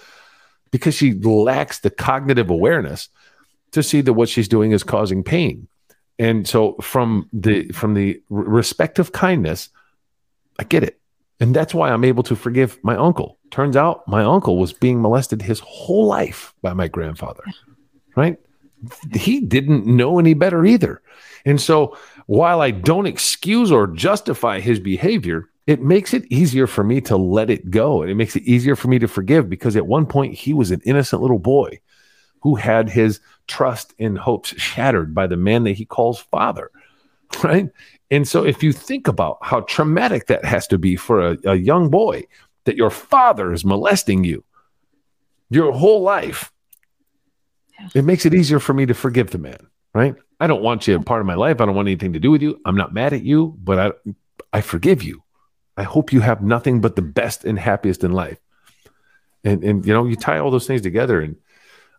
because 0.72 0.94
she 0.94 1.12
lacks 1.12 1.78
the 1.78 1.90
cognitive 1.90 2.50
awareness 2.50 3.08
to 3.70 3.82
see 3.82 4.00
that 4.00 4.14
what 4.14 4.28
she's 4.28 4.48
doing 4.48 4.72
is 4.72 4.82
causing 4.82 5.22
pain. 5.22 5.68
And 6.18 6.48
so 6.48 6.74
from 6.80 7.28
the 7.32 7.68
from 7.68 7.94
the 7.94 8.20
respect 8.28 8.98
of 8.98 9.12
kindness, 9.12 9.68
I 10.58 10.64
get 10.64 10.82
it. 10.82 10.98
And 11.40 11.54
that's 11.54 11.74
why 11.74 11.90
I'm 11.90 12.04
able 12.04 12.22
to 12.24 12.36
forgive 12.36 12.78
my 12.82 12.96
uncle. 12.96 13.38
Turns 13.50 13.76
out 13.76 14.06
my 14.08 14.22
uncle 14.22 14.58
was 14.58 14.72
being 14.72 15.00
molested 15.00 15.42
his 15.42 15.60
whole 15.60 16.06
life 16.06 16.54
by 16.62 16.72
my 16.72 16.88
grandfather. 16.88 17.44
Right? 18.16 18.38
He 19.14 19.40
didn't 19.40 19.86
know 19.86 20.18
any 20.18 20.34
better 20.34 20.64
either. 20.64 21.02
And 21.44 21.60
so 21.60 21.96
while 22.26 22.60
I 22.60 22.70
don't 22.70 23.06
excuse 23.06 23.72
or 23.72 23.86
justify 23.86 24.60
his 24.60 24.80
behavior, 24.80 25.48
it 25.66 25.80
makes 25.80 26.12
it 26.14 26.24
easier 26.30 26.66
for 26.66 26.82
me 26.82 27.00
to 27.02 27.16
let 27.16 27.50
it 27.50 27.70
go. 27.70 28.02
And 28.02 28.10
it 28.10 28.14
makes 28.14 28.36
it 28.36 28.42
easier 28.42 28.76
for 28.76 28.88
me 28.88 28.98
to 28.98 29.08
forgive 29.08 29.48
because 29.48 29.76
at 29.76 29.86
one 29.86 30.06
point 30.06 30.34
he 30.34 30.52
was 30.52 30.70
an 30.70 30.82
innocent 30.84 31.22
little 31.22 31.38
boy 31.38 31.80
who 32.40 32.56
had 32.56 32.90
his 32.90 33.20
trust 33.46 33.94
and 33.98 34.18
hopes 34.18 34.50
shattered 34.60 35.14
by 35.14 35.26
the 35.26 35.36
man 35.36 35.64
that 35.64 35.72
he 35.72 35.84
calls 35.84 36.20
father. 36.20 36.70
Right. 37.42 37.70
And 38.10 38.28
so 38.28 38.44
if 38.44 38.62
you 38.62 38.72
think 38.74 39.08
about 39.08 39.38
how 39.40 39.62
traumatic 39.62 40.26
that 40.26 40.44
has 40.44 40.66
to 40.66 40.76
be 40.76 40.96
for 40.96 41.30
a, 41.30 41.38
a 41.46 41.54
young 41.54 41.88
boy 41.88 42.24
that 42.64 42.76
your 42.76 42.90
father 42.90 43.54
is 43.54 43.64
molesting 43.64 44.22
you 44.22 44.44
your 45.52 45.72
whole 45.72 46.02
life. 46.02 46.52
It 47.94 48.04
makes 48.04 48.26
it 48.26 48.34
easier 48.34 48.60
for 48.60 48.74
me 48.74 48.86
to 48.86 48.94
forgive 48.94 49.30
the 49.30 49.38
man. 49.38 49.66
Right. 49.94 50.14
I 50.40 50.46
don't 50.46 50.62
want 50.62 50.88
you 50.88 50.96
a 50.96 51.02
part 51.02 51.20
of 51.20 51.26
my 51.26 51.34
life. 51.34 51.60
I 51.60 51.66
don't 51.66 51.74
want 51.74 51.86
anything 51.86 52.14
to 52.14 52.20
do 52.20 52.30
with 52.30 52.42
you. 52.42 52.60
I'm 52.64 52.76
not 52.76 52.94
mad 52.94 53.12
at 53.12 53.22
you, 53.22 53.56
but 53.62 53.78
I 53.78 54.12
I 54.52 54.60
forgive 54.60 55.02
you 55.02 55.22
I 55.76 55.84
hope 55.84 56.12
you 56.12 56.20
have 56.20 56.42
nothing 56.42 56.80
but 56.80 56.96
the 56.96 57.02
best 57.02 57.44
and 57.44 57.58
happiest 57.58 58.04
in 58.04 58.12
life. 58.12 58.38
And 59.44 59.64
and 59.64 59.86
you 59.86 59.92
know, 59.92 60.04
you 60.04 60.16
tie 60.16 60.38
all 60.38 60.50
those 60.50 60.66
things 60.66 60.82
together 60.82 61.20
and 61.20 61.36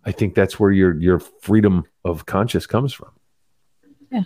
I 0.06 0.12
think 0.12 0.36
that's 0.36 0.60
where 0.60 0.72
your 0.72 1.00
your 1.00 1.20
freedom 1.20 1.86
of 2.06 2.26
conscience 2.26 2.66
comes 2.66 2.94
from. 2.94 3.12
Yeah. 4.12 4.24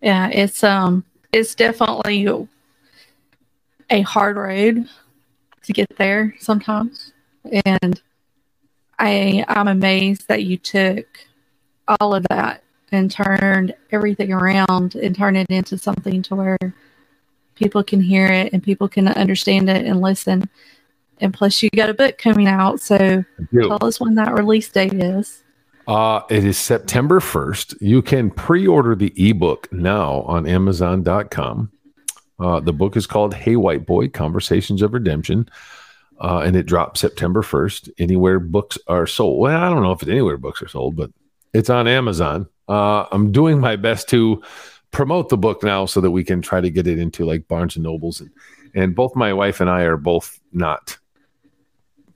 Yeah, 0.00 0.28
it's 0.28 0.64
um 0.64 1.04
it's 1.32 1.54
definitely 1.54 2.48
a 3.90 4.00
hard 4.02 4.36
road 4.36 4.88
to 5.64 5.72
get 5.72 5.96
there 5.96 6.34
sometimes. 6.38 7.12
And 7.66 8.00
I 8.98 9.44
I'm 9.48 9.68
amazed 9.68 10.28
that 10.28 10.44
you 10.44 10.56
took 10.56 11.06
all 12.00 12.14
of 12.14 12.24
that 12.30 12.62
and 12.92 13.10
turned 13.10 13.74
everything 13.90 14.32
around 14.32 14.94
and 14.94 15.14
turned 15.14 15.36
it 15.36 15.48
into 15.50 15.76
something 15.76 16.22
to 16.22 16.34
where 16.34 16.58
people 17.54 17.82
can 17.82 18.00
hear 18.00 18.26
it 18.26 18.52
and 18.52 18.62
people 18.62 18.88
can 18.88 19.08
understand 19.08 19.68
it 19.68 19.84
and 19.84 20.00
listen. 20.00 20.48
And 21.20 21.32
plus, 21.32 21.62
you 21.62 21.70
got 21.70 21.90
a 21.90 21.94
book 21.94 22.18
coming 22.18 22.48
out. 22.48 22.80
So 22.80 23.24
tell 23.52 23.84
us 23.84 24.00
when 24.00 24.16
that 24.16 24.34
release 24.34 24.68
date 24.68 24.94
is. 24.94 25.42
Uh, 25.86 26.22
it 26.30 26.44
is 26.44 26.56
September 26.56 27.20
1st. 27.20 27.76
You 27.80 28.02
can 28.02 28.30
pre 28.30 28.66
order 28.66 28.94
the 28.94 29.12
ebook 29.16 29.70
now 29.72 30.22
on 30.22 30.46
Amazon.com. 30.46 31.70
Uh, 32.40 32.60
the 32.60 32.72
book 32.72 32.96
is 32.96 33.06
called 33.06 33.34
Hey 33.34 33.56
White 33.56 33.86
Boy 33.86 34.08
Conversations 34.08 34.82
of 34.82 34.92
Redemption. 34.94 35.48
Uh, 36.20 36.38
and 36.38 36.56
it 36.56 36.66
drops 36.66 37.00
September 37.00 37.42
1st. 37.42 37.90
Anywhere 37.98 38.38
books 38.38 38.78
are 38.86 39.06
sold. 39.06 39.40
Well, 39.40 39.60
I 39.60 39.68
don't 39.68 39.82
know 39.82 39.92
if 39.92 40.02
it's 40.02 40.10
anywhere 40.10 40.36
books 40.36 40.62
are 40.62 40.68
sold, 40.68 40.96
but 40.96 41.10
it's 41.52 41.70
on 41.70 41.88
Amazon. 41.88 42.48
Uh, 42.68 43.06
I'm 43.10 43.32
doing 43.32 43.60
my 43.60 43.76
best 43.76 44.08
to 44.10 44.42
promote 44.90 45.28
the 45.28 45.36
book 45.36 45.62
now 45.62 45.86
so 45.86 46.00
that 46.00 46.12
we 46.12 46.22
can 46.24 46.40
try 46.40 46.60
to 46.60 46.70
get 46.70 46.86
it 46.86 46.98
into 46.98 47.24
like 47.24 47.48
Barnes 47.48 47.76
and 47.76 47.82
Nobles 47.82 48.20
and 48.20 48.30
and 48.74 48.94
both 48.94 49.14
my 49.14 49.32
wife 49.32 49.60
and 49.60 49.70
I 49.70 49.82
are 49.82 49.96
both 49.96 50.40
not 50.52 50.98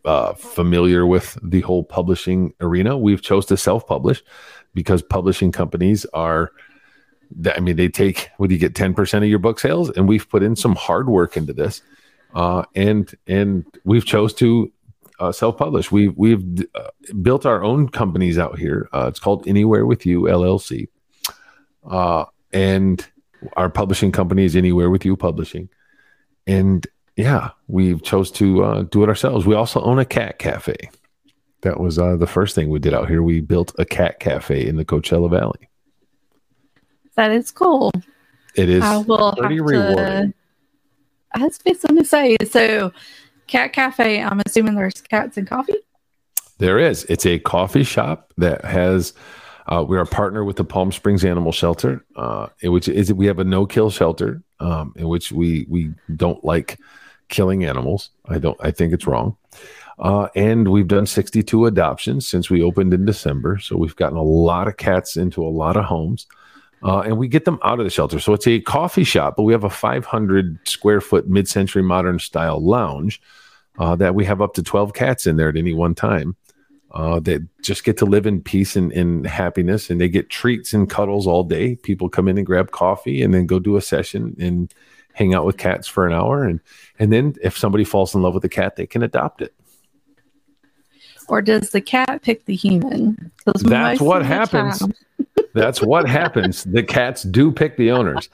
uh, 0.04 0.32
familiar 0.34 1.06
with 1.06 1.38
the 1.42 1.60
whole 1.60 1.84
publishing 1.84 2.52
arena. 2.60 2.98
We've 2.98 3.22
chose 3.22 3.46
to 3.46 3.56
self-publish 3.56 4.22
because 4.74 5.02
publishing 5.02 5.52
companies 5.52 6.04
are 6.06 6.50
that 7.36 7.56
I 7.56 7.60
mean 7.60 7.76
they 7.76 7.88
take 7.88 8.30
what 8.38 8.48
do 8.48 8.54
you 8.54 8.60
get 8.60 8.74
10% 8.74 9.18
of 9.18 9.24
your 9.28 9.38
book 9.38 9.60
sales 9.60 9.90
and 9.90 10.08
we've 10.08 10.28
put 10.28 10.42
in 10.42 10.56
some 10.56 10.74
hard 10.74 11.08
work 11.08 11.36
into 11.36 11.52
this. 11.52 11.82
Uh, 12.34 12.64
and 12.74 13.14
and 13.26 13.64
we've 13.84 14.04
chose 14.04 14.34
to 14.34 14.70
uh, 15.20 15.32
self-publish. 15.32 15.90
We've 15.90 16.16
we've 16.16 16.66
uh, 16.74 16.90
built 17.22 17.46
our 17.46 17.62
own 17.62 17.88
companies 17.88 18.38
out 18.38 18.58
here. 18.58 18.88
Uh, 18.92 19.06
it's 19.08 19.20
called 19.20 19.46
Anywhere 19.46 19.86
with 19.86 20.06
You 20.06 20.22
LLC. 20.22 20.88
Uh, 21.88 22.24
and 22.52 23.06
our 23.56 23.70
publishing 23.70 24.12
company 24.12 24.44
is 24.44 24.56
Anywhere 24.56 24.90
with 24.90 25.04
You 25.04 25.16
Publishing. 25.16 25.68
And 26.46 26.86
yeah, 27.16 27.50
we've 27.66 28.02
chose 28.02 28.30
to 28.32 28.64
uh, 28.64 28.82
do 28.82 29.02
it 29.02 29.08
ourselves. 29.08 29.44
We 29.44 29.54
also 29.54 29.80
own 29.82 29.98
a 29.98 30.04
cat 30.04 30.38
cafe. 30.38 30.76
That 31.62 31.80
was 31.80 31.98
uh, 31.98 32.16
the 32.16 32.26
first 32.26 32.54
thing 32.54 32.68
we 32.68 32.78
did 32.78 32.94
out 32.94 33.08
here. 33.08 33.22
We 33.22 33.40
built 33.40 33.74
a 33.78 33.84
cat 33.84 34.20
cafe 34.20 34.66
in 34.66 34.76
the 34.76 34.84
Coachella 34.84 35.28
Valley. 35.28 35.68
That 37.16 37.32
is 37.32 37.50
cool. 37.50 37.90
It 38.54 38.68
is 38.68 38.82
I 38.82 38.98
will 38.98 39.34
pretty 39.36 39.60
rewarding. 39.60 40.32
I 41.34 41.44
was 41.44 41.56
something 41.56 41.96
to 41.96 42.04
say. 42.04 42.36
So, 42.48 42.92
cat 43.46 43.72
cafe. 43.72 44.22
I'm 44.22 44.40
assuming 44.46 44.74
there's 44.74 45.00
cats 45.00 45.36
and 45.36 45.46
coffee. 45.46 45.76
There 46.58 46.78
is. 46.78 47.04
It's 47.04 47.26
a 47.26 47.38
coffee 47.38 47.84
shop 47.84 48.32
that 48.36 48.64
has 48.64 49.12
uh, 49.68 49.84
we 49.86 49.96
are 49.98 50.02
a 50.02 50.06
partner 50.06 50.44
with 50.44 50.56
the 50.56 50.64
Palm 50.64 50.90
Springs 50.90 51.24
Animal 51.24 51.52
Shelter, 51.52 52.04
uh, 52.16 52.48
in 52.60 52.72
which 52.72 52.88
is 52.88 53.12
we 53.12 53.26
have 53.26 53.38
a 53.38 53.44
no 53.44 53.66
kill 53.66 53.90
shelter, 53.90 54.42
um, 54.60 54.94
in 54.96 55.08
which 55.08 55.30
we 55.30 55.66
we 55.68 55.92
don't 56.16 56.42
like 56.42 56.78
killing 57.28 57.64
animals. 57.64 58.10
I 58.26 58.38
don't. 58.38 58.56
I 58.60 58.70
think 58.70 58.92
it's 58.92 59.06
wrong. 59.06 59.36
Uh, 59.98 60.28
and 60.34 60.68
we've 60.68 60.88
done 60.88 61.06
62 61.06 61.66
adoptions 61.66 62.26
since 62.26 62.48
we 62.48 62.62
opened 62.62 62.94
in 62.94 63.04
December. 63.04 63.58
So 63.58 63.76
we've 63.76 63.96
gotten 63.96 64.16
a 64.16 64.22
lot 64.22 64.68
of 64.68 64.76
cats 64.76 65.16
into 65.16 65.44
a 65.44 65.50
lot 65.50 65.76
of 65.76 65.84
homes. 65.84 66.26
Uh, 66.82 67.00
and 67.00 67.18
we 67.18 67.28
get 67.28 67.44
them 67.44 67.58
out 67.62 67.80
of 67.80 67.84
the 67.84 67.90
shelter. 67.90 68.20
So 68.20 68.32
it's 68.32 68.46
a 68.46 68.60
coffee 68.60 69.04
shop, 69.04 69.34
but 69.36 69.42
we 69.42 69.52
have 69.52 69.64
a 69.64 69.70
500 69.70 70.58
square 70.68 71.00
foot 71.00 71.28
mid 71.28 71.48
century 71.48 71.82
modern 71.82 72.18
style 72.18 72.64
lounge 72.64 73.20
uh, 73.78 73.96
that 73.96 74.14
we 74.14 74.24
have 74.24 74.40
up 74.40 74.54
to 74.54 74.62
12 74.62 74.94
cats 74.94 75.26
in 75.26 75.36
there 75.36 75.48
at 75.48 75.56
any 75.56 75.74
one 75.74 75.94
time. 75.94 76.36
Uh, 76.90 77.20
that 77.20 77.46
just 77.60 77.84
get 77.84 77.98
to 77.98 78.06
live 78.06 78.26
in 78.26 78.40
peace 78.40 78.74
and, 78.74 78.92
and 78.92 79.26
happiness 79.26 79.90
and 79.90 80.00
they 80.00 80.08
get 80.08 80.30
treats 80.30 80.72
and 80.72 80.88
cuddles 80.88 81.26
all 81.26 81.44
day. 81.44 81.76
People 81.76 82.08
come 82.08 82.28
in 82.28 82.38
and 82.38 82.46
grab 82.46 82.70
coffee 82.70 83.20
and 83.20 83.34
then 83.34 83.44
go 83.44 83.58
do 83.58 83.76
a 83.76 83.82
session 83.82 84.34
and 84.40 84.72
hang 85.12 85.34
out 85.34 85.44
with 85.44 85.58
cats 85.58 85.86
for 85.86 86.06
an 86.06 86.14
hour. 86.14 86.44
And 86.44 86.60
and 86.98 87.12
then 87.12 87.34
if 87.42 87.58
somebody 87.58 87.84
falls 87.84 88.14
in 88.14 88.22
love 88.22 88.32
with 88.32 88.44
a 88.44 88.48
cat 88.48 88.76
they 88.76 88.86
can 88.86 89.02
adopt 89.02 89.42
it 89.42 89.54
or 91.28 91.42
does 91.42 91.70
the 91.70 91.80
cat 91.80 92.22
pick 92.22 92.44
the 92.46 92.54
human? 92.54 93.30
That's 93.44 94.00
what 94.00 94.24
happens. 94.24 94.82
That's 95.54 95.82
what 95.82 96.08
happens. 96.08 96.64
The 96.64 96.82
cats 96.82 97.22
do 97.22 97.50
pick 97.50 97.76
the 97.76 97.90
owners. 97.90 98.28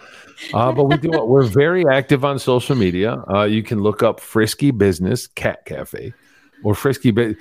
Uh, 0.53 0.73
but 0.73 0.85
we 0.85 0.97
do. 0.97 1.11
We're 1.25 1.45
very 1.45 1.85
active 1.87 2.25
on 2.25 2.39
social 2.39 2.77
media. 2.77 3.23
Uh, 3.33 3.45
you 3.45 3.63
can 3.63 3.81
look 3.81 4.03
up 4.03 4.21
Frisky 4.21 4.71
Business 4.71 5.27
Cat 5.29 5.65
Cafe 5.65 6.13
or 6.63 6.75
Frisky. 6.75 7.11
Ba- 7.13 7.37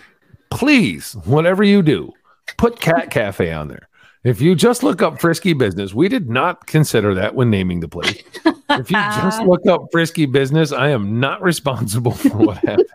Please, 0.52 1.14
whatever 1.26 1.64
you 1.64 1.82
do, 1.82 2.14
put 2.58 2.80
Cat 2.80 3.10
Cafe 3.10 3.52
on 3.52 3.68
there. 3.68 3.88
If 4.24 4.40
you 4.40 4.56
just 4.56 4.84
look 4.84 5.02
up 5.02 5.20
Frisky 5.20 5.52
Business, 5.54 5.94
we 5.94 6.08
did 6.08 6.30
not 6.30 6.66
consider 6.68 7.14
that 7.16 7.36
when 7.36 7.50
naming 7.50 7.82
the 7.82 7.90
place. 7.90 8.24
if 8.70 8.90
you 8.90 8.96
just 8.96 9.42
look 9.46 9.66
up 9.68 9.88
Frisky 9.92 10.26
Business, 10.26 10.72
I 10.72 10.90
am 10.90 11.20
not 11.20 11.42
responsible 11.42 12.12
for 12.12 12.30
what 12.38 12.58
happened. 12.60 12.88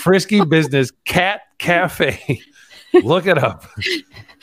Frisky 0.00 0.44
Business 0.44 0.90
Cat 1.04 1.42
Cafe. 1.58 2.40
look 3.02 3.26
it 3.26 3.38
up. 3.38 3.64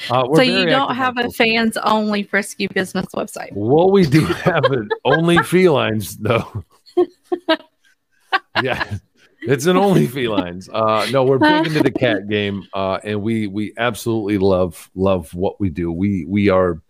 Uh, 0.10 0.26
so 0.36 0.42
you 0.42 0.66
don't 0.66 0.96
have 0.96 1.18
a 1.18 1.30
fans 1.32 1.78
only 1.78 2.24
Frisky 2.24 2.68
Business 2.68 3.06
website. 3.16 3.50
Well, 3.54 3.92
we 3.92 4.06
do 4.06 4.26
have 4.26 4.66
it 4.66 4.88
only 5.04 5.38
felines 5.38 6.18
though. 6.18 6.64
yeah. 8.62 8.98
It's 9.42 9.68
an 9.68 9.78
only 9.78 10.08
felines. 10.08 10.70
Uh, 10.70 11.08
no, 11.12 11.24
we're 11.24 11.38
big 11.38 11.68
into 11.68 11.84
the 11.84 11.92
cat 11.92 12.28
game, 12.28 12.68
uh, 12.74 13.00
and 13.04 13.22
we 13.22 13.46
we 13.46 13.74
absolutely 13.78 14.40
love 14.40 14.90
love 14.96 15.32
what 15.36 15.60
we 15.60 15.70
do. 15.70 15.92
We 15.92 16.26
we 16.26 16.50
are 16.50 16.82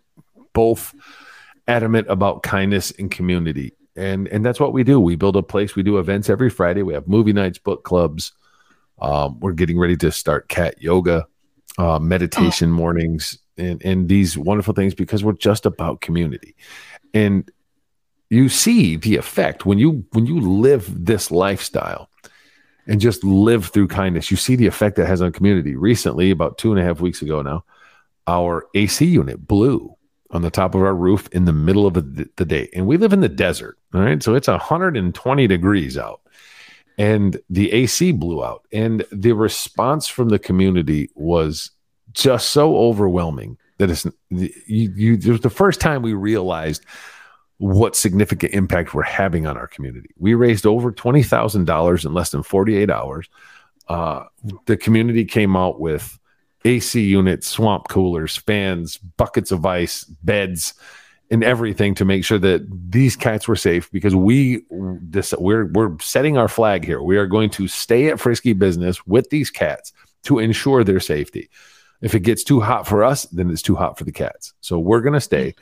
both 0.53 0.95
adamant 1.67 2.07
about 2.09 2.43
kindness 2.43 2.91
and 2.91 3.11
community, 3.11 3.73
and 3.97 4.29
and 4.29 4.45
that's 4.45 4.59
what 4.59 4.71
we 4.71 4.85
do. 4.85 5.01
We 5.01 5.17
build 5.17 5.35
a 5.35 5.43
place. 5.43 5.75
We 5.75 5.83
do 5.83 5.97
events 5.97 6.29
every 6.29 6.49
Friday. 6.49 6.81
We 6.81 6.93
have 6.93 7.09
movie 7.09 7.33
nights, 7.33 7.57
book 7.59 7.83
clubs. 7.83 8.31
Um, 8.99 9.39
we're 9.39 9.53
getting 9.53 9.77
ready 9.77 9.97
to 9.97 10.11
start 10.11 10.47
cat 10.47 10.81
yoga, 10.81 11.27
uh, 11.77 11.99
meditation 11.99 12.69
oh. 12.71 12.73
mornings, 12.73 13.37
and 13.57 13.83
and 13.83 14.09
these 14.09 14.37
wonderful 14.37 14.73
things 14.73 14.93
because 14.93 15.23
we're 15.23 15.33
just 15.33 15.65
about 15.65 16.01
community, 16.01 16.55
and 17.13 17.49
you 18.29 18.49
see 18.49 18.95
the 18.95 19.17
effect 19.17 19.65
when 19.65 19.77
you 19.77 20.05
when 20.11 20.25
you 20.25 20.39
live 20.39 21.05
this 21.05 21.31
lifestyle 21.31 22.09
and 22.87 23.01
just 23.01 23.23
live 23.23 23.67
through 23.67 23.87
kindness. 23.87 24.31
You 24.31 24.37
see 24.37 24.55
the 24.55 24.67
effect 24.67 24.95
that 24.97 25.07
has 25.07 25.21
on 25.21 25.31
community. 25.31 25.75
Recently, 25.75 26.31
about 26.31 26.57
two 26.57 26.71
and 26.71 26.79
a 26.79 26.83
half 26.83 27.01
weeks 27.01 27.21
ago 27.21 27.41
now, 27.41 27.63
our 28.27 28.67
AC 28.73 29.05
unit 29.05 29.47
blew 29.47 29.95
on 30.31 30.41
the 30.41 30.51
top 30.51 30.75
of 30.75 30.81
our 30.81 30.95
roof 30.95 31.27
in 31.31 31.45
the 31.45 31.53
middle 31.53 31.87
of 31.87 31.93
the 31.93 32.45
day. 32.45 32.69
And 32.73 32.87
we 32.87 32.97
live 32.97 33.13
in 33.13 33.21
the 33.21 33.29
desert. 33.29 33.77
All 33.93 34.01
right. 34.01 34.21
So 34.21 34.35
it's 34.35 34.47
120 34.47 35.47
degrees 35.47 35.97
out. 35.97 36.21
And 36.97 37.39
the 37.49 37.71
AC 37.71 38.13
blew 38.13 38.43
out. 38.43 38.65
And 38.71 39.05
the 39.11 39.33
response 39.33 40.07
from 40.07 40.29
the 40.29 40.39
community 40.39 41.09
was 41.15 41.71
just 42.13 42.49
so 42.49 42.77
overwhelming 42.77 43.57
that 43.77 43.89
it's 43.89 44.05
you, 44.29 44.93
you 44.95 45.13
it 45.15 45.27
was 45.27 45.41
the 45.41 45.49
first 45.49 45.81
time 45.81 46.01
we 46.01 46.13
realized 46.13 46.85
what 47.57 47.95
significant 47.95 48.53
impact 48.53 48.93
we're 48.93 49.03
having 49.03 49.47
on 49.47 49.57
our 49.57 49.67
community. 49.67 50.09
We 50.17 50.33
raised 50.33 50.65
over 50.65 50.91
$20,000 50.91 52.05
in 52.05 52.13
less 52.13 52.29
than 52.31 52.43
48 52.43 52.89
hours. 52.89 53.29
Uh, 53.87 54.25
the 54.65 54.77
community 54.77 55.25
came 55.25 55.55
out 55.55 55.79
with 55.79 56.19
AC 56.65 57.01
units, 57.01 57.47
swamp 57.47 57.87
coolers, 57.87 58.35
fans, 58.35 58.97
buckets 58.97 59.51
of 59.51 59.65
ice, 59.65 60.03
beds, 60.03 60.73
and 61.31 61.43
everything 61.43 61.95
to 61.95 62.05
make 62.05 62.23
sure 62.23 62.37
that 62.37 62.65
these 62.91 63.15
cats 63.15 63.47
were 63.47 63.55
safe 63.55 63.91
because 63.91 64.15
we 64.15 64.63
this 64.69 65.33
we're 65.39 65.65
we're 65.67 65.97
setting 65.99 66.37
our 66.37 66.47
flag 66.47 66.85
here. 66.85 67.01
We 67.01 67.17
are 67.17 67.25
going 67.25 67.49
to 67.51 67.67
stay 67.67 68.09
at 68.09 68.19
Frisky 68.19 68.53
Business 68.53 69.05
with 69.07 69.29
these 69.29 69.49
cats 69.49 69.91
to 70.23 70.39
ensure 70.39 70.83
their 70.83 70.99
safety. 70.99 71.49
If 72.01 72.13
it 72.13 72.21
gets 72.21 72.43
too 72.43 72.59
hot 72.59 72.87
for 72.87 73.03
us, 73.03 73.23
then 73.25 73.49
it's 73.49 73.61
too 73.61 73.75
hot 73.75 73.97
for 73.97 74.03
the 74.03 74.11
cats. 74.11 74.53
So 74.61 74.77
we're 74.77 75.01
going 75.01 75.13
to 75.13 75.21
stay. 75.21 75.55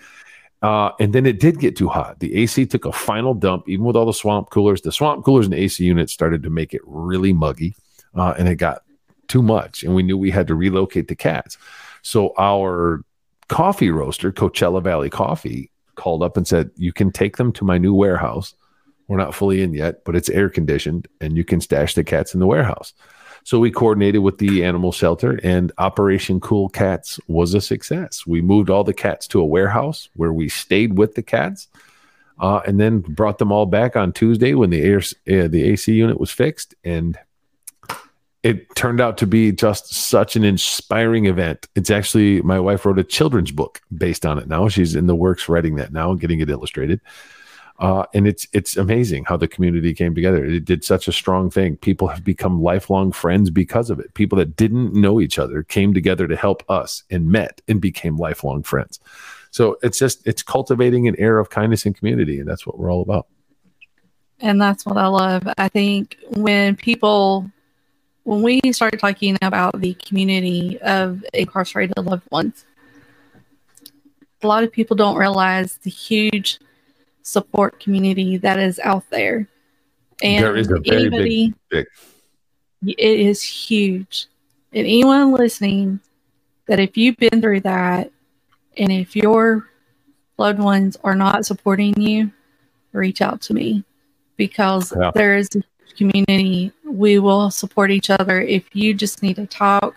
Uh, 0.62 0.92
and 1.00 1.14
then 1.14 1.26
it 1.26 1.40
did 1.40 1.60
get 1.60 1.76
too 1.76 1.90
hot. 1.90 2.20
The 2.20 2.36
AC 2.36 2.66
took 2.66 2.86
a 2.86 2.92
final 2.92 3.34
dump, 3.34 3.68
even 3.68 3.86
with 3.86 3.98
all 3.98 4.06
the 4.06 4.14
swamp 4.14 4.50
coolers. 4.50 4.82
The 4.82 4.94
swamp 4.94 5.26
coolers 5.26 5.46
and 5.46 5.54
AC 5.54 5.84
units 5.84 6.14
started 6.14 6.42
to 6.44 6.50
make 6.50 6.74
it 6.74 6.82
really 6.86 7.34
muggy, 7.34 7.76
uh, 8.16 8.34
and 8.38 8.48
it 8.48 8.56
got 8.56 8.82
too 9.28 9.42
much. 9.42 9.84
And 9.84 9.94
we 9.94 10.04
knew 10.04 10.18
we 10.18 10.32
had 10.32 10.48
to 10.48 10.56
relocate 10.56 11.10
the 11.10 11.16
cats. 11.16 11.58
So 12.02 12.34
our 12.38 13.04
coffee 13.48 13.92
roaster, 13.92 14.32
Coachella 14.32 14.82
Valley 14.82 15.10
Coffee, 15.10 15.72
called 15.96 16.24
up 16.24 16.38
and 16.38 16.48
said, 16.48 16.72
"You 16.76 16.94
can 16.94 17.12
take 17.12 17.38
them 17.38 17.52
to 17.54 17.66
my 17.66 17.78
new 17.78 17.94
warehouse. 17.94 18.56
We're 19.08 19.18
not 19.18 19.36
fully 19.36 19.62
in 19.62 19.74
yet, 19.74 20.04
but 20.06 20.16
it's 20.16 20.30
air 20.30 20.50
conditioned, 20.50 21.08
and 21.22 21.38
you 21.38 21.44
can 21.44 21.62
stash 21.62 21.94
the 21.94 22.04
cats 22.04 22.34
in 22.34 22.40
the 22.40 22.48
warehouse." 22.48 22.94
So 23.46 23.60
we 23.60 23.72
coordinated 23.72 24.22
with 24.22 24.38
the 24.38 24.64
animal 24.64 24.92
shelter, 24.92 25.40
and 25.44 25.72
Operation 25.78 26.40
Cool 26.40 26.70
Cats 26.70 27.20
was 27.28 27.54
a 27.54 27.62
success. 27.62 28.26
We 28.26 28.42
moved 28.42 28.70
all 28.70 28.86
the 28.86 28.94
cats 28.94 29.28
to 29.30 29.42
a 29.42 29.46
warehouse 29.46 30.10
where 30.16 30.32
we 30.32 30.48
stayed 30.48 30.98
with 30.98 31.16
the 31.16 31.24
cats, 31.24 31.68
uh, 32.40 32.62
and 32.66 32.80
then 32.80 33.00
brought 33.00 33.40
them 33.40 33.52
all 33.52 33.66
back 33.66 33.98
on 33.98 34.14
Tuesday 34.14 34.54
when 34.54 34.70
the 34.70 34.82
air 34.82 35.00
uh, 35.00 35.48
the 35.48 35.64
AC 35.64 35.94
unit 35.94 36.20
was 36.20 36.32
fixed, 36.32 36.74
and 36.84 37.20
it 38.44 38.76
turned 38.76 39.00
out 39.00 39.18
to 39.20 39.28
be 39.28 39.54
just 39.54 39.94
such 39.94 40.36
an 40.36 40.44
inspiring 40.44 41.26
event. 41.26 41.68
It's 41.76 41.90
actually 41.90 42.42
my 42.42 42.60
wife 42.60 42.86
wrote 42.86 43.00
a 43.00 43.04
children's 43.04 43.52
book 43.52 43.82
based 43.98 44.26
on 44.26 44.38
it. 44.38 44.48
Now 44.48 44.68
she's 44.68 44.96
in 44.96 45.08
the 45.08 45.16
works 45.16 45.48
writing 45.48 45.76
that 45.76 45.94
now, 45.94 46.12
and 46.12 46.20
getting 46.20 46.42
it 46.42 46.50
illustrated. 46.50 47.00
Uh, 47.80 48.06
and 48.14 48.28
it's 48.28 48.48
it's 48.54 48.78
amazing 48.78 49.24
how 49.26 49.38
the 49.38 49.48
community 49.48 49.94
came 49.94 50.14
together. 50.14 50.46
It 50.46 50.66
did 50.66 50.84
such 50.84 51.08
a 51.08 51.12
strong 51.12 51.50
thing. 51.50 51.78
People 51.78 52.08
have 52.10 52.24
become 52.24 52.62
lifelong 52.62 53.12
friends 53.12 53.50
because 53.50 53.90
of 53.90 54.00
it. 54.00 54.14
People 54.14 54.38
that 54.38 54.56
didn't 54.56 54.94
know 54.94 55.20
each 55.20 55.40
other 55.40 55.64
came 55.64 55.94
together 55.94 56.28
to 56.28 56.36
help 56.36 56.70
us 56.70 57.04
and 57.10 57.28
met 57.28 57.62
and 57.68 57.82
became 57.82 58.18
lifelong 58.18 58.62
friends. 58.62 59.00
So 59.52 59.78
it's 59.82 59.98
just 59.98 60.26
it's 60.28 60.44
cultivating 60.44 61.08
an 61.08 61.16
air 61.18 61.40
of 61.40 61.50
kindness 61.50 61.86
and 61.86 61.96
community, 61.96 62.40
and 62.40 62.48
that's 62.48 62.68
what 62.68 62.78
we're 62.78 62.92
all 62.92 63.02
about. 63.02 63.28
And 64.40 64.62
that's 64.62 64.86
what 64.86 64.98
I 64.98 65.08
love. 65.08 65.48
I 65.58 65.70
think 65.70 66.18
when 66.32 66.76
people 66.76 67.50
when 68.24 68.42
we 68.42 68.62
start 68.72 69.00
talking 69.00 69.38
about 69.42 69.80
the 69.80 69.94
community 69.96 70.80
of 70.82 71.24
incarcerated 71.34 71.98
loved 71.98 72.30
ones, 72.32 72.66
a 74.42 74.48
lot 74.48 74.64
of 74.64 74.72
people 74.72 74.96
don't 74.96 75.18
realize 75.18 75.78
the 75.78 75.90
huge 75.90 76.60
support 77.22 77.80
community 77.80 78.38
that 78.38 78.60
is 78.60 78.80
out 78.80 79.10
there. 79.10 79.48
And 80.22 80.44
there 80.44 80.56
is 80.56 80.70
a 80.70 80.80
very 80.80 81.02
anybody, 81.02 81.54
big, 81.70 81.88
big. 82.82 82.98
It 82.98 83.20
is 83.20 83.42
huge. 83.42 84.28
And 84.72 84.88
anyone 84.88 85.34
listening, 85.34 86.00
that 86.68 86.80
if 86.80 86.98
you've 86.98 87.18
been 87.18 87.42
through 87.42 87.62
that, 87.62 88.12
and 88.78 88.92
if 88.92 89.16
your 89.16 89.70
loved 90.38 90.60
ones 90.60 90.98
are 91.04 91.16
not 91.16 91.46
supporting 91.46 92.00
you, 92.00 92.32
reach 92.92 93.22
out 93.22 93.42
to 93.42 93.54
me 93.54 93.84
because 94.38 94.94
yeah. 94.98 95.12
there 95.14 95.36
is 95.36 95.50
a 95.56 95.62
community. 95.98 96.72
We 96.86 97.20
will 97.20 97.52
support 97.52 97.92
each 97.92 98.10
other. 98.10 98.42
If 98.42 98.64
you 98.74 98.94
just 98.94 99.24
need 99.24 99.36
to 99.38 99.46
talk, 99.46 99.96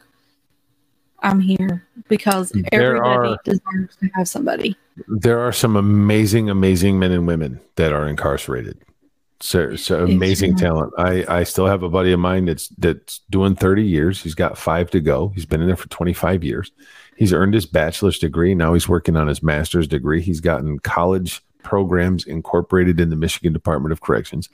I'm 1.20 1.40
here 1.40 1.86
because 2.08 2.52
there 2.70 2.96
everybody 2.96 3.28
are, 3.30 3.38
deserves 3.44 3.96
to 3.96 4.08
have 4.14 4.28
somebody. 4.28 4.76
There 5.08 5.40
are 5.40 5.52
some 5.52 5.76
amazing, 5.76 6.50
amazing 6.50 6.98
men 6.98 7.12
and 7.12 7.26
women 7.26 7.60
that 7.76 7.92
are 7.92 8.06
incarcerated. 8.06 8.78
So, 9.40 9.76
so 9.76 10.04
amazing 10.04 10.56
talent. 10.56 10.94
I, 10.96 11.24
I 11.28 11.44
still 11.44 11.66
have 11.66 11.82
a 11.82 11.90
buddy 11.90 12.12
of 12.12 12.20
mine 12.20 12.46
that's 12.46 12.68
that's 12.78 13.20
doing 13.28 13.54
30 13.54 13.82
years. 13.82 14.22
He's 14.22 14.34
got 14.34 14.56
five 14.56 14.90
to 14.92 15.00
go. 15.00 15.28
He's 15.34 15.44
been 15.44 15.60
in 15.60 15.66
there 15.66 15.76
for 15.76 15.88
25 15.88 16.42
years. 16.42 16.72
He's 17.16 17.32
earned 17.32 17.52
his 17.52 17.66
bachelor's 17.66 18.18
degree. 18.18 18.54
Now 18.54 18.72
he's 18.72 18.88
working 18.88 19.16
on 19.16 19.26
his 19.26 19.42
master's 19.42 19.88
degree. 19.88 20.22
He's 20.22 20.40
gotten 20.40 20.78
college 20.78 21.42
programs 21.62 22.24
incorporated 22.24 23.00
in 23.00 23.10
the 23.10 23.16
Michigan 23.16 23.52
Department 23.52 23.92
of 23.92 24.00
Corrections, 24.00 24.48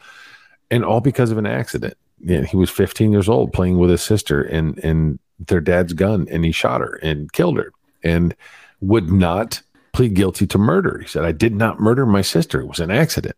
and 0.73 0.85
all 0.85 1.01
because 1.01 1.31
of 1.31 1.39
an 1.39 1.47
accident. 1.47 1.95
Yeah, 2.18 2.43
he 2.43 2.57
was 2.57 2.70
15 2.70 3.12
years 3.12 3.29
old 3.29 3.53
playing 3.53 3.79
with 3.79 3.91
his 3.91 4.03
sister, 4.03 4.43
and 4.43 4.79
and 4.79 5.18
their 5.49 5.61
dad's 5.61 5.93
gun 5.93 6.27
and 6.31 6.45
he 6.45 6.53
shot 6.53 6.81
her 6.81 6.99
and 7.03 7.33
killed 7.33 7.59
her 7.59 7.73
and 8.03 8.35
would 8.81 9.11
not 9.11 9.62
plead 9.93 10.14
guilty 10.14 10.47
to 10.47 10.59
murder. 10.59 10.99
He 11.01 11.07
said, 11.07 11.25
I 11.25 11.33
did 11.33 11.55
not 11.55 11.81
murder 11.81 12.07
my 12.07 12.23
sister. 12.23 12.61
It 12.61 12.68
was 12.68 12.81
an 12.81 12.91
accident. 12.91 13.37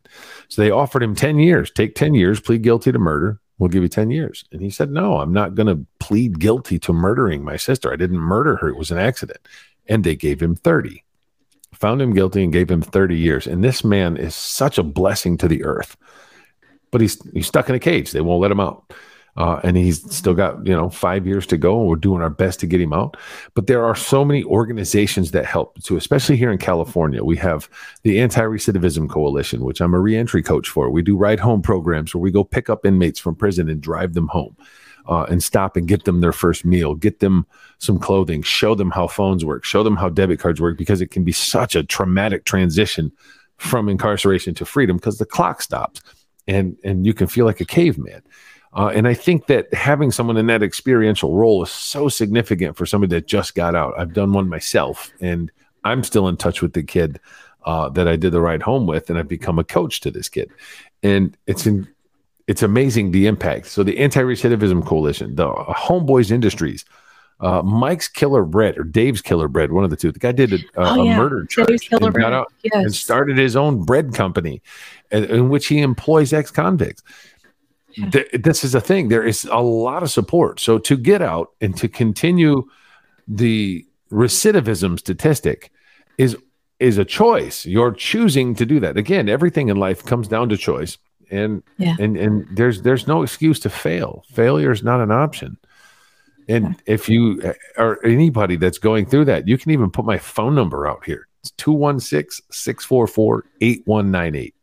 So 0.48 0.62
they 0.62 0.70
offered 0.70 1.02
him 1.02 1.14
10 1.14 1.38
years. 1.38 1.70
Take 1.70 1.94
10 1.94 2.14
years, 2.14 2.40
plead 2.40 2.62
guilty 2.62 2.92
to 2.92 2.98
murder. 2.98 3.40
We'll 3.58 3.70
give 3.70 3.82
you 3.82 3.88
10 3.88 4.10
years. 4.10 4.44
And 4.52 4.60
he 4.62 4.70
said, 4.70 4.90
No, 4.90 5.20
I'm 5.20 5.32
not 5.32 5.54
going 5.54 5.66
to 5.66 5.86
plead 5.98 6.38
guilty 6.38 6.78
to 6.80 6.92
murdering 6.92 7.44
my 7.44 7.56
sister. 7.56 7.92
I 7.92 7.96
didn't 7.96 8.18
murder 8.18 8.56
her. 8.56 8.68
It 8.68 8.76
was 8.76 8.90
an 8.90 8.98
accident. 8.98 9.40
And 9.86 10.02
they 10.02 10.16
gave 10.16 10.40
him 10.40 10.54
30, 10.56 11.04
found 11.72 12.00
him 12.00 12.14
guilty 12.14 12.42
and 12.42 12.52
gave 12.52 12.70
him 12.70 12.82
30 12.82 13.16
years. 13.16 13.46
And 13.46 13.62
this 13.62 13.84
man 13.84 14.16
is 14.16 14.34
such 14.34 14.78
a 14.78 14.82
blessing 14.82 15.36
to 15.38 15.48
the 15.48 15.62
earth. 15.64 15.96
But 16.94 17.00
he's, 17.00 17.18
he's 17.32 17.48
stuck 17.48 17.68
in 17.68 17.74
a 17.74 17.80
cage. 17.80 18.12
They 18.12 18.20
won't 18.20 18.40
let 18.40 18.52
him 18.54 18.60
out. 18.60 18.94
uh, 19.36 19.60
and 19.64 19.76
he's 19.76 20.10
still 20.14 20.34
got 20.34 20.64
you 20.66 20.74
know 20.74 20.88
five 20.88 21.26
years 21.26 21.46
to 21.48 21.56
go, 21.56 21.80
and 21.80 21.88
we're 21.88 21.96
doing 21.96 22.22
our 22.22 22.30
best 22.30 22.60
to 22.60 22.66
get 22.66 22.80
him 22.80 22.92
out. 22.92 23.16
But 23.54 23.66
there 23.66 23.84
are 23.84 23.94
so 23.96 24.24
many 24.24 24.44
organizations 24.44 25.32
that 25.32 25.44
help 25.44 25.82
too, 25.82 25.96
especially 25.96 26.36
here 26.36 26.52
in 26.52 26.58
California. 26.58 27.24
We 27.24 27.36
have 27.38 27.68
the 28.02 28.20
Anti-Recidivism 28.20 29.08
Coalition, 29.10 29.64
which 29.64 29.80
I'm 29.80 29.94
a 29.94 30.00
reentry 30.00 30.42
coach 30.42 30.68
for. 30.68 30.90
We 30.90 31.02
do 31.02 31.16
ride 31.16 31.40
home 31.40 31.62
programs 31.62 32.14
where 32.14 32.22
we 32.22 32.30
go 32.30 32.44
pick 32.44 32.70
up 32.70 32.86
inmates 32.86 33.18
from 33.18 33.34
prison 33.34 33.68
and 33.68 33.80
drive 33.80 34.14
them 34.14 34.28
home. 34.28 34.56
Uh, 35.06 35.24
and 35.24 35.42
stop 35.42 35.76
and 35.76 35.86
get 35.86 36.06
them 36.06 36.22
their 36.22 36.32
first 36.32 36.64
meal, 36.64 36.94
get 36.94 37.20
them 37.20 37.46
some 37.76 37.98
clothing, 37.98 38.42
show 38.42 38.74
them 38.74 38.90
how 38.90 39.06
phones 39.06 39.44
work, 39.44 39.62
show 39.62 39.82
them 39.82 39.96
how 39.96 40.08
debit 40.08 40.40
cards 40.40 40.62
work, 40.62 40.78
because 40.78 41.02
it 41.02 41.10
can 41.10 41.22
be 41.22 41.30
such 41.32 41.76
a 41.76 41.84
traumatic 41.84 42.46
transition 42.46 43.12
from 43.58 43.90
incarceration 43.90 44.54
to 44.54 44.64
freedom 44.64 44.96
because 44.96 45.18
the 45.18 45.26
clock 45.26 45.60
stops 45.60 46.00
and 46.46 46.76
and 46.84 47.06
you 47.06 47.14
can 47.14 47.26
feel 47.26 47.46
like 47.46 47.60
a 47.60 47.64
caveman. 47.64 48.22
Uh, 48.76 48.88
and 48.88 49.06
I 49.06 49.14
think 49.14 49.46
that 49.46 49.72
having 49.72 50.10
someone 50.10 50.36
in 50.36 50.48
that 50.48 50.62
experiential 50.62 51.34
role 51.34 51.62
is 51.62 51.70
so 51.70 52.08
significant 52.08 52.76
for 52.76 52.86
somebody 52.86 53.14
that 53.14 53.28
just 53.28 53.54
got 53.54 53.76
out. 53.76 53.94
I've 53.96 54.12
done 54.12 54.32
one 54.32 54.48
myself, 54.48 55.12
and 55.20 55.50
I'm 55.84 56.02
still 56.02 56.26
in 56.26 56.36
touch 56.36 56.60
with 56.60 56.72
the 56.72 56.82
kid 56.82 57.20
uh, 57.64 57.88
that 57.90 58.08
I 58.08 58.16
did 58.16 58.32
the 58.32 58.40
ride 58.40 58.62
home 58.62 58.86
with, 58.86 59.10
and 59.10 59.18
I've 59.18 59.28
become 59.28 59.60
a 59.60 59.64
coach 59.64 60.00
to 60.00 60.10
this 60.10 60.28
kid. 60.28 60.50
And 61.04 61.36
it's 61.46 61.66
in, 61.66 61.86
it's 62.48 62.62
amazing 62.62 63.12
the 63.12 63.26
impact. 63.28 63.66
So 63.66 63.84
the 63.84 63.98
Anti-Recidivism 63.98 64.84
Coalition, 64.84 65.36
the 65.36 65.48
Homeboys 65.48 66.32
Industries, 66.32 66.84
uh, 67.44 67.62
Mike's 67.62 68.08
Killer 68.08 68.44
Bread 68.44 68.78
or 68.78 68.84
Dave's 68.84 69.20
Killer 69.20 69.48
Bread, 69.48 69.72
one 69.72 69.84
of 69.84 69.90
the 69.90 69.96
two. 69.96 70.10
The 70.10 70.18
guy 70.18 70.32
did 70.32 70.52
a, 70.52 70.56
a, 70.56 70.60
oh, 70.76 71.02
yeah. 71.02 71.14
a 71.14 71.16
murder 71.16 71.44
charge 71.44 71.88
and 71.90 72.14
yes. 72.62 72.74
and 72.74 72.94
started 72.94 73.38
his 73.38 73.54
own 73.56 73.84
bread 73.84 74.14
company, 74.14 74.62
in, 75.10 75.24
in 75.24 75.48
which 75.48 75.66
he 75.66 75.80
employs 75.80 76.32
ex-convicts 76.32 77.02
th- 78.10 78.30
this 78.32 78.64
is 78.64 78.74
a 78.74 78.80
thing. 78.80 79.08
There 79.08 79.26
is 79.26 79.44
a 79.44 79.60
lot 79.60 80.02
of 80.02 80.10
support. 80.10 80.60
So 80.60 80.78
to 80.78 80.96
get 80.96 81.22
out 81.22 81.52
and 81.60 81.76
to 81.76 81.88
continue 81.88 82.68
the 83.26 83.86
recidivism 84.10 84.98
statistic 84.98 85.70
is 86.18 86.36
is 86.80 86.98
a 86.98 87.04
choice. 87.04 87.64
You're 87.64 87.92
choosing 87.92 88.54
to 88.56 88.66
do 88.66 88.80
that. 88.80 88.96
Again, 88.96 89.28
everything 89.28 89.68
in 89.68 89.76
life 89.76 90.04
comes 90.04 90.28
down 90.28 90.48
to 90.48 90.56
choice. 90.56 90.98
And 91.30 91.62
yeah. 91.78 91.96
and 91.98 92.16
and 92.16 92.46
there's 92.56 92.82
there's 92.82 93.06
no 93.06 93.22
excuse 93.22 93.58
to 93.60 93.70
fail. 93.70 94.24
Failure 94.32 94.70
is 94.70 94.82
not 94.82 95.00
an 95.00 95.10
option. 95.10 95.56
And 96.48 96.80
if 96.86 97.08
you 97.08 97.40
uh, 97.42 97.52
or 97.82 98.04
anybody 98.04 98.56
that's 98.56 98.78
going 98.78 99.06
through 99.06 99.26
that, 99.26 99.48
you 99.48 99.56
can 99.56 99.70
even 99.70 99.90
put 99.90 100.04
my 100.04 100.18
phone 100.18 100.54
number 100.54 100.86
out 100.86 101.04
here. 101.04 101.28
It's 101.40 101.50
216 101.52 102.44
644 102.50 103.44
8198. 103.60 104.54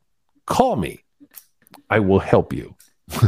Call 0.46 0.76
me. 0.76 1.04
I 1.90 2.00
will 2.00 2.20
help 2.20 2.54
you. 2.54 2.76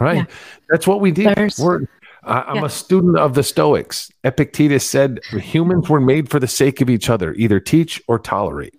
right? 0.00 0.16
Yeah. 0.16 0.24
That's 0.70 0.86
what 0.86 1.00
we 1.00 1.10
did. 1.10 1.54
We're, 1.58 1.86
I'm 2.24 2.56
yeah. 2.56 2.64
a 2.64 2.70
student 2.70 3.18
of 3.18 3.34
the 3.34 3.42
Stoics. 3.42 4.10
Epictetus 4.24 4.88
said 4.88 5.20
humans 5.24 5.88
were 5.88 6.00
made 6.00 6.30
for 6.30 6.40
the 6.40 6.48
sake 6.48 6.80
of 6.80 6.88
each 6.88 7.10
other, 7.10 7.34
either 7.34 7.60
teach 7.60 8.02
or 8.08 8.18
tolerate. 8.18 8.74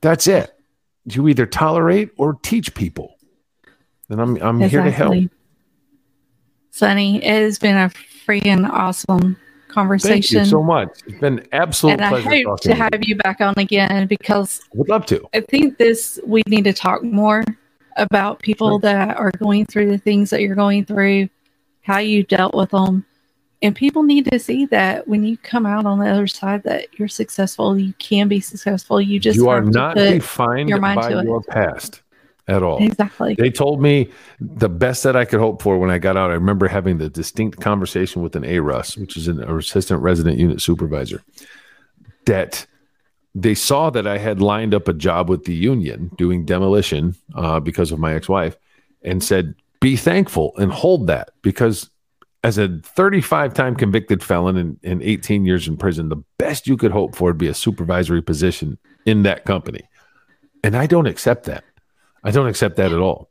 That's 0.00 0.26
it. 0.26 0.52
You 1.04 1.28
either 1.28 1.46
tolerate 1.46 2.10
or 2.16 2.34
teach 2.42 2.74
people. 2.74 3.16
And 4.08 4.20
I'm 4.20 4.36
I'm 4.42 4.62
exactly. 4.62 4.68
here 4.68 4.82
to 4.82 4.90
help. 4.90 5.30
Sonny, 6.76 7.24
it 7.24 7.42
has 7.42 7.58
been 7.58 7.74
a 7.74 7.88
freaking 8.28 8.68
awesome 8.68 9.34
conversation. 9.68 10.40
Thank 10.40 10.44
you 10.44 10.44
so 10.44 10.62
much. 10.62 10.90
It's 11.06 11.18
been 11.20 11.48
absolute 11.52 11.92
and 11.92 12.02
pleasure. 12.02 12.28
I 12.28 12.42
hope 12.42 12.60
to 12.60 12.74
have 12.74 12.98
you 13.00 13.16
back 13.16 13.40
on 13.40 13.54
again 13.56 14.06
because 14.08 14.60
would 14.74 14.90
love 14.90 15.06
to. 15.06 15.26
I 15.32 15.40
think 15.40 15.78
this 15.78 16.20
we 16.26 16.42
need 16.46 16.64
to 16.64 16.74
talk 16.74 17.02
more 17.02 17.44
about 17.96 18.40
people 18.40 18.78
that 18.80 19.16
are 19.16 19.30
going 19.38 19.64
through 19.64 19.90
the 19.90 19.96
things 19.96 20.28
that 20.28 20.42
you're 20.42 20.54
going 20.54 20.84
through, 20.84 21.30
how 21.80 21.96
you 21.96 22.24
dealt 22.24 22.54
with 22.54 22.72
them. 22.72 23.06
And 23.62 23.74
people 23.74 24.02
need 24.02 24.30
to 24.30 24.38
see 24.38 24.66
that 24.66 25.08
when 25.08 25.24
you 25.24 25.38
come 25.38 25.64
out 25.64 25.86
on 25.86 25.98
the 25.98 26.10
other 26.10 26.26
side 26.26 26.62
that 26.64 26.88
you're 26.98 27.08
successful, 27.08 27.78
you 27.78 27.94
can 27.94 28.28
be 28.28 28.40
successful. 28.40 29.00
You 29.00 29.18
just 29.18 29.36
you 29.36 29.48
are 29.48 29.62
not 29.62 29.96
defined 29.96 30.68
by 30.68 31.22
your 31.22 31.40
it. 31.40 31.46
past 31.46 32.02
at 32.48 32.62
all. 32.62 32.82
Exactly. 32.82 33.34
They 33.34 33.50
told 33.50 33.82
me 33.82 34.10
the 34.40 34.68
best 34.68 35.02
that 35.02 35.16
I 35.16 35.24
could 35.24 35.40
hope 35.40 35.62
for 35.62 35.78
when 35.78 35.90
I 35.90 35.98
got 35.98 36.16
out. 36.16 36.30
I 36.30 36.34
remember 36.34 36.68
having 36.68 36.98
the 36.98 37.08
distinct 37.08 37.60
conversation 37.60 38.22
with 38.22 38.36
an 38.36 38.44
ARUS, 38.44 38.96
which 38.96 39.16
is 39.16 39.28
an 39.28 39.42
assistant 39.42 40.02
resident 40.02 40.38
unit 40.38 40.60
supervisor, 40.60 41.22
that 42.26 42.66
they 43.34 43.54
saw 43.54 43.90
that 43.90 44.06
I 44.06 44.18
had 44.18 44.40
lined 44.40 44.74
up 44.74 44.88
a 44.88 44.94
job 44.94 45.28
with 45.28 45.44
the 45.44 45.54
union 45.54 46.10
doing 46.16 46.44
demolition 46.44 47.16
uh, 47.34 47.60
because 47.60 47.92
of 47.92 47.98
my 47.98 48.14
ex 48.14 48.28
wife 48.28 48.56
and 49.02 49.22
said, 49.22 49.54
be 49.80 49.96
thankful 49.96 50.54
and 50.56 50.72
hold 50.72 51.06
that 51.08 51.30
because 51.42 51.90
as 52.44 52.58
a 52.58 52.80
35 52.82 53.52
time 53.52 53.74
convicted 53.74 54.22
felon 54.22 54.56
and, 54.56 54.78
and 54.82 55.02
18 55.02 55.44
years 55.44 55.68
in 55.68 55.76
prison, 55.76 56.08
the 56.08 56.22
best 56.38 56.66
you 56.66 56.76
could 56.76 56.92
hope 56.92 57.14
for 57.14 57.26
would 57.26 57.38
be 57.38 57.48
a 57.48 57.54
supervisory 57.54 58.22
position 58.22 58.78
in 59.04 59.22
that 59.24 59.44
company. 59.44 59.82
And 60.64 60.76
I 60.76 60.86
don't 60.86 61.06
accept 61.06 61.44
that. 61.44 61.64
I 62.26 62.32
don't 62.32 62.48
accept 62.48 62.74
that 62.76 62.92
at 62.92 62.98
all. 62.98 63.30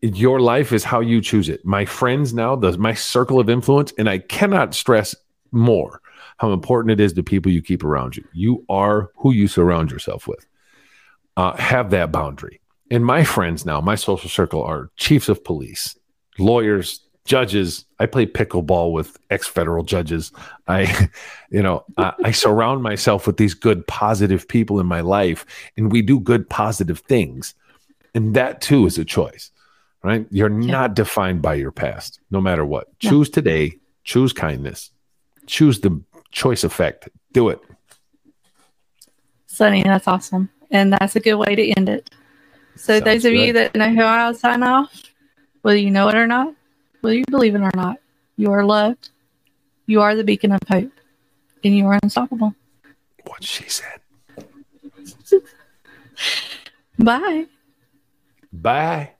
Your 0.00 0.40
life 0.40 0.72
is 0.72 0.84
how 0.84 1.00
you 1.00 1.20
choose 1.20 1.50
it. 1.50 1.64
My 1.66 1.84
friends 1.84 2.32
now, 2.32 2.56
the, 2.56 2.76
my 2.78 2.94
circle 2.94 3.38
of 3.38 3.50
influence, 3.50 3.92
and 3.98 4.08
I 4.08 4.18
cannot 4.18 4.74
stress 4.74 5.14
more 5.52 6.00
how 6.38 6.52
important 6.52 6.92
it 6.92 6.98
is 6.98 7.12
to 7.12 7.22
people 7.22 7.52
you 7.52 7.60
keep 7.60 7.84
around 7.84 8.16
you. 8.16 8.24
You 8.32 8.64
are 8.70 9.10
who 9.16 9.32
you 9.32 9.46
surround 9.48 9.90
yourself 9.90 10.26
with. 10.26 10.46
Uh, 11.36 11.54
have 11.56 11.90
that 11.90 12.10
boundary. 12.10 12.60
And 12.90 13.04
my 13.04 13.22
friends 13.22 13.66
now, 13.66 13.82
my 13.82 13.94
social 13.94 14.30
circle 14.30 14.62
are 14.64 14.90
chiefs 14.96 15.28
of 15.28 15.44
police, 15.44 15.94
lawyers, 16.38 17.00
judges. 17.26 17.84
I 17.98 18.06
play 18.06 18.26
pickleball 18.26 18.92
with 18.92 19.18
ex 19.30 19.46
federal 19.46 19.84
judges. 19.84 20.32
I, 20.68 21.08
you 21.50 21.62
know, 21.62 21.84
I, 21.98 22.14
I 22.24 22.30
surround 22.30 22.82
myself 22.82 23.26
with 23.26 23.36
these 23.36 23.54
good, 23.54 23.86
positive 23.86 24.48
people 24.48 24.80
in 24.80 24.86
my 24.86 25.02
life, 25.02 25.44
and 25.76 25.92
we 25.92 26.00
do 26.00 26.18
good, 26.18 26.48
positive 26.48 27.00
things. 27.00 27.54
And 28.14 28.34
that 28.34 28.60
too 28.60 28.86
is 28.86 28.98
a 28.98 29.04
choice, 29.04 29.50
right? 30.02 30.26
You're 30.30 30.50
yeah. 30.50 30.70
not 30.70 30.94
defined 30.94 31.42
by 31.42 31.54
your 31.54 31.72
past, 31.72 32.20
no 32.30 32.40
matter 32.40 32.64
what. 32.64 32.88
Yeah. 33.00 33.10
Choose 33.10 33.30
today, 33.30 33.78
choose 34.04 34.32
kindness, 34.32 34.90
choose 35.46 35.80
the 35.80 36.02
choice 36.30 36.64
effect. 36.64 37.08
Do 37.32 37.48
it. 37.48 37.60
Sonny, 39.46 39.82
that's 39.82 40.08
awesome. 40.08 40.50
And 40.70 40.92
that's 40.92 41.16
a 41.16 41.20
good 41.20 41.34
way 41.34 41.54
to 41.54 41.70
end 41.76 41.88
it. 41.88 42.10
So, 42.76 42.94
Sounds 42.94 43.04
those 43.04 43.24
of 43.26 43.32
good. 43.32 43.46
you 43.46 43.52
that 43.52 43.74
know 43.74 43.90
who 43.90 44.00
I'll 44.00 44.34
sign 44.34 44.62
off, 44.62 45.02
whether 45.60 45.78
you 45.78 45.90
know 45.90 46.08
it 46.08 46.14
or 46.14 46.26
not, 46.26 46.54
whether 47.02 47.16
you 47.16 47.24
believe 47.30 47.54
it 47.54 47.60
or 47.60 47.70
not, 47.74 47.98
you 48.36 48.50
are 48.50 48.64
loved. 48.64 49.10
You 49.86 50.00
are 50.00 50.14
the 50.14 50.24
beacon 50.24 50.52
of 50.52 50.60
hope, 50.68 50.92
and 51.64 51.76
you 51.76 51.86
are 51.86 51.98
unstoppable. 52.02 52.54
What 53.26 53.44
she 53.44 53.68
said. 53.68 54.00
Bye. 56.98 57.46
Bye. 58.52 59.14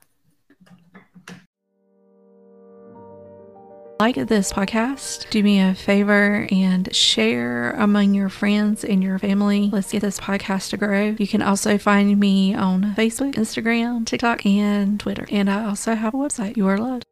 like 4.02 4.16
this 4.16 4.52
podcast, 4.52 5.30
do 5.30 5.44
me 5.44 5.60
a 5.60 5.76
favor 5.76 6.48
and 6.50 6.92
share 6.92 7.70
among 7.70 8.14
your 8.14 8.28
friends 8.28 8.82
and 8.82 9.00
your 9.00 9.16
family. 9.16 9.70
Let's 9.72 9.92
get 9.92 10.02
this 10.02 10.18
podcast 10.18 10.70
to 10.70 10.76
grow. 10.76 11.14
You 11.16 11.28
can 11.28 11.40
also 11.40 11.78
find 11.78 12.18
me 12.18 12.52
on 12.52 12.96
Facebook, 12.96 13.34
Instagram, 13.34 14.04
TikTok, 14.04 14.44
and 14.44 14.98
Twitter. 14.98 15.28
And 15.30 15.48
I 15.48 15.66
also 15.66 15.94
have 15.94 16.14
a 16.14 16.16
website. 16.16 16.56
You 16.56 16.66
are 16.66 16.78
loved. 16.78 17.04